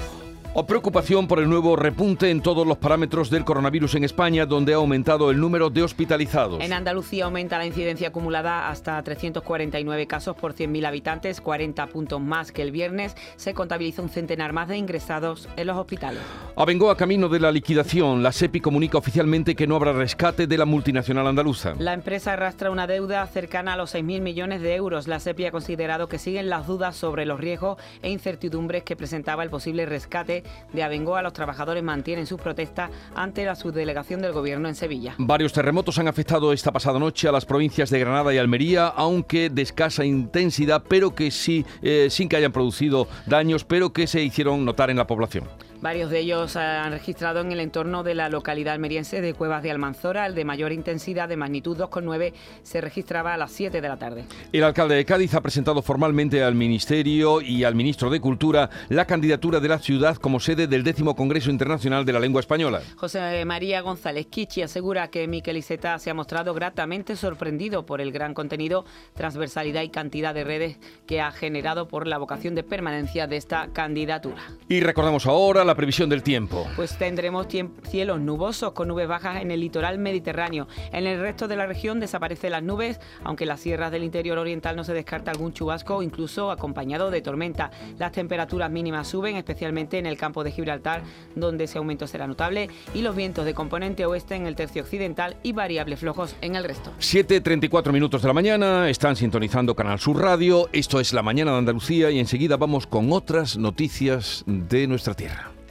O 0.53 0.65
preocupación 0.65 1.29
por 1.29 1.39
el 1.39 1.47
nuevo 1.47 1.77
repunte 1.77 2.29
en 2.29 2.41
todos 2.41 2.67
los 2.67 2.77
parámetros 2.77 3.29
del 3.29 3.45
coronavirus 3.45 3.95
en 3.95 4.03
España, 4.03 4.45
donde 4.45 4.73
ha 4.73 4.75
aumentado 4.75 5.31
el 5.31 5.39
número 5.39 5.69
de 5.69 5.81
hospitalizados. 5.81 6.61
En 6.61 6.73
Andalucía 6.73 7.23
aumenta 7.23 7.57
la 7.57 7.65
incidencia 7.65 8.09
acumulada 8.09 8.67
hasta 8.67 9.01
349 9.01 10.07
casos 10.07 10.35
por 10.35 10.53
100.000 10.53 10.85
habitantes, 10.85 11.39
40 11.39 11.87
puntos 11.87 12.19
más 12.19 12.51
que 12.51 12.63
el 12.63 12.71
viernes. 12.71 13.15
Se 13.37 13.53
contabiliza 13.53 14.01
un 14.01 14.09
centenar 14.09 14.51
más 14.51 14.67
de 14.67 14.75
ingresados 14.75 15.47
en 15.55 15.67
los 15.67 15.77
hospitales. 15.77 16.21
Abengoa 16.57 16.97
camino 16.97 17.29
de 17.29 17.39
la 17.39 17.49
liquidación. 17.49 18.21
La 18.21 18.33
SEPI 18.33 18.59
comunica 18.59 18.97
oficialmente 18.97 19.55
que 19.55 19.67
no 19.67 19.77
habrá 19.77 19.93
rescate 19.93 20.47
de 20.51 20.57
la 20.57 20.65
multinacional 20.65 21.25
andaluza. 21.27 21.75
La 21.79 21.93
empresa 21.93 22.33
arrastra 22.33 22.71
una 22.71 22.85
deuda 22.85 23.25
cercana 23.25 23.73
a 23.73 23.77
los 23.77 23.95
6.000 23.95 24.19
millones 24.19 24.61
de 24.61 24.75
euros. 24.75 25.07
La 25.07 25.21
SEPI 25.21 25.45
ha 25.45 25.51
considerado 25.51 26.09
que 26.09 26.19
siguen 26.19 26.49
las 26.49 26.67
dudas 26.67 26.97
sobre 26.97 27.25
los 27.25 27.39
riesgos 27.39 27.77
e 28.01 28.11
incertidumbres 28.11 28.83
que 28.83 28.97
presentaba 28.97 29.43
el 29.43 29.49
posible 29.49 29.85
rescate 29.85 30.43
de 30.73 30.83
Abengoa. 30.83 31.21
Los 31.21 31.31
trabajadores 31.31 31.83
mantienen 31.83 32.27
sus 32.27 32.41
protestas 32.41 32.91
ante 33.15 33.45
la 33.45 33.55
subdelegación 33.55 34.21
del 34.21 34.33
Gobierno 34.33 34.67
en 34.67 34.75
Sevilla. 34.75 35.15
Varios 35.17 35.53
terremotos 35.53 35.97
han 35.99 36.09
afectado 36.09 36.51
esta 36.51 36.73
pasada 36.73 36.99
noche 36.99 37.29
a 37.29 37.31
las 37.31 37.45
provincias 37.45 37.89
de 37.89 37.99
Granada 37.99 38.33
y 38.33 38.37
Almería, 38.37 38.87
aunque 38.87 39.49
de 39.49 39.61
escasa 39.61 40.03
intensidad, 40.03 40.83
pero 40.85 41.15
que 41.15 41.31
sí, 41.31 41.65
eh, 41.81 42.07
sin 42.09 42.27
que 42.27 42.35
hayan 42.35 42.51
producido 42.51 43.07
daños, 43.25 43.63
pero 43.63 43.93
que 43.93 44.05
se 44.05 44.21
hicieron 44.21 44.65
notar 44.65 44.89
en 44.89 44.97
la 44.97 45.07
población. 45.07 45.45
Varios 45.81 46.11
de 46.11 46.19
ellos 46.19 46.55
han 46.57 46.91
registrado 46.91 47.41
en 47.41 47.51
el 47.51 47.59
entorno 47.59 48.03
de 48.03 48.13
la 48.13 48.29
localidad 48.29 48.75
almeriense 48.75 49.19
de 49.19 49.33
Cuevas 49.33 49.63
de 49.63 49.71
Almanzora. 49.71 50.27
El 50.27 50.35
de 50.35 50.45
mayor 50.45 50.71
intensidad, 50.71 51.27
de 51.27 51.37
magnitud 51.37 51.75
2,9, 51.75 52.33
se 52.61 52.81
registraba 52.81 53.33
a 53.33 53.37
las 53.37 53.51
7 53.51 53.81
de 53.81 53.87
la 53.87 53.97
tarde. 53.97 54.25
El 54.53 54.63
alcalde 54.63 54.93
de 54.93 55.05
Cádiz 55.05 55.33
ha 55.33 55.41
presentado 55.41 55.81
formalmente 55.81 56.43
al 56.43 56.53
Ministerio 56.53 57.41
y 57.41 57.63
al 57.63 57.73
Ministro 57.73 58.11
de 58.11 58.21
Cultura 58.21 58.69
la 58.89 59.05
candidatura 59.05 59.59
de 59.59 59.69
la 59.69 59.79
ciudad 59.79 60.17
como 60.17 60.39
sede 60.39 60.67
del 60.67 60.83
décimo 60.83 61.15
Congreso 61.15 61.49
Internacional 61.49 62.05
de 62.05 62.13
la 62.13 62.19
Lengua 62.19 62.41
Española. 62.41 62.81
José 62.97 63.43
María 63.45 63.81
González 63.81 64.27
Kichi 64.27 64.61
asegura 64.61 65.09
que 65.09 65.27
Miquel 65.27 65.57
Iceta 65.57 65.97
se 65.97 66.11
ha 66.11 66.13
mostrado 66.13 66.53
gratamente 66.53 67.15
sorprendido 67.15 67.87
por 67.87 68.01
el 68.01 68.11
gran 68.11 68.35
contenido, 68.35 68.85
transversalidad 69.15 69.81
y 69.81 69.89
cantidad 69.89 70.35
de 70.35 70.43
redes 70.43 70.77
que 71.07 71.21
ha 71.21 71.31
generado 71.31 71.87
por 71.87 72.05
la 72.05 72.19
vocación 72.19 72.53
de 72.53 72.61
permanencia 72.61 73.25
de 73.25 73.37
esta 73.37 73.69
candidatura. 73.73 74.43
Y 74.69 74.81
recordamos 74.81 75.25
ahora 75.25 75.65
la 75.65 75.70
previsión 75.75 76.09
del 76.09 76.23
tiempo. 76.23 76.67
Pues 76.75 76.97
tendremos 76.97 77.47
cielos 77.83 78.19
nubosos 78.19 78.73
con 78.73 78.87
nubes 78.87 79.07
bajas 79.07 79.41
en 79.41 79.51
el 79.51 79.59
litoral 79.59 79.97
mediterráneo. 79.97 80.67
En 80.91 81.07
el 81.07 81.19
resto 81.19 81.47
de 81.47 81.55
la 81.55 81.65
región 81.65 81.99
desaparecen 81.99 82.51
las 82.51 82.63
nubes, 82.63 82.99
aunque 83.23 83.43
en 83.43 83.49
las 83.49 83.59
sierras 83.59 83.91
del 83.91 84.03
interior 84.03 84.37
oriental 84.37 84.75
no 84.75 84.83
se 84.83 84.93
descarta 84.93 85.31
algún 85.31 85.53
chubasco 85.53 85.97
o 85.97 86.03
incluso 86.03 86.51
acompañado 86.51 87.11
de 87.11 87.21
tormenta. 87.21 87.71
Las 87.97 88.11
temperaturas 88.11 88.71
mínimas 88.71 89.07
suben, 89.07 89.35
especialmente 89.35 89.97
en 89.97 90.05
el 90.05 90.17
campo 90.17 90.43
de 90.43 90.51
Gibraltar, 90.51 91.03
donde 91.35 91.65
ese 91.65 91.77
aumento 91.77 92.07
será 92.07 92.27
notable, 92.27 92.69
y 92.93 93.01
los 93.01 93.15
vientos 93.15 93.45
de 93.45 93.53
componente 93.53 94.05
oeste 94.05 94.35
en 94.35 94.47
el 94.47 94.55
tercio 94.55 94.81
occidental 94.83 95.37
y 95.43 95.53
variables 95.53 95.99
flojos 95.99 96.35
en 96.41 96.55
el 96.55 96.63
resto. 96.63 96.91
7.34 96.99 97.91
minutos 97.91 98.21
de 98.21 98.27
la 98.27 98.33
mañana, 98.33 98.89
están 98.89 99.15
sintonizando 99.15 99.75
Canal 99.75 99.99
Sur 99.99 100.21
Radio, 100.21 100.69
esto 100.73 100.99
es 100.99 101.13
La 101.13 101.21
Mañana 101.21 101.51
de 101.51 101.57
Andalucía 101.57 102.11
y 102.11 102.19
enseguida 102.19 102.57
vamos 102.57 102.87
con 102.87 103.11
otras 103.11 103.57
noticias 103.57 104.43
de 104.45 104.87
nuestra 104.87 105.13
tierra. 105.13 105.51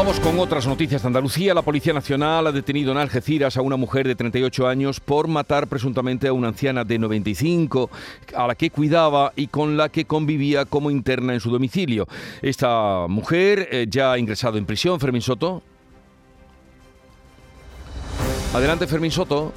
Vamos 0.00 0.18
con 0.18 0.38
otras 0.38 0.66
noticias 0.66 1.02
de 1.02 1.08
Andalucía. 1.08 1.52
La 1.52 1.60
Policía 1.60 1.92
Nacional 1.92 2.46
ha 2.46 2.52
detenido 2.52 2.90
en 2.90 2.96
Algeciras 2.96 3.58
a 3.58 3.60
una 3.60 3.76
mujer 3.76 4.08
de 4.08 4.14
38 4.14 4.66
años 4.66 4.98
por 4.98 5.28
matar 5.28 5.66
presuntamente 5.66 6.26
a 6.26 6.32
una 6.32 6.48
anciana 6.48 6.84
de 6.84 6.98
95 6.98 7.90
a 8.34 8.46
la 8.46 8.54
que 8.54 8.70
cuidaba 8.70 9.34
y 9.36 9.48
con 9.48 9.76
la 9.76 9.90
que 9.90 10.06
convivía 10.06 10.64
como 10.64 10.90
interna 10.90 11.34
en 11.34 11.40
su 11.40 11.50
domicilio. 11.50 12.08
Esta 12.40 13.08
mujer 13.08 13.68
eh, 13.70 13.88
ya 13.90 14.12
ha 14.12 14.18
ingresado 14.18 14.56
en 14.56 14.64
prisión, 14.64 14.98
Fermín 14.98 15.20
Soto. 15.20 15.62
Adelante, 18.54 18.86
Fermín 18.86 19.10
Soto. 19.10 19.52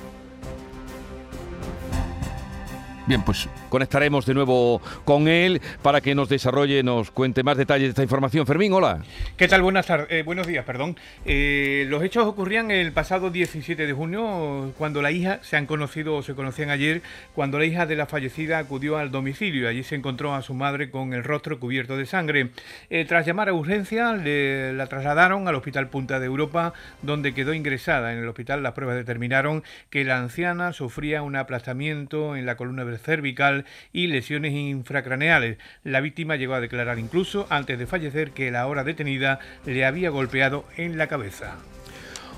Bien, 3.08 3.24
pues 3.24 3.48
conectaremos 3.74 4.28
de 4.28 4.36
nuevo 4.36 4.84
con 5.04 5.28
él 5.28 5.60
para 5.82 6.00
que 6.00 6.14
nos 6.14 6.30
desarrolle, 6.30 6.84
nos 6.84 7.10
cuente 7.10 7.42
más 7.42 7.58
detalles 7.58 7.86
de 7.86 7.90
esta 7.90 8.04
información. 8.04 8.46
Fermín, 8.46 8.72
hola. 8.72 9.00
¿Qué 9.36 9.48
tal? 9.48 9.64
Buenas 9.64 9.88
tardes, 9.88 10.06
eh, 10.12 10.22
buenos 10.22 10.46
días, 10.46 10.64
perdón. 10.64 10.96
Eh, 11.26 11.88
los 11.90 12.04
hechos 12.04 12.28
ocurrían 12.28 12.70
el 12.70 12.92
pasado 12.92 13.32
17 13.32 13.88
de 13.88 13.94
junio, 13.94 14.72
cuando 14.78 15.02
la 15.02 15.10
hija, 15.10 15.40
se 15.42 15.58
han 15.58 15.66
conocido 15.66 16.16
o 16.16 16.22
se 16.22 16.36
conocían 16.36 16.70
ayer, 16.70 17.02
cuando 17.34 17.58
la 17.58 17.66
hija 17.66 17.88
de 17.88 17.96
la 17.96 18.06
fallecida 18.06 18.60
acudió 18.60 19.00
al 19.00 19.10
domicilio. 19.10 19.68
Allí 19.68 19.82
se 19.82 19.96
encontró 19.96 20.36
a 20.36 20.44
su 20.44 20.54
madre 20.54 20.92
con 20.92 21.14
el 21.14 21.24
rostro 21.24 21.60
cubierto 21.60 21.98
de 21.98 22.06
sangre. 22.06 22.50
Eh, 22.92 23.06
tras 23.06 23.26
llamar 23.26 23.50
a 23.50 23.54
urgencia, 23.54 24.14
la 24.14 24.86
trasladaron 24.86 25.48
al 25.48 25.56
Hospital 25.56 25.88
Punta 25.88 26.20
de 26.20 26.28
Europa, 26.28 26.74
donde 27.02 27.34
quedó 27.34 27.56
ingresada. 27.56 28.14
En 28.14 28.20
el 28.20 28.28
hospital 28.28 28.62
las 28.62 28.74
pruebas 28.74 28.98
determinaron 28.98 29.64
que 29.90 30.04
la 30.04 30.20
anciana 30.20 30.74
sufría 30.74 31.24
un 31.24 31.36
aplastamiento 31.36 32.36
en 32.36 32.46
la 32.46 32.56
columna 32.56 32.84
cervical 33.00 33.63
y 33.92 34.08
lesiones 34.08 34.54
infracraneales. 34.54 35.58
La 35.84 36.02
víctima 36.02 36.36
llegó 36.36 36.54
a 36.54 36.62
declarar 36.62 37.00
incluso 37.00 37.48
antes 37.50 37.78
de 37.80 37.88
fallecer 37.88 38.32
que 38.32 38.52
la 38.52 38.68
hora 38.68 38.84
detenida 38.84 39.40
le 39.66 39.86
había 39.86 40.10
golpeado 40.10 40.66
en 40.78 40.98
la 40.98 41.08
cabeza. 41.08 41.58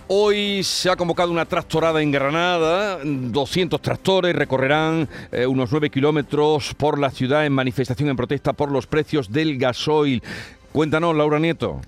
Hoy 0.07 0.61
se 0.63 0.91
ha 0.91 0.95
convocado 0.95 1.31
una 1.31 1.45
tractorada 1.45 1.99
en 1.99 2.11
Granada. 2.11 2.99
200 3.03 3.81
tractores 3.81 4.35
recorrerán 4.35 5.09
eh, 5.31 5.47
unos 5.47 5.71
9 5.71 5.89
kilómetros 5.89 6.75
por 6.75 6.99
la 6.99 7.09
ciudad 7.09 7.43
en 7.43 7.53
manifestación 7.53 8.09
en 8.09 8.15
protesta 8.15 8.53
por 8.53 8.71
los 8.71 8.85
precios 8.85 9.31
del 9.31 9.57
gasoil. 9.57 10.21
Cuéntanos, 10.71 11.15
Laura 11.15 11.39
Nieto. 11.39 11.81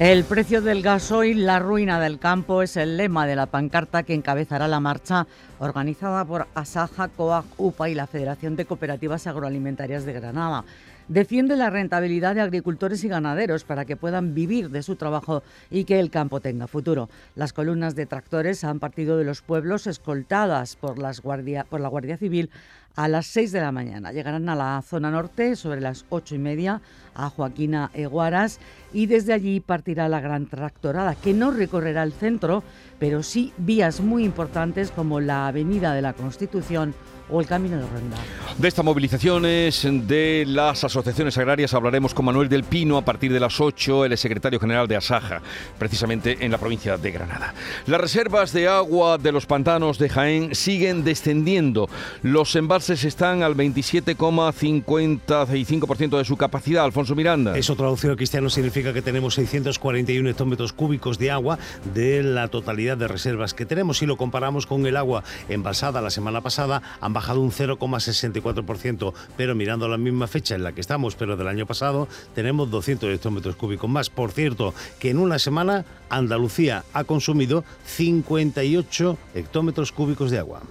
El 0.00 0.24
precio 0.24 0.62
del 0.62 0.80
gasoil, 0.80 1.44
la 1.44 1.58
ruina 1.58 2.00
del 2.00 2.18
campo, 2.18 2.62
es 2.62 2.78
el 2.78 2.96
lema 2.96 3.26
de 3.26 3.36
la 3.36 3.44
pancarta 3.44 4.02
que 4.02 4.14
encabezará 4.14 4.66
la 4.66 4.80
marcha 4.80 5.26
organizada 5.58 6.24
por 6.24 6.46
Asaja, 6.54 7.08
COAG, 7.08 7.44
UPA 7.58 7.90
y 7.90 7.94
la 7.94 8.06
Federación 8.06 8.56
de 8.56 8.64
Cooperativas 8.64 9.26
Agroalimentarias 9.26 10.06
de 10.06 10.14
Granada. 10.14 10.64
Defiende 11.10 11.56
la 11.56 11.70
rentabilidad 11.70 12.36
de 12.36 12.40
agricultores 12.40 13.02
y 13.02 13.08
ganaderos 13.08 13.64
para 13.64 13.84
que 13.84 13.96
puedan 13.96 14.32
vivir 14.32 14.70
de 14.70 14.84
su 14.84 14.94
trabajo 14.94 15.42
y 15.68 15.82
que 15.82 15.98
el 15.98 16.08
campo 16.08 16.38
tenga 16.38 16.68
futuro. 16.68 17.10
Las 17.34 17.52
columnas 17.52 17.96
de 17.96 18.06
tractores 18.06 18.62
han 18.62 18.78
partido 18.78 19.18
de 19.18 19.24
los 19.24 19.42
pueblos 19.42 19.88
escoltadas 19.88 20.76
por, 20.76 20.98
la 21.00 21.12
Guardia 21.20 22.16
Civil 22.16 22.48
a 22.94 23.08
las 23.08 23.26
6 23.26 23.50
de 23.50 23.60
la 23.60 23.72
mañana. 23.72 24.12
Llegarán 24.12 24.48
a 24.48 24.54
la 24.54 24.80
zona 24.86 25.10
norte 25.10 25.56
sobre 25.56 25.80
las 25.80 26.06
ocho 26.10 26.36
y 26.36 26.38
media 26.38 26.80
a 27.16 27.28
Joaquina 27.28 27.90
Eguaras 27.92 28.60
y 28.92 29.06
desde 29.06 29.32
allí 29.32 29.58
partirá 29.58 30.08
la 30.08 30.20
gran 30.20 30.46
tractorada 30.46 31.16
que 31.16 31.34
no 31.34 31.50
recorrerá 31.50 32.04
el 32.04 32.12
centro, 32.12 32.62
pero 33.00 33.24
sí 33.24 33.52
vías 33.58 34.00
muy 34.00 34.22
importantes 34.22 34.92
como 34.92 35.18
la 35.18 35.48
Avenida 35.48 35.92
de 35.92 36.02
la 36.02 36.12
Constitución 36.12 36.94
o 37.30 37.40
el 37.40 37.46
Camino 37.46 37.76
de 37.76 37.86
Ronda. 37.86 38.16
De 38.58 38.68
estas 38.68 38.84
movilizaciones 38.84 39.84
de 39.84 40.44
las 40.46 40.84
asociaciones 40.84 41.36
agrarias 41.38 41.74
hablaremos 41.74 42.14
con 42.14 42.26
Manuel 42.26 42.48
del 42.48 42.64
Pino 42.64 42.96
a 42.96 43.04
partir 43.04 43.32
de 43.32 43.40
las 43.40 43.60
8, 43.60 44.04
el 44.04 44.16
secretario 44.18 44.60
general 44.60 44.88
de 44.88 44.96
Asaja, 44.96 45.40
precisamente 45.78 46.44
en 46.44 46.50
la 46.50 46.58
provincia 46.58 46.96
de 46.96 47.10
Granada. 47.10 47.54
Las 47.86 48.00
reservas 48.00 48.52
de 48.52 48.68
agua 48.68 49.18
de 49.18 49.32
los 49.32 49.46
pantanos 49.46 49.98
de 49.98 50.08
Jaén 50.08 50.54
siguen 50.54 51.04
descendiendo. 51.04 51.88
Los 52.22 52.56
embalses 52.56 53.04
están 53.04 53.42
al 53.42 53.56
27,55% 53.56 56.18
de 56.18 56.24
su 56.24 56.36
capacidad. 56.36 56.84
Alfonso 56.84 57.14
Miranda. 57.14 57.56
Eso 57.56 57.76
traducido 57.76 58.16
cristiano 58.16 58.50
significa 58.50 58.92
que 58.92 59.02
tenemos 59.02 59.34
641 59.34 60.28
hectómetros 60.28 60.72
cúbicos 60.72 61.18
de 61.18 61.30
agua 61.30 61.58
de 61.94 62.22
la 62.22 62.48
totalidad 62.48 62.96
de 62.96 63.08
reservas 63.08 63.54
que 63.54 63.66
tenemos. 63.66 63.98
Si 63.98 64.06
lo 64.06 64.16
comparamos 64.16 64.66
con 64.66 64.86
el 64.86 64.96
agua 64.96 65.22
embalsada 65.48 66.00
la 66.00 66.10
semana 66.10 66.40
pasada, 66.40 66.82
han 67.00 67.12
bajado 67.20 67.42
un 67.42 67.52
0,64%, 67.52 69.12
pero 69.36 69.54
mirando 69.54 69.86
la 69.88 69.98
misma 69.98 70.26
fecha 70.26 70.54
en 70.54 70.62
la 70.62 70.72
que 70.72 70.80
estamos, 70.80 71.16
pero 71.16 71.36
del 71.36 71.48
año 71.48 71.66
pasado, 71.66 72.08
tenemos 72.34 72.70
200 72.70 73.12
hectómetros 73.14 73.56
cúbicos 73.56 73.90
más. 73.90 74.08
Por 74.08 74.32
cierto, 74.32 74.72
que 74.98 75.10
en 75.10 75.18
una 75.18 75.38
semana 75.38 75.84
Andalucía 76.08 76.82
ha 76.94 77.04
consumido 77.04 77.62
58 77.84 79.18
hectómetros 79.34 79.92
cúbicos 79.92 80.30
de 80.30 80.38
agua. 80.38 80.62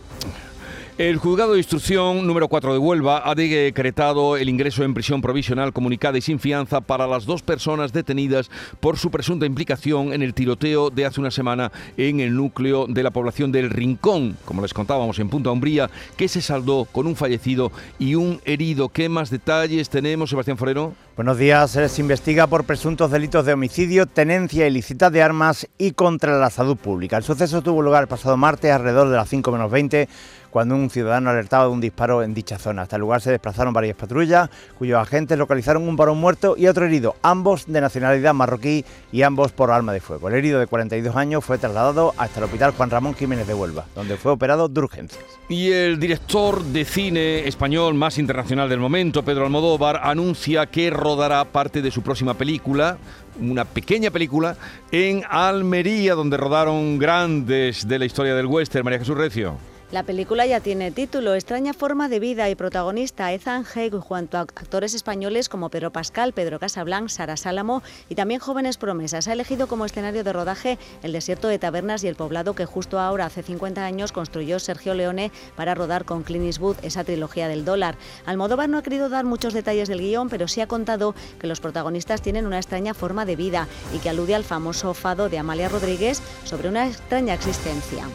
El 0.99 1.15
juzgado 1.15 1.53
de 1.53 1.59
instrucción 1.59 2.27
número 2.27 2.49
4 2.49 2.73
de 2.73 2.77
Huelva 2.77 3.21
ha 3.23 3.33
decretado 3.33 4.35
el 4.35 4.49
ingreso 4.49 4.83
en 4.83 4.93
prisión 4.93 5.21
provisional 5.21 5.71
comunicada 5.71 6.17
y 6.17 6.21
sin 6.21 6.39
fianza 6.39 6.81
para 6.81 7.07
las 7.07 7.25
dos 7.25 7.41
personas 7.41 7.93
detenidas 7.93 8.51
por 8.81 8.97
su 8.97 9.09
presunta 9.09 9.45
implicación 9.45 10.11
en 10.11 10.21
el 10.21 10.33
tiroteo 10.33 10.89
de 10.89 11.05
hace 11.05 11.21
una 11.21 11.31
semana 11.31 11.71
en 11.95 12.19
el 12.19 12.35
núcleo 12.35 12.85
de 12.85 13.01
la 13.01 13.11
población 13.11 13.53
del 13.53 13.69
Rincón, 13.69 14.35
como 14.43 14.61
les 14.61 14.73
contábamos 14.73 15.17
en 15.19 15.29
Punta 15.29 15.51
Umbría, 15.51 15.89
que 16.17 16.27
se 16.27 16.41
saldó 16.41 16.83
con 16.83 17.07
un 17.07 17.15
fallecido 17.15 17.71
y 17.97 18.15
un 18.15 18.41
herido. 18.43 18.89
¿Qué 18.89 19.07
más 19.07 19.29
detalles 19.29 19.89
tenemos, 19.89 20.31
Sebastián 20.31 20.57
Forero? 20.57 20.95
Buenos 21.15 21.37
días. 21.37 21.71
Se 21.71 22.01
investiga 22.01 22.47
por 22.47 22.65
presuntos 22.65 23.11
delitos 23.11 23.45
de 23.45 23.53
homicidio, 23.53 24.05
tenencia 24.05 24.67
ilícita 24.67 25.09
de 25.09 25.21
armas 25.21 25.65
y 25.77 25.91
contra 25.91 26.37
la 26.39 26.49
salud 26.49 26.77
pública. 26.77 27.17
El 27.17 27.23
suceso 27.23 27.61
tuvo 27.61 27.81
lugar 27.81 28.03
el 28.03 28.07
pasado 28.09 28.35
martes 28.35 28.71
alrededor 28.71 29.09
de 29.09 29.17
las 29.17 29.27
5 29.27 29.51
menos 29.51 29.71
20 29.71 30.07
cuando 30.49 30.75
un 30.75 30.89
ciudadano 30.89 31.29
alertaba 31.29 31.65
de 31.65 31.71
un 31.71 31.81
disparo 31.81 32.23
en 32.23 32.33
dicha 32.33 32.57
zona. 32.57 32.83
Hasta 32.83 32.95
el 32.95 33.01
lugar 33.01 33.21
se 33.21 33.31
desplazaron 33.31 33.73
varias 33.73 33.95
patrullas, 33.95 34.49
cuyos 34.77 34.99
agentes 34.99 35.37
localizaron 35.37 35.87
un 35.87 35.95
varón 35.95 36.19
muerto 36.19 36.55
y 36.57 36.67
otro 36.67 36.85
herido, 36.85 37.15
ambos 37.21 37.65
de 37.67 37.81
nacionalidad 37.81 38.33
marroquí 38.33 38.85
y 39.11 39.21
ambos 39.21 39.51
por 39.51 39.71
arma 39.71 39.93
de 39.93 39.99
fuego. 39.99 40.29
El 40.29 40.35
herido 40.35 40.59
de 40.59 40.67
42 40.67 41.15
años 41.15 41.43
fue 41.43 41.57
trasladado 41.57 42.13
hasta 42.17 42.39
el 42.39 42.45
Hospital 42.45 42.71
Juan 42.71 42.89
Ramón 42.89 43.15
Jiménez 43.15 43.47
de 43.47 43.53
Huelva, 43.53 43.85
donde 43.95 44.17
fue 44.17 44.31
operado 44.31 44.67
de 44.67 44.79
urgencias. 44.79 45.23
Y 45.47 45.71
el 45.71 45.99
director 45.99 46.63
de 46.63 46.85
cine 46.85 47.47
español 47.47 47.93
más 47.93 48.17
internacional 48.17 48.69
del 48.69 48.79
momento, 48.79 49.23
Pedro 49.23 49.45
Almodóvar, 49.45 50.01
anuncia 50.03 50.65
que 50.67 50.89
rodará 50.89 51.45
parte 51.45 51.81
de 51.81 51.91
su 51.91 52.01
próxima 52.01 52.33
película, 52.33 52.97
una 53.39 53.65
pequeña 53.65 54.11
película, 54.11 54.55
en 54.91 55.23
Almería, 55.29 56.15
donde 56.15 56.37
rodaron 56.37 56.99
grandes 56.99 57.87
de 57.87 57.99
la 57.99 58.05
historia 58.05 58.35
del 58.35 58.45
western, 58.45 58.83
María 58.83 58.99
Jesús 58.99 59.17
Recio. 59.17 59.68
La 59.91 60.03
película 60.03 60.45
ya 60.45 60.59
tiene 60.59 60.91
título, 60.91 61.33
Extraña 61.33 61.73
forma 61.73 62.09
de 62.09 62.19
vida 62.19 62.47
y 62.47 62.53
protagonista 62.53 63.33
Ethan 63.33 63.63
Hawke 63.63 63.99
junto 63.99 64.37
a 64.37 64.41
actores 64.41 64.93
españoles 64.93 65.49
como 65.49 65.69
Pedro 65.69 65.91
Pascal, 65.91 66.31
Pedro 66.31 66.59
Casablanc, 66.59 67.09
Sara 67.09 67.35
Sálamo 67.37 67.81
y 68.07 68.13
también 68.13 68.39
jóvenes 68.39 68.77
promesas. 68.77 69.27
Ha 69.27 69.33
elegido 69.33 69.65
como 69.65 69.85
escenario 69.85 70.23
de 70.23 70.31
rodaje 70.31 70.77
el 71.01 71.11
desierto 71.11 71.47
de 71.47 71.57
Tabernas 71.57 72.03
y 72.03 72.07
el 72.07 72.13
poblado 72.13 72.53
que 72.53 72.67
justo 72.67 72.99
ahora, 72.99 73.25
hace 73.25 73.41
50 73.41 73.83
años, 73.83 74.11
construyó 74.11 74.59
Sergio 74.59 74.93
Leone 74.93 75.31
para 75.55 75.73
rodar 75.73 76.05
con 76.05 76.21
Clint 76.21 76.45
Eastwood 76.45 76.77
esa 76.83 77.03
trilogía 77.03 77.47
del 77.47 77.65
dólar. 77.65 77.97
Almodóvar 78.27 78.69
no 78.69 78.77
ha 78.77 78.83
querido 78.83 79.09
dar 79.09 79.25
muchos 79.25 79.55
detalles 79.55 79.89
del 79.89 80.01
guion, 80.01 80.29
pero 80.29 80.47
sí 80.47 80.61
ha 80.61 80.67
contado 80.67 81.15
que 81.39 81.47
los 81.47 81.61
protagonistas 81.61 82.21
tienen 82.21 82.45
una 82.45 82.57
extraña 82.57 82.93
forma 82.93 83.25
de 83.25 83.35
vida 83.35 83.67
y 83.95 83.97
que 83.97 84.11
alude 84.11 84.35
al 84.35 84.43
famoso 84.43 84.93
fado 84.93 85.29
de 85.29 85.39
Amalia 85.39 85.67
Rodríguez 85.67 86.21
sobre 86.43 86.69
una 86.69 86.85
extraña 86.85 87.33
existencia 87.33 88.05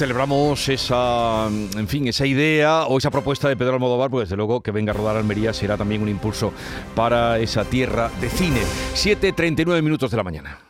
celebramos 0.00 0.66
esa, 0.70 1.46
en 1.48 1.86
fin, 1.86 2.08
esa 2.08 2.24
idea 2.24 2.84
o 2.86 2.96
esa 2.96 3.10
propuesta 3.10 3.50
de 3.50 3.56
Pedro 3.56 3.74
Almodóvar, 3.74 4.08
pues 4.08 4.30
desde 4.30 4.36
luego 4.38 4.62
que 4.62 4.70
venga 4.70 4.92
a 4.92 4.96
rodar 4.96 5.18
Almería 5.18 5.52
será 5.52 5.76
también 5.76 6.00
un 6.00 6.08
impulso 6.08 6.54
para 6.94 7.38
esa 7.38 7.66
tierra 7.66 8.10
de 8.18 8.30
cine. 8.30 8.62
7.39 8.94 9.82
minutos 9.82 10.10
de 10.10 10.16
la 10.16 10.24
mañana. 10.24 10.69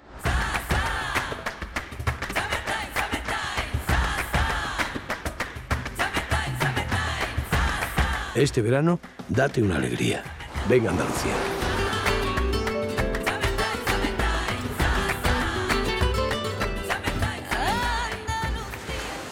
Este 8.33 8.61
verano, 8.61 9.01
date 9.27 9.61
una 9.61 9.75
alegría. 9.75 10.23
Venga 10.69 10.89
Andalucía. 10.89 11.33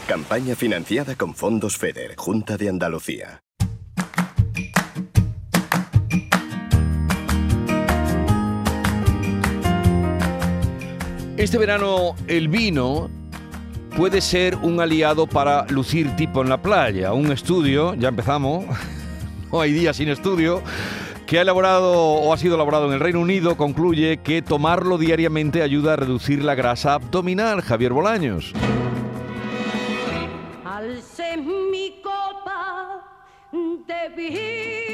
Campaña 0.05 0.55
financiada 0.55 1.15
con 1.15 1.33
fondos 1.33 1.77
FEDER, 1.77 2.15
Junta 2.17 2.57
de 2.57 2.67
Andalucía. 2.67 3.39
Este 11.37 11.57
verano 11.57 12.15
el 12.27 12.49
vino 12.49 13.09
puede 13.95 14.21
ser 14.21 14.55
un 14.57 14.79
aliado 14.79 15.27
para 15.27 15.65
lucir 15.69 16.15
tipo 16.15 16.41
en 16.41 16.49
la 16.49 16.61
playa. 16.61 17.13
Un 17.13 17.31
estudio, 17.31 17.93
ya 17.95 18.09
empezamos, 18.09 18.65
no 19.51 19.61
hay 19.61 19.71
día 19.73 19.93
sin 19.93 20.09
estudio, 20.09 20.61
que 21.25 21.37
ha 21.37 21.43
elaborado 21.43 21.93
o 21.93 22.33
ha 22.33 22.37
sido 22.37 22.55
elaborado 22.55 22.87
en 22.87 22.93
el 22.93 22.99
Reino 22.99 23.19
Unido 23.19 23.55
concluye 23.55 24.17
que 24.17 24.41
tomarlo 24.41 24.97
diariamente 24.97 25.61
ayuda 25.61 25.93
a 25.93 25.95
reducir 25.95 26.43
la 26.43 26.55
grasa 26.55 26.95
abdominal. 26.95 27.61
Javier 27.61 27.93
Bolaños. 27.93 28.53
Alcé 30.65 31.37
mi 31.37 32.01
copa 32.01 33.05
de. 33.51 34.88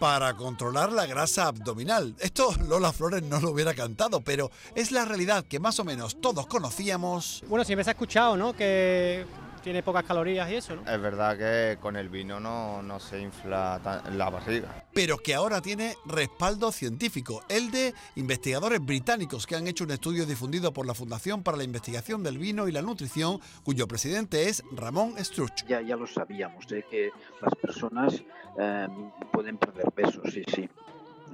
Para 0.00 0.32
controlar 0.32 0.92
la 0.92 1.04
grasa 1.04 1.46
abdominal. 1.46 2.14
Esto 2.20 2.54
Lola 2.66 2.90
Flores 2.90 3.22
no 3.22 3.38
lo 3.38 3.50
hubiera 3.50 3.74
cantado, 3.74 4.22
pero 4.22 4.50
es 4.74 4.92
la 4.92 5.04
realidad 5.04 5.44
que 5.44 5.60
más 5.60 5.78
o 5.78 5.84
menos 5.84 6.22
todos 6.22 6.46
conocíamos. 6.46 7.44
Bueno, 7.48 7.66
siempre 7.66 7.84
se 7.84 7.90
ha 7.90 7.92
escuchado, 7.92 8.34
¿no? 8.34 8.56
Que 8.56 9.26
tiene 9.60 9.82
pocas 9.82 10.04
calorías 10.04 10.50
y 10.50 10.56
eso, 10.56 10.76
¿no? 10.76 10.82
Es 10.90 11.00
verdad 11.00 11.36
que 11.36 11.78
con 11.80 11.96
el 11.96 12.08
vino 12.08 12.40
no, 12.40 12.82
no 12.82 12.98
se 13.00 13.20
infla 13.20 13.80
tan- 13.82 14.16
la 14.18 14.30
barriga. 14.30 14.84
pero 14.94 15.18
que 15.18 15.34
ahora 15.34 15.60
tiene 15.60 15.94
respaldo 16.06 16.72
científico, 16.72 17.42
el 17.48 17.70
de 17.70 17.94
investigadores 18.16 18.84
británicos 18.84 19.46
que 19.46 19.56
han 19.56 19.66
hecho 19.66 19.84
un 19.84 19.90
estudio 19.92 20.26
difundido 20.26 20.72
por 20.72 20.86
la 20.86 20.94
Fundación 20.94 21.42
para 21.42 21.56
la 21.56 21.64
Investigación 21.64 22.22
del 22.22 22.38
Vino 22.38 22.68
y 22.68 22.72
la 22.72 22.82
Nutrición, 22.82 23.38
cuyo 23.62 23.86
presidente 23.86 24.48
es 24.48 24.62
Ramón 24.72 25.14
Struch. 25.22 25.64
Ya, 25.68 25.80
ya 25.80 25.96
lo 25.96 26.06
sabíamos, 26.06 26.66
de 26.68 26.82
que 26.84 27.10
las 27.40 27.54
personas 27.56 28.22
eh, 28.58 28.88
pueden 29.32 29.56
perder 29.58 29.90
peso, 29.92 30.20
sí, 30.30 30.42
sí. 30.54 30.68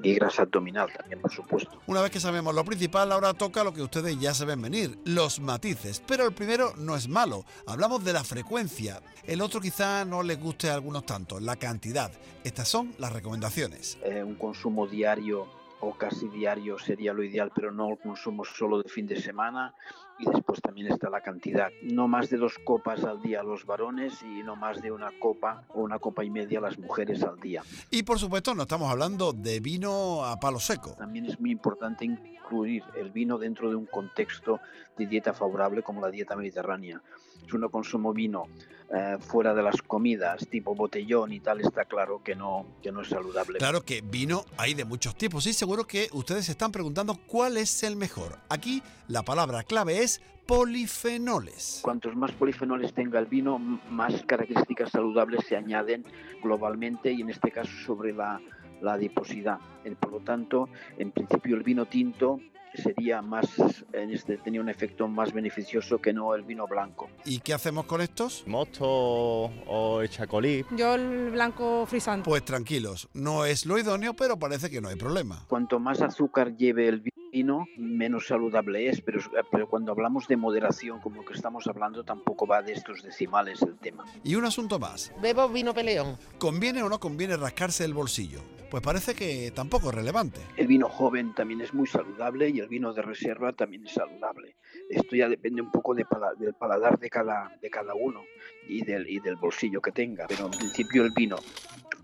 Y 0.03 0.15
grasa 0.15 0.43
abdominal 0.43 0.93
también, 0.93 1.21
por 1.21 1.33
supuesto. 1.33 1.81
Una 1.87 2.03
vez 2.03 2.11
que 2.11 2.21
sabemos 2.21 2.55
lo 2.55 2.65
principal, 2.65 3.11
ahora 3.13 3.35
toca 3.35 3.65
lo 3.65 3.73
que 3.73 3.83
ustedes 3.83 4.19
ya 4.21 4.35
se 4.35 4.45
ven 4.45 4.61
venir, 4.61 4.99
los 5.05 5.41
matices. 5.41 6.03
Pero 6.07 6.27
el 6.27 6.33
primero 6.33 6.75
no 6.77 6.97
es 6.97 7.09
malo, 7.09 7.45
hablamos 7.67 8.05
de 8.05 8.13
la 8.13 8.25
frecuencia. 8.25 9.01
El 9.25 9.41
otro 9.41 9.61
quizá 9.61 10.05
no 10.05 10.23
les 10.23 10.39
guste 10.41 10.71
a 10.71 10.75
algunos 10.75 11.07
tanto, 11.07 11.41
la 11.41 11.57
cantidad. 11.57 12.13
Estas 12.45 12.69
son 12.69 12.95
las 12.99 13.13
recomendaciones. 13.13 13.99
Eh, 14.05 14.23
un 14.23 14.37
consumo 14.37 14.87
diario 14.87 15.49
o 15.81 15.95
casi 15.97 16.29
diario 16.29 16.79
sería 16.79 17.13
lo 17.13 17.23
ideal, 17.23 17.51
pero 17.55 17.73
no 17.73 17.91
el 17.91 17.99
consumo 17.99 18.45
solo 18.45 18.83
de 18.83 18.89
fin 18.89 19.07
de 19.07 19.21
semana. 19.21 19.75
Y 20.19 20.31
después 20.31 20.61
también 20.63 20.93
está 20.93 21.11
la 21.11 21.21
cantidad. 21.21 21.71
No 21.83 22.09
más 22.09 22.31
de 22.31 22.39
dos 22.39 22.59
copas 22.65 23.05
al 23.05 23.21
día 23.21 23.43
los 23.43 23.67
varones 23.67 24.23
y 24.23 24.43
no 24.43 24.57
más 24.57 24.81
de 24.81 24.91
una 24.91 25.11
copa 25.19 25.65
o 25.75 25.83
una 25.83 25.99
copa 25.99 26.25
y 26.25 26.31
media 26.31 26.61
las 26.61 26.79
mujeres 26.79 27.23
al 27.23 27.39
día. 27.39 27.63
Y 27.91 28.03
por 28.03 28.19
supuesto 28.19 28.55
no 28.55 28.63
estamos 28.63 28.91
hablando 28.91 29.33
de 29.33 29.61
vino 29.61 30.25
a 30.25 30.41
palo 30.41 30.59
seco. 30.59 30.95
También 30.97 31.27
es 31.27 31.39
muy 31.39 31.51
importante 31.51 32.05
incluir 32.05 32.83
el 32.97 33.11
vino 33.11 33.39
dentro 33.39 33.69
de 33.69 33.77
un 33.77 33.87
contexto 33.87 34.61
de 34.97 35.07
dieta 35.07 35.35
favorable 35.35 35.83
como 35.83 36.01
la 36.01 36.11
dieta 36.11 36.35
mediterránea. 36.35 37.03
Si 37.49 37.55
uno 37.55 37.71
consume 37.71 38.13
vino 38.13 38.47
eh, 38.95 39.19
fuera 39.19 39.53
de 39.53 39.63
las 39.63 39.83
comidas, 39.83 40.47
tipo 40.49 40.75
botellón 40.75 41.33
y 41.33 41.41
tal, 41.41 41.61
está 41.61 41.85
claro 41.85 42.23
que 42.23 42.37
no, 42.37 42.67
que 42.83 42.93
no 42.93 43.03
es 43.03 43.09
saludable. 43.09 43.59
Claro 43.59 43.83
que 43.85 44.01
vino 44.01 44.45
hay 44.57 44.75
de 44.75 44.85
muchos 44.85 45.17
tipos 45.17 45.45
y 45.47 45.53
seguro 45.53 45.87
que 45.87 46.09
ustedes 46.13 46.47
se 46.47 46.53
están 46.53 46.71
preguntando 46.71 47.19
cuál 47.27 47.57
es 47.57 47.83
el 47.83 47.97
mejor. 47.97 48.39
Aquí 48.49 48.85
la 49.09 49.25
palabra 49.25 49.65
clave 49.65 50.05
es 50.05 50.06
polifenoles. 50.47 51.81
Cuantos 51.83 52.15
más 52.15 52.33
polifenoles 52.33 52.93
tenga 52.95 53.19
el 53.19 53.27
vino, 53.27 53.59
más 53.59 54.23
características 54.27 54.91
saludables 54.91 55.45
se 55.47 55.57
añaden 55.57 56.05
globalmente 56.43 57.13
y 57.13 57.21
en 57.21 57.31
este 57.31 57.51
caso 57.51 57.73
sobre 57.85 58.13
la, 58.13 58.41
la 58.81 58.93
adiposidad. 58.95 59.59
Eh, 59.85 59.95
Por 59.99 60.13
lo 60.13 60.21
tanto, 60.21 60.69
en 60.99 61.11
principio 61.11 61.57
el 61.57 61.63
vino 61.63 61.87
tinto 61.87 62.41
sería 62.75 63.23
más, 63.23 63.47
en 63.93 64.13
este, 64.13 64.37
tenía 64.39 64.61
un 64.61 64.69
efecto 64.69 65.09
más 65.09 65.33
beneficioso 65.33 65.99
que 65.99 66.13
no 66.13 66.35
el 66.35 66.43
vino 66.43 66.67
blanco. 66.67 67.09
¿Y 67.25 67.41
qué 67.41 67.55
hacemos 67.55 67.87
con 67.87 68.01
estos? 68.01 68.45
Mosto 68.47 68.87
o 68.87 70.03
echacolí. 70.03 70.65
Yo 70.73 70.95
el 70.95 71.31
blanco 71.31 71.87
frisante. 71.87 72.29
Pues 72.29 72.45
tranquilos, 72.45 73.09
no 73.15 73.45
es 73.45 73.67
lo 73.67 73.79
idóneo, 73.79 74.15
pero 74.15 74.39
parece 74.39 74.71
que 74.71 74.81
no 74.81 74.89
hay 74.89 74.97
problema. 74.97 75.45
Cuanto 75.49 75.79
más 75.79 76.03
azúcar 76.03 76.57
lleve 76.57 76.89
el 76.89 77.03
vino, 77.33 77.67
menos 77.77 78.27
saludable 78.27 78.89
es, 78.89 79.01
pero, 79.01 79.21
pero 79.51 79.69
cuando 79.69 79.93
hablamos 79.93 80.29
de 80.29 80.37
moderación, 80.37 81.01
como 81.01 81.25
que 81.25 81.35
estamos 81.35 81.67
hablando, 81.67 82.05
tampoco 82.05 82.47
va 82.47 82.63
de 82.63 82.73
estos 82.73 83.03
decimales 83.03 83.63
el 83.63 83.77
tema. 83.77 84.05
Y 84.25 84.35
un 84.35 84.45
asunto 84.45 84.79
más. 84.79 85.13
Bebo 85.21 85.49
vino 85.49 85.75
peleón. 85.75 86.17
¿Conviene 86.39 86.83
o 86.83 86.89
no 86.89 87.01
conviene 87.01 87.37
rascarse 87.37 87.85
el 87.85 87.95
bolsillo? 87.95 88.41
Pues 88.71 88.83
parece 88.83 89.15
que 89.15 89.53
tampoco 89.53 89.91
es 89.91 89.95
relevante. 89.95 90.41
El 90.57 90.67
vino 90.67 90.89
joven 90.89 91.35
también 91.35 91.61
es 91.61 91.73
muy 91.73 91.87
saludable 91.87 92.49
y 92.49 92.59
el 92.59 92.66
vino 92.69 92.93
de 92.93 93.03
reserva 93.03 93.53
también 93.53 93.87
es 93.87 93.93
saludable. 93.93 94.57
Esto 94.89 95.17
ya 95.17 95.29
depende 95.29 95.61
un 95.63 95.71
poco 95.71 95.95
de 95.95 96.05
pala- 96.05 96.35
del 96.35 96.55
paladar 96.55 96.99
de 96.99 97.11
cada, 97.11 97.51
de 97.61 97.71
cada 97.71 97.95
uno 97.95 98.23
y 98.69 98.85
del, 98.85 99.09
y 99.09 99.19
del 99.21 99.37
bolsillo 99.37 99.81
que 99.81 99.93
tenga. 99.93 100.27
Pero 100.29 100.47
en 100.47 100.53
principio 100.53 101.03
el 101.05 101.11
vino 101.11 101.37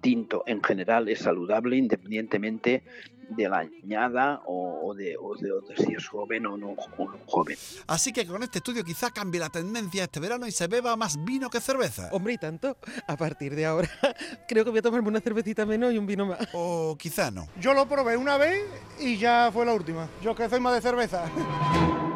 tinto 0.01 0.43
en 0.47 0.63
general 0.65 1.09
es 1.09 1.21
saludable 1.21 1.77
independientemente 1.77 2.83
de 3.29 3.49
la 3.49 3.59
añada 3.59 4.43
o, 4.47 4.81
o 4.89 4.95
de, 4.95 5.17
o 5.17 5.37
de- 5.37 5.53
o 5.53 5.61
de 5.61 5.77
si 5.77 5.93
es 5.95 6.07
joven 6.09 6.45
o 6.47 6.57
no, 6.57 6.71
o 6.99 7.05
no 7.09 7.19
joven. 7.27 7.57
Así 7.87 8.13
que 8.13 8.27
con 8.27 8.43
este 8.43 8.59
estudio 8.59 8.83
quizá 8.85 9.11
cambie 9.11 9.41
la 9.41 9.49
tendencia 9.49 10.03
este 10.03 10.19
verano 10.21 10.47
y 10.47 10.51
se 10.51 10.67
beba 10.67 10.97
más 10.97 11.25
vino 11.25 11.49
que 11.49 11.61
cerveza. 11.61 12.09
Hombre, 12.13 12.33
y 12.35 12.39
tanto. 12.39 12.77
A 13.07 13.17
partir 13.17 13.55
de 13.55 13.65
ahora, 13.65 13.89
creo 14.49 14.65
que 14.65 14.71
voy 14.71 14.81
a 14.81 14.83
tomarme 14.83 15.09
una 15.09 15.21
cervecita 15.21 15.65
menos 15.65 15.93
y 15.95 15.99
un 15.99 16.07
vino 16.07 16.27
más. 16.27 16.49
O 16.53 16.97
quizá 16.99 17.31
no. 17.31 17.47
Yo 17.61 17.73
lo 17.73 17.87
probé 17.89 18.17
una 18.17 18.37
vez 18.37 18.61
y 18.99 19.17
ya 19.17 19.51
fue 19.53 19.65
la 19.65 19.73
última. 19.73 20.09
Yo 20.21 20.35
que 20.35 20.49
soy 20.49 20.59
más 20.61 20.75
de 20.75 20.81
cerveza. 20.83 21.31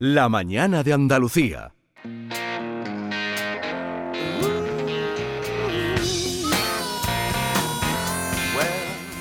La 0.00 0.28
mañana 0.28 0.84
de 0.84 0.92
Andalucía. 0.92 1.74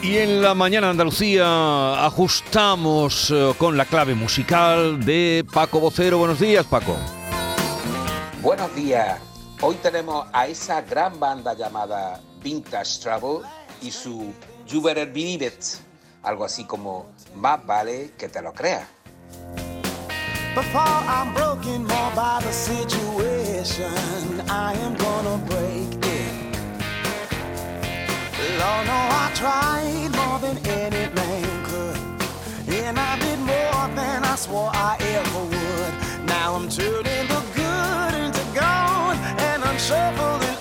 Y 0.03 0.17
en 0.17 0.43
la 0.43 0.53
mañana 0.53 0.85
de 0.85 0.91
Andalucía 0.91 2.05
ajustamos 2.05 3.31
eh, 3.31 3.55
con 3.57 3.75
la 3.75 3.85
clave 3.85 4.13
musical 4.13 5.03
de 5.03 5.43
Paco 5.51 5.79
Vocero. 5.79 6.19
Buenos 6.19 6.39
días, 6.39 6.63
Paco. 6.67 6.95
Buenos 8.43 8.75
días. 8.75 9.19
Hoy 9.61 9.77
tenemos 9.81 10.27
a 10.31 10.45
esa 10.45 10.83
gran 10.83 11.19
banda 11.19 11.55
llamada 11.55 12.21
Vintage 12.43 12.99
Travel 13.01 13.39
y 13.81 13.89
su 13.89 14.31
You 14.67 14.83
Better 14.83 15.11
Believe 15.11 15.47
It. 15.47 15.63
Algo 16.21 16.45
así 16.45 16.65
como 16.65 17.07
más 17.33 17.65
vale 17.65 18.11
que 18.15 18.29
te 18.29 18.43
lo 18.43 18.53
creas. 18.53 18.87
Before 20.57 20.81
I'm 20.81 21.35
broken 21.35 21.85
more 21.85 22.11
by 22.15 22.39
the 22.41 22.51
situation, 22.51 24.41
I 24.49 24.73
am 24.73 24.95
gonna 24.95 25.37
break 25.45 25.93
it. 26.03 26.33
Lord, 28.57 28.87
no, 28.87 28.99
I 29.23 29.31
tried 29.35 30.09
more 30.17 30.39
than 30.39 30.57
any 30.65 31.13
man 31.13 31.63
could. 31.63 32.73
And 32.73 32.97
I 32.97 33.19
did 33.19 33.37
more 33.37 33.87
than 33.95 34.25
I 34.25 34.35
swore 34.35 34.71
I 34.73 34.97
ever 34.99 35.43
would. 35.43 36.25
Now 36.25 36.55
I'm 36.55 36.67
turning 36.69 37.27
the 37.27 37.43
good 37.53 38.13
into 38.15 38.43
gone, 38.59 39.17
and 39.37 39.63
I'm 39.63 39.77
shuffling 39.77 40.56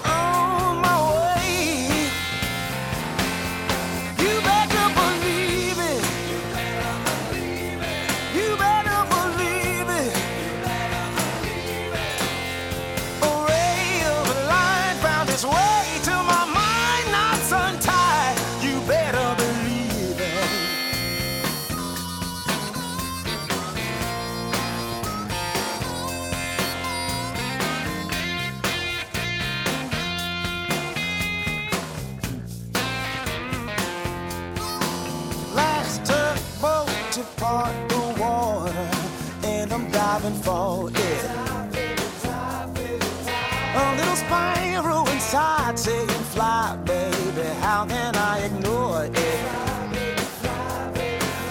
saying 45.86 46.08
fly, 46.34 46.76
baby. 46.84 47.46
How 47.60 47.86
can 47.86 48.14
I 48.16 48.46
ignore 48.46 49.04
it? 49.04 49.12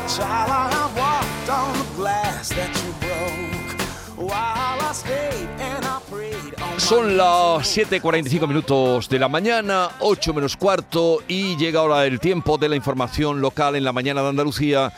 Child, 0.07 0.49
I 0.49 0.69
have 0.75 0.93
walked 0.97 1.49
on 1.49 1.73
the 1.77 1.85
glass 1.95 2.49
that 2.49 2.71
you 2.81 2.91
broke 3.03 4.29
while 4.29 4.79
I 4.81 4.93
stayed 4.93 5.49
and 5.59 5.85
I 5.85 5.99
prayed 6.09 6.55
on 6.61 6.79
Son 6.79 7.17
las 7.17 7.77
7.45 7.77 8.47
minutos 8.47 9.09
de 9.09 9.19
la 9.19 9.27
mañana, 9.27 9.89
8 9.99 10.33
menos 10.33 10.55
cuarto, 10.57 11.19
y 11.27 11.55
llega 11.57 11.79
ahora 11.81 12.05
el 12.05 12.19
tiempo 12.19 12.57
de 12.57 12.69
la 12.69 12.75
información 12.75 13.41
local 13.41 13.75
en 13.75 13.83
la 13.83 13.91
mañana 13.91 14.21
de 14.21 14.29
Andalucía. 14.29 14.91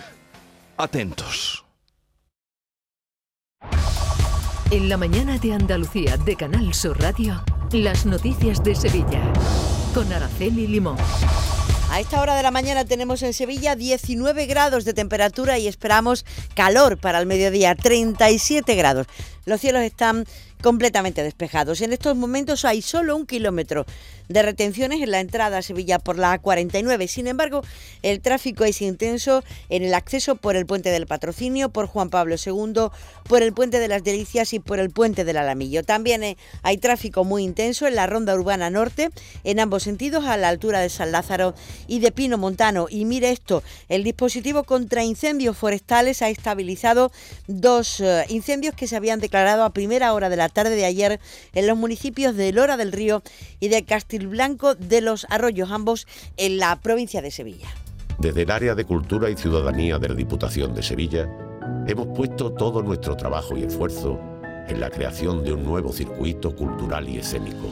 Atentos. 0.78 1.64
En 4.70 4.90
la 4.90 4.98
mañana 4.98 5.38
de 5.38 5.54
Andalucía 5.54 6.18
de 6.18 6.36
Canal 6.36 6.74
Sur 6.74 7.00
Radio, 7.00 7.42
las 7.72 8.05
noticias 8.05 8.63
de 8.63 8.76
Sevilla. 8.76 9.22
Con 9.93 10.11
Araceli 10.13 10.68
Limón. 10.68 10.97
A 11.91 11.99
esta 11.99 12.22
hora 12.22 12.36
de 12.36 12.43
la 12.43 12.51
mañana 12.51 12.86
tenemos 12.86 13.22
en 13.24 13.34
Sevilla 13.34 13.76
19 13.76 14.45
grados 14.45 14.86
de 14.86 14.93
temperatura 14.93 15.57
y 15.57 15.68
esperamos 15.68 16.26
calor 16.53 16.97
para 16.97 17.20
el 17.20 17.26
mediodía, 17.26 17.76
37 17.76 18.76
grados. 18.76 19.07
Los 19.45 19.61
cielos 19.61 19.82
están 19.84 20.26
completamente 20.62 21.24
despejados. 21.24 21.82
En 21.82 21.93
estos 21.93 22.16
momentos 22.16 22.66
hay 22.66 22.82
solo 22.82 23.16
un 23.16 23.26
kilómetro 23.26 23.86
de 24.30 24.41
retenciones 24.41 25.01
en 25.01 25.12
la 25.12 25.20
entrada 25.20 25.60
a 25.60 25.62
Sevilla 25.62 25.99
por 25.99 26.18
la 26.18 26.39
A49. 26.41 27.08
Sin 27.08 27.28
embargo, 27.28 27.62
el 28.03 28.22
tráfico 28.22 28.66
es 28.66 28.82
intenso 28.82 29.43
en 29.70 29.84
el 29.84 29.93
acceso 29.93 30.36
por 30.36 30.55
el 30.55 30.66
puente 30.66 30.89
del 30.89 31.08
Patrocinio, 31.08 31.70
por 31.70 31.88
Juan 31.88 32.10
Pablo 32.10 32.36
II, 32.43 32.89
por 33.24 33.41
el 33.41 33.53
puente 33.53 33.80
de 33.80 33.88
las 33.88 34.03
Delicias 34.03 34.53
y 34.53 34.60
por 34.60 34.80
el 34.80 34.89
puente 34.89 35.24
del 35.24 35.38
Alamillo. 35.38 35.84
También 35.84 36.24
eh, 36.24 36.38
hay 36.62 36.78
tráfico 36.78 37.24
muy 37.24 37.43
intenso 37.43 37.88
en 37.88 37.95
la 37.95 38.08
ronda 38.08 38.36
urbana 38.36 38.70
norte, 38.70 39.10
en 39.43 39.60
ambos 39.60 39.84
sentidos, 39.84 40.26
a 40.26 40.38
la 40.38 40.49
altura 40.49 40.80
de 40.80 40.89
San 40.89 41.12
Lázaro 41.12 41.53
y 41.88 41.99
de 41.99 42.12
Pino 42.12 42.38
Montano. 42.38 42.88
Y 42.89 43.05
mire 43.05 43.32
esto, 43.32 43.64
el 43.89 44.03
dispositivo 44.03 44.64
contra 44.64 45.03
incendios 45.03 45.58
forestales 45.58 46.22
ha 46.22 46.30
estabilizado 46.30 47.12
dos 47.47 47.99
eh, 47.99 48.26
incendios 48.30 48.76
que 48.76 48.88
se 48.88 48.95
habían 48.95 49.20
declarado 49.20 49.64
a 49.64 49.72
primera 49.72 50.14
hora 50.14 50.30
de 50.30 50.36
la 50.36 50.47
tarde 50.50 50.76
de 50.76 50.86
ayer 50.86 51.20
en 51.54 51.68
los 51.68 51.78
municipios 51.78 52.36
de 52.36 52.52
Lora 52.52 52.78
del 52.78 52.91
Río 52.91 53.24
y 53.60 53.70
de 53.70 53.84
Castilblanco 53.86 54.76
de 54.76 55.02
los 55.02 55.26
Arroyos, 55.30 55.72
ambos 55.72 56.08
en 56.38 56.58
la 56.58 56.76
provincia 56.78 57.22
de 57.22 57.32
Sevilla. 57.32 57.68
Desde 58.20 58.41
el 58.43 58.52
área 58.52 58.74
de 58.74 58.86
Cultura 58.86 59.30
y 59.30 59.38
Ciudadanía 59.38 60.00
de 60.00 60.10
la 60.10 60.16
Diputación 60.16 60.74
de 60.74 60.82
Sevilla, 60.82 61.30
hemos 61.88 62.08
puesto 62.16 62.52
todo 62.54 62.82
nuestro 62.82 63.16
trabajo 63.16 63.56
y 63.56 63.64
esfuerzo 63.64 64.20
en 64.68 64.80
la 64.80 64.89
creación 64.89 65.43
de 65.43 65.54
un 65.54 65.64
nuevo 65.64 65.93
circuito 65.93 66.56
cultural 66.56 67.08
y 67.08 67.20
escénico, 67.20 67.70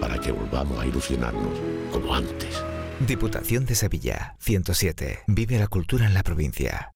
para 0.00 0.18
que 0.18 0.32
volvamos 0.32 0.78
a 0.78 0.86
ilusionarnos 0.86 1.58
como 1.92 2.14
antes. 2.14 2.62
Diputación 3.00 3.66
de 3.66 3.74
Sevilla, 3.74 4.36
107. 4.40 5.24
Vive 5.26 5.58
la 5.58 5.66
cultura 5.66 6.06
en 6.06 6.14
la 6.14 6.22
provincia. 6.22 6.95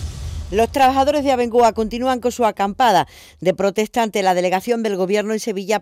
Los 0.51 0.69
trabajadores 0.69 1.23
de 1.23 1.31
Abengoa 1.31 1.71
continúan 1.71 2.19
con 2.19 2.33
su 2.33 2.43
acampada 2.43 3.07
de 3.39 3.53
protesta 3.53 4.03
ante 4.03 4.21
la 4.21 4.33
delegación 4.33 4.83
del 4.83 4.97
Gobierno 4.97 5.31
en 5.31 5.39
Sevilla 5.39 5.81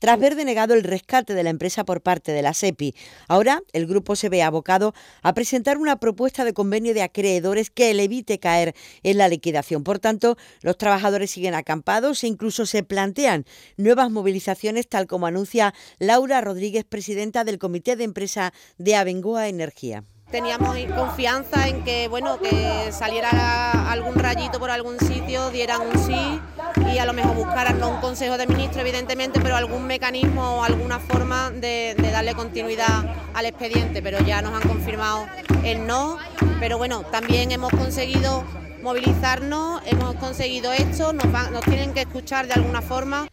tras 0.00 0.20
ver 0.20 0.34
denegado 0.34 0.74
el 0.74 0.84
rescate 0.84 1.32
de 1.32 1.42
la 1.42 1.48
empresa 1.48 1.84
por 1.84 2.02
parte 2.02 2.30
de 2.30 2.42
la 2.42 2.52
SEPI. 2.52 2.94
Ahora 3.26 3.62
el 3.72 3.86
grupo 3.86 4.14
se 4.14 4.28
ve 4.28 4.42
abocado 4.42 4.92
a 5.22 5.32
presentar 5.32 5.78
una 5.78 5.96
propuesta 5.96 6.44
de 6.44 6.52
convenio 6.52 6.92
de 6.92 7.00
acreedores 7.00 7.70
que 7.70 7.94
le 7.94 8.02
evite 8.02 8.38
caer 8.38 8.74
en 9.02 9.16
la 9.16 9.28
liquidación. 9.28 9.82
Por 9.82 9.98
tanto, 9.98 10.36
los 10.60 10.76
trabajadores 10.76 11.30
siguen 11.30 11.54
acampados 11.54 12.22
e 12.22 12.26
incluso 12.26 12.66
se 12.66 12.82
plantean 12.82 13.46
nuevas 13.78 14.10
movilizaciones, 14.10 14.90
tal 14.90 15.06
como 15.06 15.26
anuncia 15.26 15.72
Laura 15.98 16.42
Rodríguez, 16.42 16.84
presidenta 16.84 17.44
del 17.44 17.58
Comité 17.58 17.96
de 17.96 18.04
Empresa 18.04 18.52
de 18.76 18.94
Abengoa 18.94 19.48
Energía. 19.48 20.04
Teníamos 20.32 20.76
confianza 20.96 21.68
en 21.68 21.84
que 21.84 22.08
bueno 22.08 22.38
que 22.40 22.90
saliera 22.90 23.90
algún 23.92 24.14
rayito 24.14 24.58
por 24.58 24.70
algún 24.70 24.98
sitio, 24.98 25.50
dieran 25.50 25.82
un 25.82 25.98
sí 25.98 26.40
y 26.92 26.98
a 26.98 27.04
lo 27.04 27.12
mejor 27.12 27.36
buscaran 27.36 27.78
no 27.78 27.90
un 27.90 28.00
consejo 28.00 28.38
de 28.38 28.46
ministros 28.46 28.78
evidentemente, 28.80 29.40
pero 29.40 29.56
algún 29.56 29.86
mecanismo 29.86 30.56
o 30.60 30.64
alguna 30.64 30.98
forma 30.98 31.50
de, 31.50 31.94
de 31.98 32.10
darle 32.10 32.34
continuidad 32.34 33.04
al 33.34 33.44
expediente. 33.44 34.00
Pero 34.02 34.20
ya 34.20 34.40
nos 34.40 34.54
han 34.54 34.66
confirmado 34.66 35.26
el 35.64 35.86
no. 35.86 36.16
Pero 36.58 36.78
bueno, 36.78 37.02
también 37.10 37.52
hemos 37.52 37.70
conseguido 37.70 38.42
movilizarnos, 38.82 39.82
hemos 39.86 40.14
conseguido 40.14 40.72
esto, 40.72 41.12
nos, 41.12 41.30
van- 41.30 41.52
nos 41.52 41.62
tienen 41.64 41.92
que 41.92 42.00
escuchar 42.00 42.46
de 42.46 42.54
alguna 42.54 42.80
forma. 42.80 43.28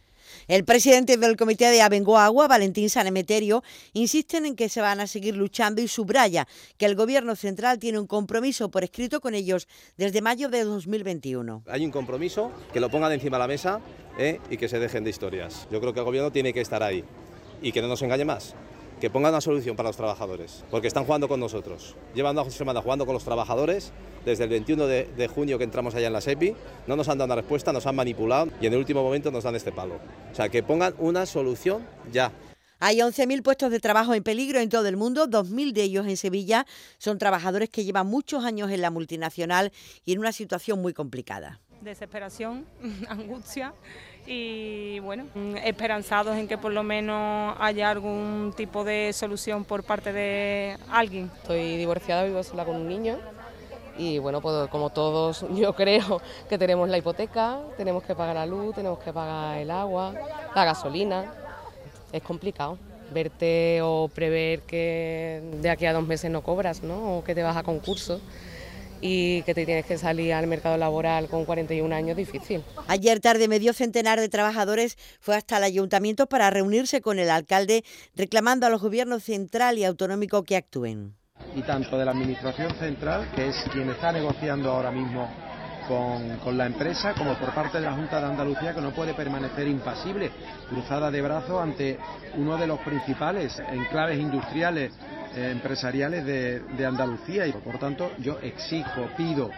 El 0.50 0.64
presidente 0.64 1.16
del 1.16 1.36
comité 1.36 1.70
de 1.70 1.80
Abengoa 1.80 2.24
Agua, 2.24 2.48
Valentín 2.48 2.90
Sanemeterio, 2.90 3.62
insisten 3.92 4.46
en 4.46 4.56
que 4.56 4.68
se 4.68 4.80
van 4.80 4.98
a 4.98 5.06
seguir 5.06 5.36
luchando 5.36 5.80
y 5.80 5.86
subraya 5.86 6.48
que 6.76 6.86
el 6.86 6.96
gobierno 6.96 7.36
central 7.36 7.78
tiene 7.78 8.00
un 8.00 8.08
compromiso 8.08 8.68
por 8.68 8.82
escrito 8.82 9.20
con 9.20 9.36
ellos 9.36 9.68
desde 9.96 10.20
mayo 10.22 10.48
de 10.48 10.64
2021. 10.64 11.62
Hay 11.68 11.84
un 11.84 11.92
compromiso, 11.92 12.50
que 12.72 12.80
lo 12.80 12.90
pongan 12.90 13.12
encima 13.12 13.36
de 13.36 13.42
la 13.42 13.46
mesa 13.46 13.80
¿eh? 14.18 14.40
y 14.50 14.56
que 14.56 14.68
se 14.68 14.80
dejen 14.80 15.04
de 15.04 15.10
historias. 15.10 15.68
Yo 15.70 15.80
creo 15.80 15.92
que 15.92 16.00
el 16.00 16.04
gobierno 16.04 16.32
tiene 16.32 16.52
que 16.52 16.62
estar 16.62 16.82
ahí 16.82 17.04
y 17.62 17.70
que 17.70 17.80
no 17.80 17.86
nos 17.86 18.02
engañe 18.02 18.24
más. 18.24 18.56
Que 19.00 19.08
pongan 19.08 19.32
una 19.32 19.40
solución 19.40 19.76
para 19.76 19.88
los 19.88 19.96
trabajadores, 19.96 20.62
porque 20.70 20.86
están 20.86 21.04
jugando 21.04 21.26
con 21.26 21.40
nosotros. 21.40 21.96
Llevan 22.14 22.36
dos 22.36 22.52
semanas 22.52 22.82
jugando 22.82 23.06
con 23.06 23.14
los 23.14 23.24
trabajadores, 23.24 23.92
desde 24.26 24.44
el 24.44 24.50
21 24.50 24.86
de, 24.86 25.04
de 25.16 25.26
junio 25.26 25.56
que 25.56 25.64
entramos 25.64 25.94
allá 25.94 26.08
en 26.08 26.12
la 26.12 26.20
SEPI, 26.20 26.54
no 26.86 26.96
nos 26.96 27.08
han 27.08 27.16
dado 27.16 27.26
una 27.26 27.36
respuesta, 27.36 27.72
nos 27.72 27.86
han 27.86 27.96
manipulado 27.96 28.50
y 28.60 28.66
en 28.66 28.74
el 28.74 28.78
último 28.78 29.02
momento 29.02 29.30
nos 29.30 29.44
dan 29.44 29.56
este 29.56 29.72
palo. 29.72 29.94
O 30.30 30.34
sea, 30.34 30.50
que 30.50 30.62
pongan 30.62 30.94
una 30.98 31.24
solución 31.24 31.86
ya. 32.12 32.30
Hay 32.78 32.98
11.000 32.98 33.42
puestos 33.42 33.70
de 33.70 33.80
trabajo 33.80 34.12
en 34.12 34.22
peligro 34.22 34.58
en 34.58 34.68
todo 34.68 34.86
el 34.86 34.98
mundo, 34.98 35.26
2.000 35.26 35.72
de 35.72 35.82
ellos 35.82 36.06
en 36.06 36.18
Sevilla. 36.18 36.66
Son 36.98 37.16
trabajadores 37.16 37.70
que 37.70 37.84
llevan 37.84 38.06
muchos 38.06 38.44
años 38.44 38.70
en 38.70 38.82
la 38.82 38.90
multinacional 38.90 39.72
y 40.04 40.12
en 40.12 40.18
una 40.18 40.32
situación 40.32 40.82
muy 40.82 40.92
complicada. 40.92 41.60
desesperación, 41.80 42.66
angustia 43.08 43.72
y 44.32 45.00
bueno, 45.00 45.26
mm, 45.34 45.56
esperanzados 45.64 46.36
en 46.36 46.46
que 46.46 46.56
por 46.56 46.70
lo 46.70 46.84
menos 46.84 47.56
haya 47.58 47.90
algún 47.90 48.54
tipo 48.56 48.84
de 48.84 49.12
solución 49.12 49.64
por 49.64 49.82
parte 49.82 50.12
de 50.12 50.76
alguien. 50.88 51.28
Estoy 51.38 51.76
divorciada, 51.76 52.22
vivo 52.22 52.40
sola 52.44 52.64
con 52.64 52.76
un 52.76 52.88
niño 52.88 53.18
y 53.98 54.20
bueno, 54.20 54.40
pues 54.40 54.68
como 54.68 54.90
todos 54.90 55.44
yo 55.54 55.74
creo 55.74 56.22
que 56.48 56.58
tenemos 56.58 56.88
la 56.88 56.98
hipoteca, 56.98 57.58
tenemos 57.76 58.04
que 58.04 58.14
pagar 58.14 58.36
la 58.36 58.46
luz, 58.46 58.72
tenemos 58.72 59.00
que 59.00 59.12
pagar 59.12 59.58
el 59.58 59.70
agua, 59.70 60.14
la 60.54 60.64
gasolina. 60.64 61.34
Es 62.12 62.22
complicado 62.22 62.78
verte 63.12 63.80
o 63.82 64.08
prever 64.14 64.60
que 64.60 65.42
de 65.60 65.70
aquí 65.70 65.86
a 65.86 65.92
dos 65.92 66.06
meses 66.06 66.30
no 66.30 66.42
cobras, 66.42 66.84
¿no? 66.84 67.18
O 67.18 67.24
que 67.24 67.34
te 67.34 67.42
vas 67.42 67.56
a 67.56 67.64
concurso 67.64 68.20
y 69.00 69.42
que 69.42 69.54
te 69.54 69.64
tienes 69.64 69.86
que 69.86 69.98
salir 69.98 70.34
al 70.34 70.46
mercado 70.46 70.76
laboral 70.76 71.28
con 71.28 71.44
41 71.44 71.94
años, 71.94 72.16
difícil. 72.16 72.62
Ayer 72.88 73.20
tarde 73.20 73.48
medio 73.48 73.72
centenar 73.72 74.20
de 74.20 74.28
trabajadores 74.28 74.96
fue 75.20 75.36
hasta 75.36 75.56
el 75.56 75.64
ayuntamiento 75.64 76.26
para 76.26 76.50
reunirse 76.50 77.00
con 77.00 77.18
el 77.18 77.30
alcalde 77.30 77.84
reclamando 78.14 78.66
a 78.66 78.70
los 78.70 78.82
gobiernos 78.82 79.24
central 79.24 79.78
y 79.78 79.84
autonómico 79.84 80.42
que 80.44 80.56
actúen. 80.56 81.14
y 81.56 81.62
tanto 81.62 81.98
de 81.98 82.04
la 82.04 82.10
Administración 82.12 82.74
Central, 82.78 83.30
que 83.34 83.48
es 83.48 83.56
quien 83.72 83.88
está 83.90 84.12
negociando 84.12 84.70
ahora 84.70 84.90
mismo 84.90 85.28
con, 85.88 86.36
con 86.38 86.56
la 86.56 86.66
empresa, 86.66 87.14
como 87.14 87.34
por 87.38 87.52
parte 87.54 87.78
de 87.78 87.86
la 87.86 87.94
Junta 87.94 88.20
de 88.20 88.26
Andalucía, 88.26 88.74
que 88.74 88.80
no 88.80 88.92
puede 88.92 89.14
permanecer 89.14 89.66
impasible, 89.66 90.30
cruzada 90.68 91.10
de 91.10 91.22
brazos 91.22 91.60
ante 91.60 91.98
uno 92.36 92.56
de 92.56 92.66
los 92.66 92.78
principales 92.80 93.58
enclaves 93.72 94.20
industriales, 94.20 94.92
empresariales 95.34 96.24
de, 96.24 96.60
de 96.60 96.86
Andalucía. 96.86 97.46
Y 97.46 97.52
por 97.52 97.78
tanto, 97.78 98.12
yo 98.18 98.38
exijo, 98.40 99.08
pido 99.16 99.50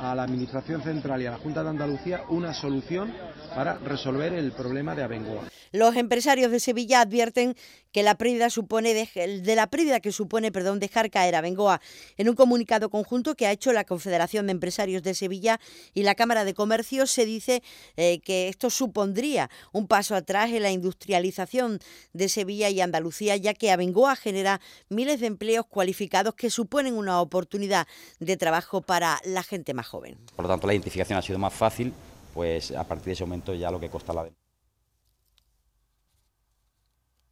a 0.00 0.14
la 0.14 0.22
Administración 0.22 0.82
Central 0.82 1.20
y 1.22 1.26
a 1.26 1.32
la 1.32 1.38
Junta 1.38 1.62
de 1.62 1.70
Andalucía 1.70 2.22
una 2.28 2.54
solución 2.54 3.12
para 3.54 3.78
resolver 3.78 4.32
el 4.32 4.52
problema 4.52 4.94
de 4.94 5.02
Abengoa. 5.02 5.42
Los 5.72 5.96
empresarios 5.96 6.50
de 6.50 6.60
Sevilla 6.60 7.00
advierten 7.00 7.54
que 7.92 8.02
la 8.02 8.16
pérdida 8.16 8.50
supone 8.50 8.94
de, 8.94 9.40
de 9.40 9.54
la 9.56 9.66
pérdida 9.68 10.00
que 10.00 10.12
supone, 10.12 10.52
perdón, 10.52 10.80
dejar 10.80 11.10
caer 11.10 11.34
a 11.34 11.40
Bengoa 11.40 11.80
en 12.16 12.28
un 12.28 12.34
comunicado 12.34 12.90
conjunto 12.90 13.34
que 13.34 13.46
ha 13.46 13.52
hecho 13.52 13.72
la 13.72 13.84
Confederación 13.84 14.46
de 14.46 14.52
Empresarios 14.52 15.02
de 15.02 15.14
Sevilla 15.14 15.60
y 15.94 16.02
la 16.02 16.14
Cámara 16.14 16.44
de 16.44 16.54
Comercio 16.54 17.06
se 17.06 17.24
dice 17.24 17.62
eh, 17.96 18.20
que 18.20 18.48
esto 18.48 18.70
supondría 18.70 19.50
un 19.72 19.86
paso 19.86 20.14
atrás 20.14 20.50
en 20.50 20.62
la 20.62 20.70
industrialización 20.70 21.80
de 22.12 22.28
Sevilla 22.28 22.68
y 22.70 22.80
Andalucía, 22.80 23.36
ya 23.36 23.54
que 23.54 23.70
Abengoa 23.70 24.16
genera 24.16 24.60
miles 24.88 25.20
de 25.20 25.26
empleos 25.26 25.66
cualificados 25.66 26.34
que 26.34 26.50
suponen 26.50 26.94
una 26.94 27.20
oportunidad 27.20 27.86
de 28.18 28.36
trabajo 28.36 28.82
para 28.82 29.20
la 29.24 29.42
gente 29.42 29.74
más 29.74 29.86
joven. 29.86 30.18
Por 30.36 30.44
lo 30.44 30.48
tanto, 30.48 30.66
la 30.66 30.74
identificación 30.74 31.18
ha 31.18 31.22
sido 31.22 31.38
más 31.38 31.54
fácil, 31.54 31.92
pues 32.34 32.70
a 32.72 32.84
partir 32.84 33.06
de 33.06 33.12
ese 33.12 33.24
momento 33.24 33.54
ya 33.54 33.70
lo 33.70 33.80
que 33.80 33.88
consta 33.88 34.12
la 34.12 34.28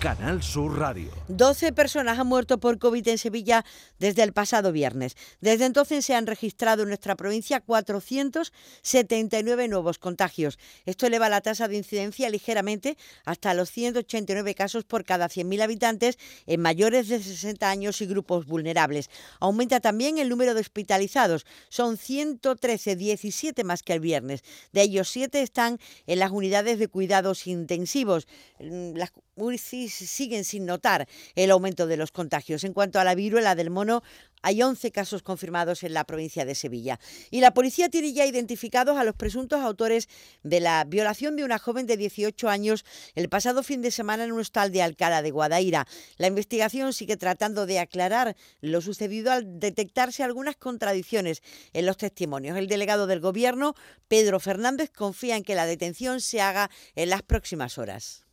Canal 0.00 0.42
Sur 0.42 0.78
Radio. 0.78 1.10
12 1.28 1.74
personas 1.74 2.18
han 2.18 2.26
muerto 2.26 2.58
por 2.58 2.78
COVID 2.78 3.06
en 3.06 3.18
Sevilla 3.18 3.66
desde 3.98 4.22
el 4.22 4.32
pasado 4.32 4.72
viernes. 4.72 5.14
Desde 5.42 5.66
entonces 5.66 6.06
se 6.06 6.14
han 6.14 6.26
registrado 6.26 6.84
en 6.84 6.88
nuestra 6.88 7.16
provincia 7.16 7.60
479 7.60 9.68
nuevos 9.68 9.98
contagios. 9.98 10.58
Esto 10.86 11.06
eleva 11.06 11.28
la 11.28 11.42
tasa 11.42 11.68
de 11.68 11.76
incidencia 11.76 12.30
ligeramente 12.30 12.96
hasta 13.26 13.52
los 13.52 13.70
189 13.72 14.54
casos 14.54 14.84
por 14.84 15.04
cada 15.04 15.28
100.000 15.28 15.60
habitantes 15.60 16.18
en 16.46 16.62
mayores 16.62 17.08
de 17.08 17.22
60 17.22 17.68
años 17.68 18.00
y 18.00 18.06
grupos 18.06 18.46
vulnerables. 18.46 19.10
Aumenta 19.38 19.80
también 19.80 20.16
el 20.16 20.30
número 20.30 20.54
de 20.54 20.62
hospitalizados. 20.62 21.44
Son 21.68 21.98
113, 21.98 22.96
17 22.96 23.64
más 23.64 23.82
que 23.82 23.92
el 23.92 24.00
viernes. 24.00 24.44
De 24.72 24.80
ellos, 24.80 25.10
7 25.10 25.42
están 25.42 25.78
en 26.06 26.20
las 26.20 26.30
unidades 26.30 26.78
de 26.78 26.88
cuidados 26.88 27.46
intensivos. 27.46 28.26
Las 28.58 29.12
UCI 29.36 29.89
siguen 29.90 30.44
sin 30.44 30.66
notar 30.66 31.08
el 31.34 31.50
aumento 31.50 31.86
de 31.86 31.96
los 31.96 32.12
contagios. 32.12 32.64
En 32.64 32.72
cuanto 32.72 32.98
a 33.00 33.04
la 33.04 33.14
viruela 33.14 33.54
del 33.54 33.70
mono, 33.70 34.02
hay 34.42 34.62
11 34.62 34.90
casos 34.90 35.22
confirmados 35.22 35.82
en 35.82 35.94
la 35.94 36.04
provincia 36.04 36.44
de 36.44 36.54
Sevilla. 36.54 36.98
Y 37.30 37.40
la 37.40 37.52
policía 37.52 37.88
tiene 37.88 38.12
ya 38.12 38.26
identificados 38.26 38.96
a 38.96 39.04
los 39.04 39.14
presuntos 39.14 39.60
autores 39.60 40.08
de 40.42 40.60
la 40.60 40.84
violación 40.84 41.36
de 41.36 41.44
una 41.44 41.58
joven 41.58 41.86
de 41.86 41.96
18 41.96 42.48
años 42.48 42.84
el 43.14 43.28
pasado 43.28 43.62
fin 43.62 43.82
de 43.82 43.90
semana 43.90 44.24
en 44.24 44.32
un 44.32 44.40
hostal 44.40 44.72
de 44.72 44.82
Alcalá 44.82 45.22
de 45.22 45.30
Guadaira. 45.30 45.86
La 46.16 46.26
investigación 46.26 46.92
sigue 46.92 47.16
tratando 47.16 47.66
de 47.66 47.78
aclarar 47.78 48.36
lo 48.60 48.80
sucedido 48.80 49.32
al 49.32 49.60
detectarse 49.60 50.22
algunas 50.22 50.56
contradicciones 50.56 51.42
en 51.72 51.86
los 51.86 51.96
testimonios. 51.96 52.56
El 52.56 52.68
delegado 52.68 53.06
del 53.06 53.20
Gobierno, 53.20 53.74
Pedro 54.08 54.40
Fernández, 54.40 54.90
confía 54.90 55.36
en 55.36 55.44
que 55.44 55.54
la 55.54 55.66
detención 55.66 56.20
se 56.20 56.40
haga 56.40 56.70
en 56.94 57.10
las 57.10 57.22
próximas 57.22 57.78
horas. 57.78 58.29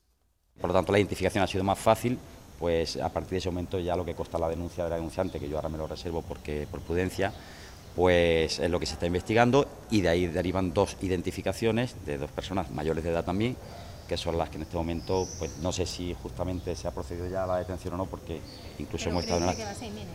Por 0.60 0.70
lo 0.70 0.74
tanto, 0.74 0.92
la 0.92 1.00
identificación 1.00 1.44
ha 1.44 1.48
sido 1.48 1.64
más 1.64 1.78
fácil, 1.78 2.18
pues 2.60 2.98
a 2.98 3.10
partir 3.10 3.32
de 3.32 3.38
ese 3.38 3.50
momento 3.50 3.80
ya 3.80 3.96
lo 3.96 4.06
que 4.06 4.16
consta 4.16 4.40
la 4.40 4.50
denuncia 4.50 4.84
de 4.84 4.90
la 4.90 4.96
denunciante, 4.96 5.40
que 5.40 5.48
yo 5.48 5.58
ahora 5.58 5.70
me 5.70 5.78
lo 5.78 5.88
reservo 5.88 6.22
porque 6.22 6.68
por 6.70 6.82
prudencia, 6.82 7.32
pues 7.96 8.60
es 8.60 8.70
lo 8.70 8.80
que 8.80 8.86
se 8.86 8.94
está 8.94 9.06
investigando 9.06 9.68
y 9.90 10.02
de 10.02 10.10
ahí 10.10 10.28
derivan 10.28 10.74
dos 10.74 10.98
identificaciones 11.02 11.96
de 12.06 12.18
dos 12.18 12.32
personas 12.32 12.72
mayores 12.72 13.04
de 13.04 13.12
edad 13.12 13.26
también, 13.26 13.56
que 14.08 14.18
son 14.18 14.38
las 14.38 14.50
que 14.50 14.58
en 14.58 14.64
este 14.64 14.78
momento, 14.78 15.28
pues 15.38 15.58
no 15.60 15.72
sé 15.72 15.86
si 15.86 16.16
justamente 16.22 16.76
se 16.76 16.88
ha 16.88 16.92
procedido 16.92 17.28
ya 17.28 17.44
a 17.44 17.48
la 17.48 17.58
detención 17.58 17.94
o 17.96 17.98
no, 17.98 18.06
porque 18.06 18.40
incluso 18.80 19.10
hemos 19.10 19.24
estado 19.24 19.42
en 19.42 19.48
la... 19.48 19.56
que 19.56 19.64
va 19.64 19.72
a 19.72 19.76
ser 19.76 19.88
inminente? 19.88 20.14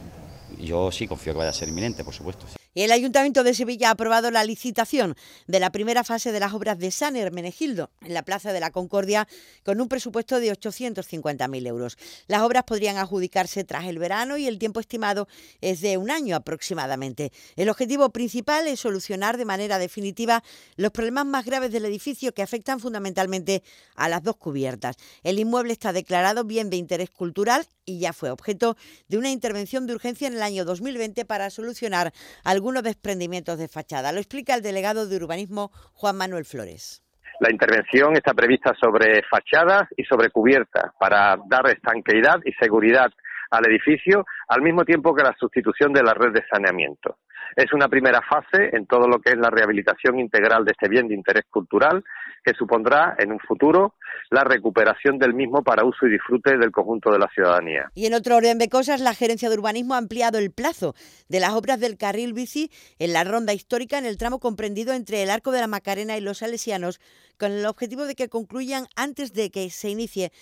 Yo 0.59 0.91
sí 0.91 1.07
confío 1.07 1.33
que 1.33 1.39
vaya 1.39 1.51
a 1.51 1.55
ser 1.55 1.69
inminente, 1.69 2.05
por 2.05 2.15
supuesto. 2.15 2.47
sí. 2.49 2.62
El 2.75 2.91
Ayuntamiento 2.91 3.45
de 3.45 3.53
Sevilla 3.53 3.89
ha 3.89 3.93
aprobado 3.93 4.31
la 4.31 4.45
licitación 4.45 5.15
de 5.47 5.61
la 5.61 5.71
primera 5.71 6.05
fase 6.05 6.33
de 6.33 6.41
las 6.41 6.55
obras 6.55 6.79
de 6.79 6.91
San 6.91 7.17
Hermenegildo 7.17 7.91
en 8.01 8.15
la 8.15 8.23
Plaza 8.23 8.55
de 8.55 8.61
la 8.61 8.71
Concordia 8.71 9.29
con 9.63 9.79
un 9.83 9.89
presupuesto 9.89 10.41
de 10.41 10.51
850.000 10.51 11.67
euros. 11.67 11.99
Las 12.29 12.41
obras 12.41 12.65
podrían 12.65 12.97
adjudicarse 12.97 13.65
tras 13.65 13.85
el 13.85 13.99
verano 13.99 14.39
y 14.39 14.47
el 14.47 14.59
tiempo 14.59 14.81
estimado 14.81 15.29
es 15.61 15.83
de 15.83 15.99
un 15.99 16.11
año 16.11 16.35
aproximadamente. 16.35 17.31
El 17.57 17.69
objetivo 17.69 18.09
principal 18.09 18.67
es 18.67 18.81
solucionar 18.81 19.37
de 19.37 19.45
manera 19.45 19.79
definitiva 19.79 20.43
los 20.77 20.93
problemas 20.93 21.27
más 21.27 21.45
graves 21.45 21.73
del 21.73 21.85
edificio 21.85 22.33
que 22.33 22.41
afectan 22.41 22.81
fundamentalmente 22.81 23.63
a 23.97 24.09
las 24.09 24.23
dos 24.23 24.37
cubiertas. 24.37 24.97
El 25.25 25.39
inmueble 25.39 25.75
está 25.75 25.93
declarado 25.93 26.45
bien 26.45 26.71
de 26.71 26.79
interés 26.79 27.11
cultural 27.11 27.67
y 27.85 27.99
ya 27.99 28.13
fue 28.13 28.31
objeto 28.31 28.77
de 29.09 29.19
una 29.19 29.31
intervención 29.31 29.87
de 29.87 29.95
urgencia 29.95 30.29
en 30.29 30.35
el 30.35 30.43
año 30.43 30.65
2020 30.65 31.25
para 31.25 31.51
solucionar 31.51 32.15
algunos 32.63 32.85
desprendimientos 32.85 33.59
de 33.59 33.67
fachada. 33.67 34.13
Lo 34.13 34.19
explica 34.19 34.55
el 34.55 34.63
delegado 34.63 35.09
de 35.09 35.17
urbanismo 35.17 35.73
Juan 35.95 36.17
Manuel 36.17 36.45
Flores. 36.45 37.03
La 37.41 37.51
intervención 37.51 38.15
está 38.15 38.35
prevista 38.35 38.73
sobre 38.81 39.21
fachadas 39.29 39.89
y 39.97 40.05
sobre 40.05 40.31
cubiertas 40.31 40.93
para 41.01 41.37
dar 41.49 41.67
estanqueidad 41.67 42.39
y 42.45 42.53
seguridad 42.53 43.11
al 43.51 43.67
edificio, 43.67 44.25
al 44.47 44.63
mismo 44.63 44.85
tiempo 44.85 45.13
que 45.13 45.25
la 45.25 45.35
sustitución 45.41 45.93
de 45.93 46.05
la 46.05 46.15
red 46.15 46.33
de 46.33 46.45
saneamiento. 46.49 47.19
Es 47.57 47.73
una 47.73 47.89
primera 47.89 48.21
fase 48.23 48.75
en 48.75 48.87
todo 48.87 49.07
lo 49.07 49.21
que 49.21 49.31
es 49.31 49.37
la 49.37 49.51
rehabilitación 49.51 50.19
integral 50.19 50.65
de 50.65 50.73
este 50.73 50.89
bien 50.89 51.09
de 51.09 51.15
interés 51.15 51.45
cultural, 51.51 52.03
que 52.45 52.55
supondrá 52.55 53.15
en 53.19 53.33
un 53.33 53.39
futuro 53.39 53.95
la 54.31 54.45
recuperación 54.45 55.19
del 55.19 55.35
mismo 55.35 55.63
para 55.63 55.85
uso 55.85 56.07
y 56.07 56.11
disfrute 56.11 56.57
del 56.57 56.73
conjunto 56.73 57.11
de 57.13 57.19
la 57.19 57.29
ciudadanía. 57.29 57.91
Y 57.95 58.07
en 58.07 58.15
otro 58.15 58.37
orden 58.37 58.59
de 58.59 58.69
cosas, 58.69 59.01
la 59.01 59.15
Gerencia 59.15 59.49
de 59.49 59.57
Urbanismo 59.57 59.95
ha 59.95 59.99
ampliado 59.99 60.39
el 60.39 60.51
plazo 60.51 60.95
de 61.29 61.41
las 61.41 61.53
obras 61.53 61.79
del 61.81 61.97
carril 61.97 62.33
bici 62.33 62.71
en 62.99 63.13
la 63.13 63.25
ronda 63.25 63.53
histórica 63.53 63.99
en 63.99 64.07
el 64.07 64.17
tramo 64.17 64.41
comprendido 64.41 64.93
entre 64.95 65.23
el 65.23 65.31
Arco 65.31 65.53
de 65.53 65.61
la 65.61 65.67
Macarena 65.67 66.17
y 66.17 66.21
los 66.21 66.39
Salesianos, 66.39 67.01
con 67.39 67.53
el 67.53 67.67
objetivo 67.67 68.07
de 68.07 68.15
que 68.15 68.29
concluyan 68.29 68.87
antes 68.97 69.33
de 69.33 69.51
que 69.51 69.71
se 69.71 69.91
inicie 69.91 70.33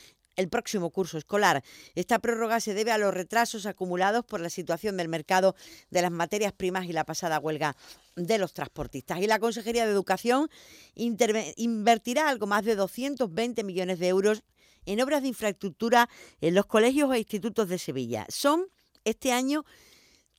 el 0.40 0.48
próximo 0.48 0.90
curso 0.90 1.18
escolar. 1.18 1.62
Esta 1.94 2.18
prórroga 2.18 2.60
se 2.60 2.74
debe 2.74 2.90
a 2.92 2.98
los 2.98 3.14
retrasos 3.14 3.66
acumulados 3.66 4.24
por 4.24 4.40
la 4.40 4.50
situación 4.50 4.96
del 4.96 5.08
mercado 5.08 5.54
de 5.90 6.02
las 6.02 6.10
materias 6.10 6.52
primas 6.52 6.86
y 6.86 6.92
la 6.92 7.04
pasada 7.04 7.38
huelga 7.38 7.76
de 8.16 8.38
los 8.38 8.52
transportistas. 8.52 9.20
Y 9.20 9.26
la 9.26 9.38
Consejería 9.38 9.86
de 9.86 9.92
Educación 9.92 10.50
invertirá 10.94 12.28
algo 12.28 12.46
más 12.46 12.64
de 12.64 12.74
220 12.74 13.62
millones 13.64 13.98
de 13.98 14.08
euros 14.08 14.42
en 14.86 15.00
obras 15.00 15.22
de 15.22 15.28
infraestructura 15.28 16.08
en 16.40 16.54
los 16.54 16.66
colegios 16.66 17.12
e 17.14 17.18
institutos 17.18 17.68
de 17.68 17.78
Sevilla. 17.78 18.26
Son 18.28 18.66
este 19.04 19.32
año 19.32 19.64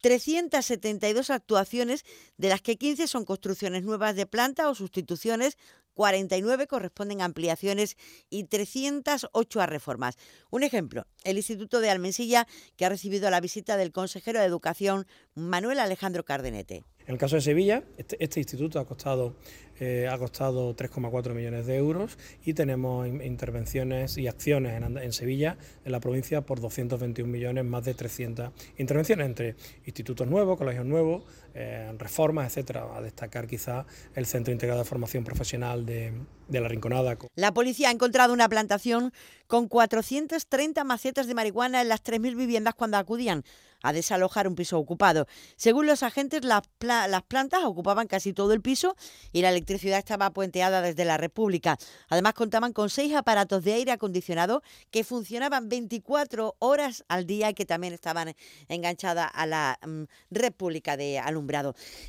372 0.02 1.30
actuaciones, 1.30 2.04
de 2.38 2.50
las 2.50 2.62
que 2.62 2.78
15 2.78 3.08
son 3.08 3.24
construcciones 3.24 3.84
nuevas 3.84 4.16
de 4.16 4.26
planta 4.26 4.70
o 4.70 4.76
sustituciones, 4.76 5.58
49 5.94 6.68
corresponden 6.68 7.22
a 7.22 7.26
ampliaciones 7.26 7.98
y 8.30 8.46
308 8.46 9.62
a 9.62 9.66
reformas. 9.66 10.18
Un 10.50 10.64
ejemplo, 10.64 11.06
el 11.24 11.38
Instituto 11.38 11.80
de 11.80 11.90
Almensilla, 11.90 12.48
que 12.78 12.86
ha 12.86 12.90
recibido 12.90 13.30
la 13.30 13.42
visita 13.42 13.78
del 13.78 13.92
consejero 13.92 14.40
de 14.40 14.46
Educación, 14.46 15.08
Manuel 15.36 15.80
Alejandro 15.80 16.24
Cardenete. 16.26 16.84
En 17.08 17.14
el 17.14 17.18
caso 17.18 17.36
de 17.36 17.42
Sevilla, 17.42 17.84
este, 17.98 18.16
este 18.24 18.40
instituto 18.40 18.80
ha 18.80 18.86
costado, 18.86 19.36
eh, 19.80 20.08
ha 20.10 20.18
costado 20.20 20.76
3,4 20.76 21.34
millones 21.34 21.66
de 21.66 21.76
euros 21.76 22.18
y 22.46 22.54
tenemos 22.54 23.08
in- 23.08 23.22
intervenciones 23.24 24.18
y 24.20 24.28
acciones 24.28 24.78
en, 24.78 24.98
en 25.00 25.12
Sevilla, 25.12 25.58
en 25.84 25.92
la 25.94 26.00
provincia, 26.00 26.42
por 26.42 26.62
221 26.62 27.30
millones, 27.30 27.66
más 27.66 27.84
de 27.86 27.96
300 27.96 28.52
intervenciones 28.78 29.26
entre 29.26 29.56
institutos 29.86 30.28
nuevos, 30.28 30.58
colegios 30.60 30.86
nuevos, 30.86 31.24
reformas, 31.98 32.48
etcétera. 32.48 32.88
A 32.96 33.02
destacar 33.02 33.48
quizá 33.48 33.86
el 34.16 34.26
Centro 34.26 34.52
Integrado 34.54 34.80
de 34.82 34.86
Formación 34.86 35.24
Profesional 35.24 35.86
de, 35.86 36.14
de 36.48 36.60
La 36.62 36.68
Rinconada. 36.68 37.18
La 37.36 37.54
policía 37.54 37.90
ha 37.90 37.92
encontrado 37.92 38.34
una 38.34 38.48
plantación 38.50 39.12
con 39.48 39.68
430 39.68 40.84
macetas 40.84 41.28
de 41.28 41.34
marihuana 41.34 41.82
en 41.82 41.90
las 41.90 42.04
3.000 42.04 42.36
viviendas 42.36 42.76
cuando 42.76 42.98
acudían 42.98 43.44
a 43.84 43.94
desalojar 43.94 44.48
un 44.48 44.54
piso 44.54 44.78
ocupado. 44.78 45.26
Según 45.56 45.88
los 45.88 46.04
agentes, 46.04 46.44
las, 46.46 46.62
pla- 46.78 47.08
las 47.08 47.24
plantas 47.24 47.64
ocupaban 47.64 48.06
casi 48.08 48.32
todo 48.32 48.54
el 48.54 48.62
piso 48.62 48.96
y 49.32 49.42
la 49.42 49.50
electricidad 49.50 49.72
electricidad 49.72 50.00
estaba 50.00 50.32
puenteada 50.32 50.82
desde 50.82 51.06
la 51.06 51.18
República. 51.18 51.78
Además, 52.10 52.34
contaban 52.34 52.74
con 52.74 52.90
seis 52.90 53.14
aparatos 53.16 53.64
de 53.64 53.74
aire 53.74 53.92
acondicionado 53.92 54.64
que 54.90 55.04
funcionaban 55.04 55.70
24 55.70 56.56
horas 56.60 57.06
al 57.08 57.26
día 57.26 57.50
y 57.52 57.54
que 57.54 57.66
también 57.66 57.94
estaban 57.94 58.34
enganchadas 58.68 59.30
a 59.34 59.46
la 59.46 59.80
mm, 59.86 60.04
República 60.32 60.98
de 60.98 61.20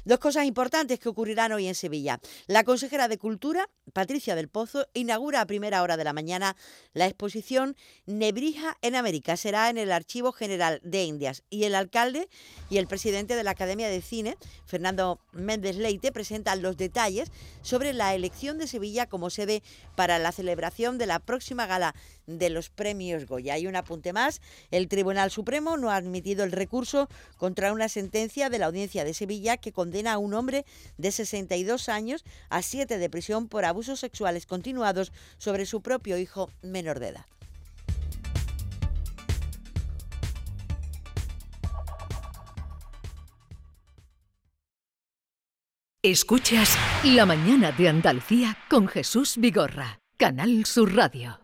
Dos 0.04 0.18
cosas 0.18 0.44
importantes 0.44 0.98
que 0.98 1.08
ocurrirán 1.08 1.52
hoy 1.52 1.66
en 1.66 1.74
Sevilla. 1.74 2.20
La 2.46 2.64
consejera 2.64 3.08
de 3.08 3.18
Cultura, 3.18 3.68
Patricia 3.92 4.34
del 4.34 4.48
Pozo, 4.48 4.86
inaugura 4.94 5.40
a 5.40 5.46
primera 5.46 5.82
hora 5.82 5.96
de 5.96 6.04
la 6.04 6.12
mañana 6.12 6.56
la 6.92 7.06
exposición 7.06 7.76
Nebrija 8.06 8.76
en 8.82 8.96
América. 8.96 9.36
Será 9.36 9.70
en 9.70 9.78
el 9.78 9.92
Archivo 9.92 10.32
General 10.32 10.80
de 10.82 11.04
Indias 11.04 11.42
y 11.50 11.64
el 11.64 11.74
alcalde 11.74 12.28
y 12.70 12.78
el 12.78 12.86
presidente 12.86 13.36
de 13.36 13.44
la 13.44 13.52
Academia 13.52 13.88
de 13.88 14.02
Cine, 14.02 14.36
Fernando 14.66 15.20
Méndez 15.32 15.76
Leite, 15.76 16.12
presentan 16.12 16.62
los 16.62 16.76
detalles 16.76 17.30
sobre 17.62 17.92
la 17.92 18.14
elección 18.14 18.58
de 18.58 18.66
Sevilla 18.66 19.06
como 19.06 19.30
sede 19.30 19.62
para 19.96 20.18
la 20.18 20.32
celebración 20.32 20.98
de 20.98 21.06
la 21.06 21.18
próxima 21.18 21.66
gala 21.66 21.94
de 22.26 22.50
los 22.50 22.70
premios 22.70 23.26
Goya. 23.26 23.54
Hay 23.54 23.66
un 23.66 23.76
apunte 23.76 24.12
más. 24.12 24.40
El 24.70 24.88
Tribunal 24.88 25.30
Supremo 25.30 25.76
no 25.76 25.90
ha 25.90 25.96
admitido 25.96 26.44
el 26.44 26.52
recurso 26.52 27.08
contra 27.36 27.72
una 27.72 27.88
sentencia 27.88 28.50
de 28.50 28.58
la 28.58 28.66
Audiencia 28.66 29.04
de 29.04 29.14
Sevilla 29.14 29.56
que 29.56 29.72
condena 29.72 30.14
a 30.14 30.18
un 30.18 30.34
hombre 30.34 30.64
de 30.98 31.12
62 31.12 31.88
años 31.88 32.24
a 32.48 32.62
siete 32.62 32.98
de 32.98 33.10
prisión 33.10 33.48
por 33.48 33.64
abusos 33.64 34.00
sexuales 34.00 34.46
continuados 34.46 35.12
sobre 35.38 35.66
su 35.66 35.82
propio 35.82 36.18
hijo 36.18 36.50
menor 36.62 37.00
de 37.00 37.08
edad. 37.08 37.26
Escuchas 46.04 46.76
La 47.04 47.24
mañana 47.26 47.70
de 47.70 47.88
Andalucía 47.88 48.58
con 48.68 48.88
Jesús 48.88 49.36
Vigorra, 49.36 50.00
Canal 50.16 50.66
Sur 50.66 50.96
Radio. 50.96 51.41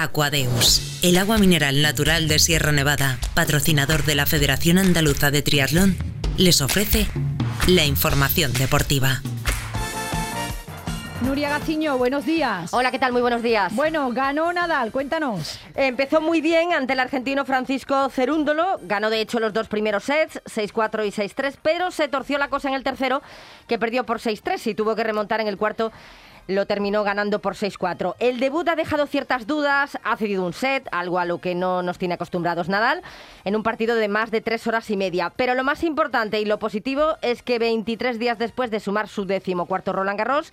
Aquadeus, 0.00 1.00
el 1.02 1.18
agua 1.18 1.38
mineral 1.38 1.82
natural 1.82 2.28
de 2.28 2.38
Sierra 2.38 2.70
Nevada, 2.70 3.18
patrocinador 3.34 4.04
de 4.04 4.14
la 4.14 4.26
Federación 4.26 4.78
Andaluza 4.78 5.32
de 5.32 5.42
Triatlón, 5.42 5.96
les 6.36 6.60
ofrece 6.60 7.08
la 7.66 7.84
información 7.84 8.52
deportiva. 8.52 9.22
Nuria 11.20 11.48
Gaciño, 11.48 11.98
buenos 11.98 12.24
días. 12.24 12.72
Hola, 12.72 12.92
¿qué 12.92 13.00
tal? 13.00 13.12
Muy 13.12 13.22
buenos 13.22 13.42
días. 13.42 13.74
Bueno, 13.74 14.12
ganó 14.12 14.52
Nadal, 14.52 14.92
cuéntanos. 14.92 15.58
Empezó 15.74 16.20
muy 16.20 16.40
bien 16.40 16.72
ante 16.72 16.92
el 16.92 17.00
argentino 17.00 17.44
Francisco 17.44 18.08
Cerúndolo, 18.08 18.78
ganó 18.82 19.10
de 19.10 19.20
hecho 19.20 19.40
los 19.40 19.52
dos 19.52 19.66
primeros 19.66 20.04
sets, 20.04 20.40
6-4 20.44 21.06
y 21.06 21.10
6-3, 21.10 21.56
pero 21.60 21.90
se 21.90 22.06
torció 22.06 22.38
la 22.38 22.48
cosa 22.48 22.68
en 22.68 22.74
el 22.74 22.84
tercero, 22.84 23.20
que 23.66 23.80
perdió 23.80 24.06
por 24.06 24.20
6-3 24.20 24.64
y 24.68 24.74
tuvo 24.74 24.94
que 24.94 25.02
remontar 25.02 25.40
en 25.40 25.48
el 25.48 25.56
cuarto 25.56 25.90
lo 26.48 26.66
terminó 26.66 27.04
ganando 27.04 27.40
por 27.40 27.54
6-4. 27.54 28.16
El 28.18 28.40
debut 28.40 28.66
ha 28.68 28.74
dejado 28.74 29.06
ciertas 29.06 29.46
dudas, 29.46 29.98
ha 30.02 30.16
cedido 30.16 30.44
un 30.44 30.54
set, 30.54 30.88
algo 30.90 31.18
a 31.18 31.26
lo 31.26 31.38
que 31.38 31.54
no 31.54 31.82
nos 31.82 31.98
tiene 31.98 32.14
acostumbrados 32.14 32.68
Nadal, 32.68 33.02
en 33.44 33.54
un 33.54 33.62
partido 33.62 33.94
de 33.94 34.08
más 34.08 34.30
de 34.30 34.40
tres 34.40 34.66
horas 34.66 34.90
y 34.90 34.96
media. 34.96 35.30
Pero 35.36 35.54
lo 35.54 35.62
más 35.62 35.84
importante 35.84 36.40
y 36.40 36.46
lo 36.46 36.58
positivo 36.58 37.18
es 37.22 37.42
que 37.42 37.58
23 37.58 38.18
días 38.18 38.38
después 38.38 38.70
de 38.70 38.80
sumar 38.80 39.08
su 39.08 39.26
décimo 39.26 39.66
cuarto 39.66 39.92
Roland 39.92 40.18
Garros, 40.18 40.50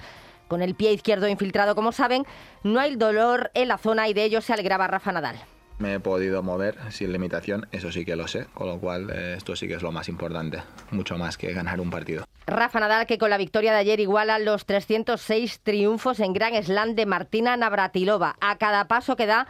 con 0.50 0.62
el 0.62 0.76
pie 0.76 0.92
izquierdo 0.92 1.28
infiltrado, 1.28 1.76
como 1.76 1.92
saben, 1.92 2.26
no 2.62 2.80
hay 2.80 2.98
dolor 2.98 3.50
en 3.54 3.70
la 3.70 3.78
zona 3.78 4.08
y 4.10 4.14
de 4.14 4.26
ello 4.26 4.42
se 4.42 4.54
alegraba 4.54 4.88
Rafa 4.88 5.12
Nadal. 5.12 5.55
Me 5.78 5.96
he 5.96 6.00
podido 6.00 6.42
mover 6.42 6.78
sin 6.92 7.12
limitación, 7.12 7.68
eso 7.72 7.92
sí 7.92 8.06
que 8.06 8.16
lo 8.16 8.28
sé, 8.28 8.46
con 8.54 8.68
lo 8.68 8.80
cual 8.80 9.10
eh, 9.10 9.36
esto 9.38 9.56
sí 9.56 9.68
que 9.68 9.74
es 9.74 9.82
lo 9.82 9.92
más 9.92 10.08
importante, 10.08 10.62
mucho 10.92 11.18
más 11.18 11.38
que 11.38 11.52
ganar 11.52 11.82
un 11.82 11.90
partido. 11.90 12.26
Rafa 12.48 12.80
Nadal 12.80 13.08
que 13.08 13.18
con 13.18 13.30
la 13.30 13.38
victoria 13.38 13.74
de 13.74 13.80
ayer 13.80 14.00
iguala 14.00 14.40
los 14.40 14.66
306 14.66 15.62
triunfos 15.62 16.20
en 16.20 16.32
Grand 16.32 16.64
Slam 16.64 16.96
de 16.96 17.06
Martina 17.06 17.58
Navratilova. 17.58 18.36
A 18.40 18.58
cada 18.58 18.88
paso 18.88 19.16
que 19.16 19.26
da 19.26 19.48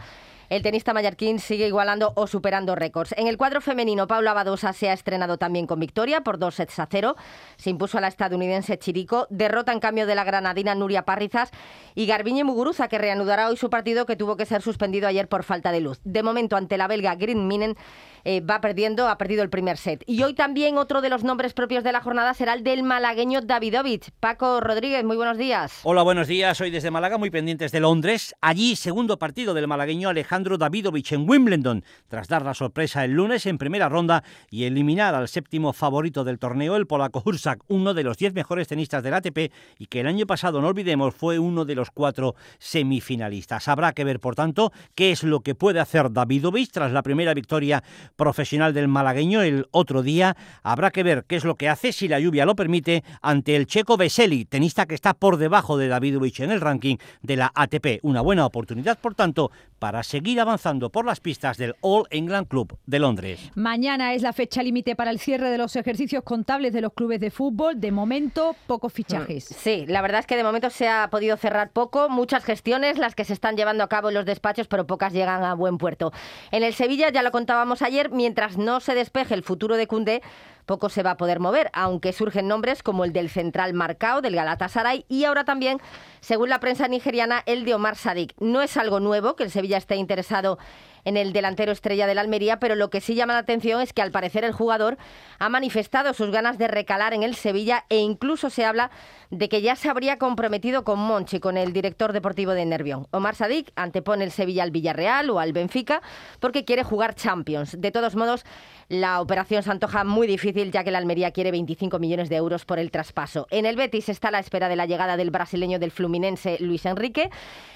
el 0.50 0.62
tenista 0.62 0.94
mallorquín 0.94 1.40
sigue 1.40 1.68
igualando 1.68 2.14
o 2.16 2.28
superando 2.28 2.76
récords. 2.76 3.14
En 3.18 3.28
el 3.28 3.38
cuadro 3.38 3.62
femenino, 3.62 4.08
Paula 4.08 4.34
Badosa 4.34 4.74
se 4.74 4.90
ha 4.90 4.94
estrenado 4.94 5.38
también 5.38 5.66
con 5.66 5.80
victoria 5.80 6.22
por 6.22 6.38
dos 6.38 6.56
sets 6.56 6.80
a 6.80 6.88
cero. 6.90 7.16
Se 7.58 7.70
impuso 7.70 7.98
a 7.98 8.02
la 8.02 8.08
estadounidense 8.08 8.78
Chirico. 8.78 9.28
Derrota 9.30 9.72
en 9.72 9.80
cambio 9.80 10.06
de 10.06 10.16
la 10.16 10.24
granadina 10.24 10.76
Nuria 10.76 11.04
Parrizas 11.04 11.52
y 11.96 12.06
Garbiñe 12.06 12.44
Muguruza, 12.44 12.88
que 12.88 12.98
reanudará 12.98 13.50
hoy 13.50 13.58
su 13.58 13.70
partido 13.70 14.06
que 14.06 14.16
tuvo 14.16 14.38
que 14.38 14.46
ser 14.46 14.62
suspendido 14.62 15.08
ayer 15.08 15.28
por 15.28 15.44
falta 15.44 15.72
de 15.72 15.82
luz. 15.82 16.00
De 16.04 16.22
momento, 16.22 16.56
ante 16.56 16.78
la 16.78 16.88
belga 16.88 17.16
Green 17.16 17.48
Minen, 17.48 17.76
eh, 18.24 18.42
va 18.42 18.62
perdiendo, 18.62 19.08
ha 19.08 19.18
perdido 19.18 19.44
el 19.44 19.50
primer 19.50 19.78
set. 19.78 20.04
Y 20.06 20.24
hoy 20.24 20.34
también 20.34 20.78
otro 20.78 21.02
de 21.02 21.10
los 21.10 21.24
nombres 21.24 21.54
propios 21.54 21.84
de 21.84 21.92
la 21.92 22.02
jornada 22.02 22.34
será 22.34 22.54
el 22.54 22.64
del 22.64 22.84
malagueño 22.84 23.42
Davidovich. 23.42 24.12
Paco 24.20 24.62
Rodríguez, 24.62 25.04
muy 25.04 25.16
buenos 25.16 25.38
días. 25.38 25.80
Hola, 25.84 26.04
buenos 26.04 26.28
días. 26.28 26.60
Hoy 26.62 26.72
desde 26.72 26.92
Málaga, 26.92 27.18
muy 27.18 27.30
pendientes 27.30 27.72
de 27.72 27.80
Londres. 27.80 28.36
Allí, 28.42 28.76
segundo 28.76 29.20
partido 29.20 29.54
del 29.54 29.68
malagueño 29.68 30.10
Alejandro 30.10 30.35
Davidovich 30.44 31.14
en 31.14 31.30
Wimbledon, 31.30 31.84
tras 32.08 32.28
dar 32.28 32.44
la 32.44 32.54
sorpresa 32.54 33.06
el 33.06 33.12
lunes 33.12 33.46
en 33.46 33.58
primera 33.58 33.88
ronda 33.88 34.24
y 34.50 34.66
eliminar 34.66 35.16
al 35.16 35.28
séptimo 35.28 35.72
favorito 35.72 36.24
del 36.24 36.40
torneo, 36.40 36.76
el 36.76 36.88
polaco 36.88 37.22
Hursak, 37.24 37.62
uno 37.68 37.94
de 37.94 38.04
los 38.04 38.18
diez 38.18 38.34
mejores 38.34 38.68
tenistas 38.68 39.02
del 39.02 39.14
ATP 39.14 39.52
y 39.80 39.86
que 39.88 40.02
el 40.02 40.08
año 40.08 40.26
pasado, 40.26 40.62
no 40.62 40.68
olvidemos, 40.68 41.16
fue 41.16 41.40
uno 41.40 41.64
de 41.64 41.76
los 41.76 41.90
cuatro 41.90 42.36
semifinalistas. 42.60 43.68
Habrá 43.68 43.94
que 43.94 44.04
ver, 44.04 44.20
por 44.20 44.36
tanto, 44.36 44.72
qué 44.94 45.12
es 45.12 45.24
lo 45.24 45.40
que 45.40 45.56
puede 45.56 45.80
hacer 45.80 46.12
Davidovich 46.12 46.72
tras 46.72 46.92
la 46.92 47.02
primera 47.02 47.34
victoria 47.34 47.84
profesional 48.16 48.74
del 48.74 48.88
malagueño 48.88 49.42
el 49.42 49.68
otro 49.72 50.04
día. 50.04 50.36
Habrá 50.64 50.92
que 50.92 51.04
ver 51.04 51.24
qué 51.28 51.38
es 51.38 51.46
lo 51.46 51.56
que 51.56 51.70
hace, 51.70 51.94
si 51.94 52.08
la 52.08 52.20
lluvia 52.20 52.46
lo 52.46 52.56
permite, 52.56 53.04
ante 53.22 53.56
el 53.56 53.68
checo 53.68 53.96
Veseli, 53.96 54.46
tenista 54.46 54.86
que 54.86 54.96
está 54.96 55.14
por 55.14 55.38
debajo 55.38 55.78
de 55.78 55.88
Davidovich 55.88 56.42
en 56.42 56.52
el 56.52 56.62
ranking 56.62 56.98
de 57.22 57.38
la 57.38 57.52
ATP. 57.56 58.00
Una 58.02 58.22
buena 58.22 58.46
oportunidad, 58.46 59.00
por 59.00 59.16
tanto, 59.16 59.52
para 59.80 60.04
seguir 60.04 60.25
avanzando 60.34 60.90
por 60.90 61.06
las 61.06 61.20
pistas 61.20 61.58
del 61.58 61.76
All 61.82 62.06
England 62.10 62.48
Club 62.48 62.78
de 62.86 63.00
Londres. 63.00 63.52
Mañana 63.54 64.14
es 64.14 64.24
la 64.24 64.34
fecha 64.34 64.64
límite 64.64 64.96
para 64.96 65.12
el 65.12 65.20
cierre 65.20 65.50
de 65.50 65.58
los 65.58 65.76
ejercicios 65.76 66.24
contables 66.24 66.74
de 66.74 66.82
los 66.82 66.94
clubes 66.94 67.20
de 67.20 67.30
fútbol. 67.30 67.80
De 67.80 67.92
momento, 67.92 68.56
pocos 68.66 68.92
fichajes. 68.92 69.52
Mm, 69.52 69.54
sí, 69.54 69.86
la 69.88 70.02
verdad 70.02 70.22
es 70.22 70.26
que 70.26 70.36
de 70.36 70.44
momento 70.44 70.70
se 70.70 70.88
ha 70.88 71.08
podido 71.10 71.38
cerrar 71.38 71.70
poco. 71.70 72.10
Muchas 72.10 72.44
gestiones 72.44 72.98
las 72.98 73.14
que 73.14 73.24
se 73.24 73.34
están 73.34 73.56
llevando 73.56 73.84
a 73.84 73.88
cabo 73.88 74.10
en 74.10 74.16
los 74.16 74.26
despachos, 74.26 74.68
pero 74.68 74.88
pocas 74.88 75.14
llegan 75.14 75.44
a 75.44 75.54
buen 75.54 75.78
puerto. 75.78 76.12
En 76.52 76.64
el 76.64 76.74
Sevilla, 76.74 77.12
ya 77.12 77.22
lo 77.22 77.32
contábamos 77.32 77.84
ayer, 77.84 78.10
mientras 78.10 78.58
no 78.58 78.80
se 78.80 78.96
despeje 78.96 79.36
el 79.36 79.44
futuro 79.44 79.78
de 79.78 79.88
Cundé, 79.88 80.22
poco 80.66 80.90
se 80.90 81.04
va 81.04 81.12
a 81.12 81.18
poder 81.18 81.40
mover, 81.40 81.70
aunque 81.74 82.14
surgen 82.14 82.48
nombres 82.48 82.84
como 82.84 83.06
el 83.06 83.14
del 83.14 83.30
central 83.30 83.74
Marcao, 83.74 84.22
del 84.22 84.36
Galatasaray 84.36 85.06
y 85.08 85.26
ahora 85.26 85.46
también, 85.46 85.80
según 86.22 86.50
la 86.50 86.60
prensa 86.60 86.88
nigeriana, 86.88 87.44
el 87.46 87.66
de 87.66 87.76
Omar 87.76 87.96
Sadik. 87.96 88.34
No 88.40 88.62
es 88.62 88.78
algo 88.78 89.00
nuevo 89.00 89.36
que 89.36 89.44
el 89.44 89.52
Sevilla 89.52 89.78
esté 89.78 89.96
interesado 89.96 90.58
el 91.06 91.32
delantero 91.32 91.72
estrella 91.72 92.08
de 92.08 92.16
la 92.16 92.22
Almería, 92.22 92.60
pero 92.60 92.76
lo 92.76 92.90
que 92.90 93.02
sí 93.02 93.16
llama 93.16 93.34
la 93.34 93.40
atención 93.40 93.82
es 93.82 93.94
que 93.94 94.02
al 94.02 94.12
parecer 94.12 94.44
el 94.44 94.52
jugador 94.52 94.98
ha 95.40 95.50
manifestado 95.50 96.14
sus 96.14 96.32
ganas 96.32 96.58
de 96.58 96.68
recalar 96.68 97.14
en 97.14 97.24
el 97.24 97.36
Sevilla 97.36 97.86
e 97.90 97.98
incluso 97.98 98.50
se 98.50 98.66
habla 98.66 98.90
de 99.30 99.50
que 99.50 99.62
ya 99.62 99.76
se 99.76 99.90
habría 99.90 100.18
comprometido 100.18 100.84
con 100.84 101.00
Monchi, 101.00 101.40
con 101.40 101.58
el 101.58 101.74
director 101.74 102.14
deportivo 102.14 102.52
de 102.52 102.66
Nervión. 102.66 103.08
Omar 103.12 103.36
Sadik 103.36 103.72
antepone 103.76 104.24
el 104.24 104.32
Sevilla 104.32 104.64
al 104.64 104.72
Villarreal 104.72 105.30
o 105.30 105.40
al 105.40 105.54
Benfica 105.54 106.02
porque 106.40 106.66
quiere 106.66 106.84
jugar 106.84 107.16
Champions. 107.16 107.80
De 107.80 107.92
todos 107.92 108.16
modos, 108.16 108.46
la 108.88 109.22
operación 109.22 109.64
se 109.64 109.72
antoja 109.72 110.04
muy 110.04 110.28
difícil 110.28 110.72
ya 110.72 110.84
que 110.84 110.92
la 110.92 111.00
Almería 111.00 111.32
quiere 111.32 111.52
25 111.52 112.00
millones 112.00 112.30
de 112.30 112.36
euros 112.36 112.66
por 112.66 112.80
el 112.80 112.92
traspaso. 112.92 113.48
En 113.50 113.66
el 113.66 113.76
Betis 113.76 114.10
está 114.10 114.28
a 114.28 114.32
la 114.32 114.40
espera 114.40 114.70
de 114.70 114.76
la 114.76 114.86
llegada 114.86 115.18
del 115.18 115.32
brasileño 115.32 115.80
del 115.80 115.92
Fluminense 115.92 116.58
Luis 116.60 116.86
Enrique. 116.86 117.30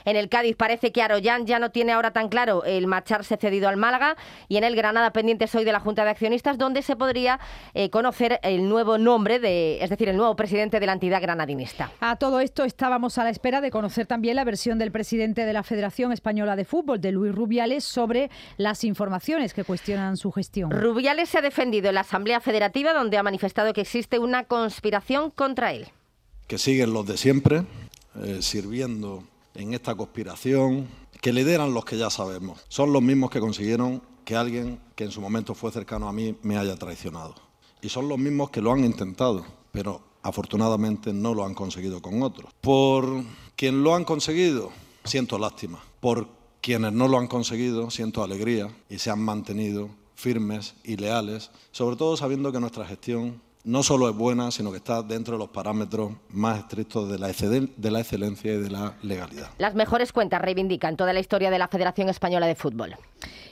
En 0.06 0.16
el 0.16 0.30
Cádiz 0.30 0.56
parece 0.56 0.92
que 0.92 1.02
Aroyan 1.02 1.46
ya 1.46 1.60
no 1.60 1.72
tiene 1.72 1.94
ahora 1.94 2.12
tan 2.12 2.30
claro 2.30 2.64
el 2.64 2.88
marcharse 3.20 3.38
cedido 3.38 3.68
al 3.68 3.78
Málaga 3.78 4.16
y 4.48 4.58
en 4.58 4.64
el 4.64 4.76
Granada 4.76 5.12
pendientes 5.12 5.54
hoy 5.56 5.66
de 5.66 5.72
la 5.72 5.80
Junta 5.80 6.04
de 6.04 6.12
Accionistas 6.12 6.58
donde 6.58 6.82
se 6.82 6.96
podría 6.96 7.40
eh, 7.74 7.90
conocer 7.90 8.40
el 8.44 8.68
nuevo 8.68 8.98
nombre 8.98 9.40
de, 9.40 9.84
es 9.84 9.90
decir, 9.90 10.10
el 10.10 10.18
nuevo 10.18 10.36
presidente 10.36 10.80
de 10.80 10.86
la 10.86 10.94
entidad 10.94 11.22
granadinista. 11.22 11.92
A 12.00 12.16
todo 12.16 12.40
esto 12.40 12.64
estábamos 12.64 13.18
a 13.18 13.24
la 13.24 13.30
espera 13.30 13.62
de 13.62 13.72
conocer 13.72 14.08
también 14.08 14.36
la 14.36 14.44
versión 14.44 14.80
del 14.80 14.92
presidente 14.92 15.46
de 15.46 15.54
la 15.54 15.64
Federación 15.64 16.12
Española 16.12 16.56
de 16.56 16.66
Fútbol, 16.66 17.02
de 17.02 17.12
Luis 17.12 17.36
Rubiales, 17.36 17.84
sobre 17.84 18.30
las 18.58 18.84
informaciones 18.84 19.54
que 19.54 19.64
cuestionan 19.64 20.18
su 20.18 20.32
gestión. 20.32 20.72
Rubiales 20.72 21.30
se 21.30 21.40
ha 21.40 21.42
defendido 21.42 21.90
en 21.90 21.96
la 21.96 22.02
Asamblea 22.02 22.40
Federativa 22.40 22.94
donde 22.94 23.18
ha 23.18 23.24
manifestado 23.24 23.74
que 23.74 23.82
existe 23.82 24.20
una 24.20 24.46
conspiración 24.46 25.32
contra 25.32 25.74
él. 25.74 25.88
Que 26.48 26.58
siguen 26.58 26.94
los 26.94 27.06
de 27.06 27.18
siempre, 27.18 27.64
eh, 28.24 28.40
sirviendo 28.42 29.24
en 29.56 29.74
esta 29.74 29.96
conspiración, 29.96 30.88
que 31.22 31.34
lideran 31.34 31.74
los 31.74 31.86
que 31.86 31.98
ya 31.98 32.10
sabemos. 32.10 32.60
Son 32.70 32.94
los 32.94 33.02
mismos 33.02 33.30
que 33.30 33.40
consiguieron 33.40 34.02
que 34.24 34.36
alguien 34.36 34.80
que 34.96 35.06
en 35.06 35.12
su 35.12 35.22
momento 35.22 35.56
fue 35.56 35.72
cercano 35.72 36.08
a 36.08 36.14
mí 36.14 36.36
me 36.44 36.58
haya 36.58 36.76
traicionado. 36.76 37.36
Y 37.82 37.90
son 37.90 38.08
los 38.08 38.18
mismos 38.18 38.50
que 38.50 38.62
lo 38.62 38.72
han 38.72 38.84
intentado, 38.84 39.46
pero 39.72 40.02
afortunadamente 40.22 41.14
no 41.14 41.34
lo 41.34 41.46
han 41.46 41.54
conseguido 41.54 42.02
con 42.02 42.22
otros. 42.22 42.54
Por 42.62 43.24
quien 43.56 43.84
lo 43.84 43.96
han 43.96 44.06
conseguido, 44.06 44.72
siento 45.04 45.38
lástima. 45.38 45.84
Por 46.00 46.28
quienes 46.62 46.94
no 46.94 47.08
lo 47.08 47.18
han 47.18 47.28
conseguido, 47.28 47.90
siento 47.90 48.24
alegría 48.24 48.74
y 48.90 49.00
se 49.00 49.10
han 49.10 49.22
mantenido 49.22 49.90
firmes 50.16 50.76
y 50.84 50.98
leales, 50.98 51.50
sobre 51.72 51.96
todo 51.96 52.18
sabiendo 52.18 52.52
que 52.52 52.60
nuestra 52.60 52.86
gestión 52.86 53.42
no 53.70 53.84
solo 53.84 54.10
es 54.10 54.16
buena, 54.16 54.50
sino 54.50 54.72
que 54.72 54.78
está 54.78 55.04
dentro 55.04 55.34
de 55.36 55.38
los 55.38 55.50
parámetros 55.50 56.12
más 56.32 56.58
estrictos 56.58 57.08
de 57.08 57.20
la, 57.20 57.28
de 57.28 57.92
la 57.92 58.00
excelencia 58.00 58.52
y 58.52 58.58
de 58.58 58.70
la 58.72 58.96
legalidad. 59.04 59.50
Las 59.60 59.76
mejores 59.76 60.12
cuentas 60.12 60.42
reivindican 60.42 60.98
toda 60.98 61.14
la 61.14 61.20
historia 61.20 61.52
de 61.52 61.60
la 61.60 61.68
Federación 61.68 62.10
Española 62.10 62.48
de 62.48 62.56
Fútbol. 62.56 62.96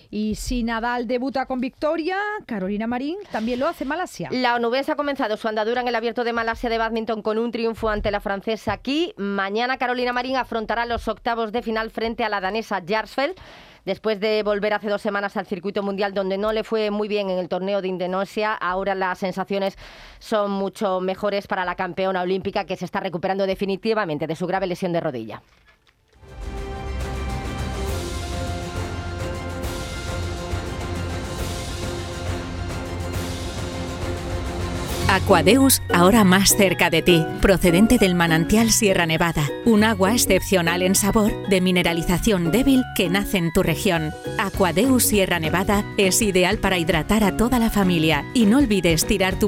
Y 0.09 0.35
si 0.35 0.63
Nadal 0.63 1.05
debuta 1.05 1.45
con 1.45 1.59
victoria, 1.59 2.17
Carolina 2.47 2.87
Marín 2.87 3.17
también 3.31 3.59
lo 3.59 3.67
hace 3.67 3.85
Malasia. 3.85 4.29
La 4.31 4.55
onubense 4.55 4.93
ha 4.93 4.95
comenzado 4.95 5.37
su 5.37 5.47
andadura 5.47 5.81
en 5.81 5.87
el 5.87 5.95
abierto 5.95 6.23
de 6.23 6.33
Malasia 6.33 6.69
de 6.69 6.77
badminton 6.77 7.21
con 7.21 7.37
un 7.37 7.51
triunfo 7.51 7.89
ante 7.89 8.09
la 8.09 8.19
francesa 8.19 8.73
aquí. 8.73 9.13
Mañana 9.17 9.77
Carolina 9.77 10.13
Marín 10.13 10.37
afrontará 10.37 10.85
los 10.85 11.07
octavos 11.07 11.51
de 11.51 11.61
final 11.61 11.91
frente 11.91 12.23
a 12.23 12.29
la 12.29 12.41
danesa 12.41 12.81
Jarsfeld 12.87 13.35
después 13.87 14.19
de 14.19 14.43
volver 14.43 14.73
hace 14.73 14.89
dos 14.89 15.01
semanas 15.01 15.37
al 15.37 15.47
circuito 15.47 15.81
mundial 15.81 16.13
donde 16.13 16.37
no 16.37 16.51
le 16.51 16.65
fue 16.65 16.91
muy 16.91 17.07
bien 17.07 17.29
en 17.29 17.39
el 17.39 17.47
torneo 17.47 17.81
de 17.81 17.87
Indonesia, 17.87 18.53
ahora 18.53 18.93
las 18.93 19.17
sensaciones 19.19 19.77
son 20.19 20.51
mucho 20.51 20.99
mejores 20.99 21.47
para 21.47 21.63
la 21.63 21.75
campeona 21.75 22.21
olímpica 22.21 22.65
que 22.65 22.75
se 22.75 22.83
está 22.83 22.99
recuperando 22.99 23.47
definitivamente 23.47 24.27
de 24.27 24.35
su 24.35 24.45
grave 24.45 24.67
lesión 24.67 24.91
de 24.91 24.99
rodilla. 24.99 25.41
Aquadeus, 35.09 35.81
ahora 35.93 36.25
más 36.25 36.49
cerca 36.49 36.89
de 36.89 37.01
ti, 37.01 37.25
procedente 37.41 37.97
del 37.97 38.13
manantial 38.13 38.71
Sierra 38.71 39.05
Nevada, 39.05 39.47
un 39.63 39.85
agua 39.85 40.11
excepcional 40.11 40.81
en 40.81 40.95
sabor, 40.95 41.47
de 41.47 41.61
mineralización 41.61 42.51
débil 42.51 42.83
que 42.93 43.07
nace 43.07 43.37
en 43.37 43.53
tu 43.53 43.63
región. 43.63 44.11
Aquadeus 44.37 45.05
Sierra 45.05 45.39
Nevada 45.39 45.85
es 45.97 46.21
ideal 46.21 46.57
para 46.57 46.77
hidratar 46.77 47.23
a 47.23 47.37
toda 47.37 47.57
la 47.57 47.69
familia 47.69 48.25
y 48.33 48.47
no 48.47 48.57
olvides 48.57 49.05
tirar 49.05 49.39
tu 49.39 49.45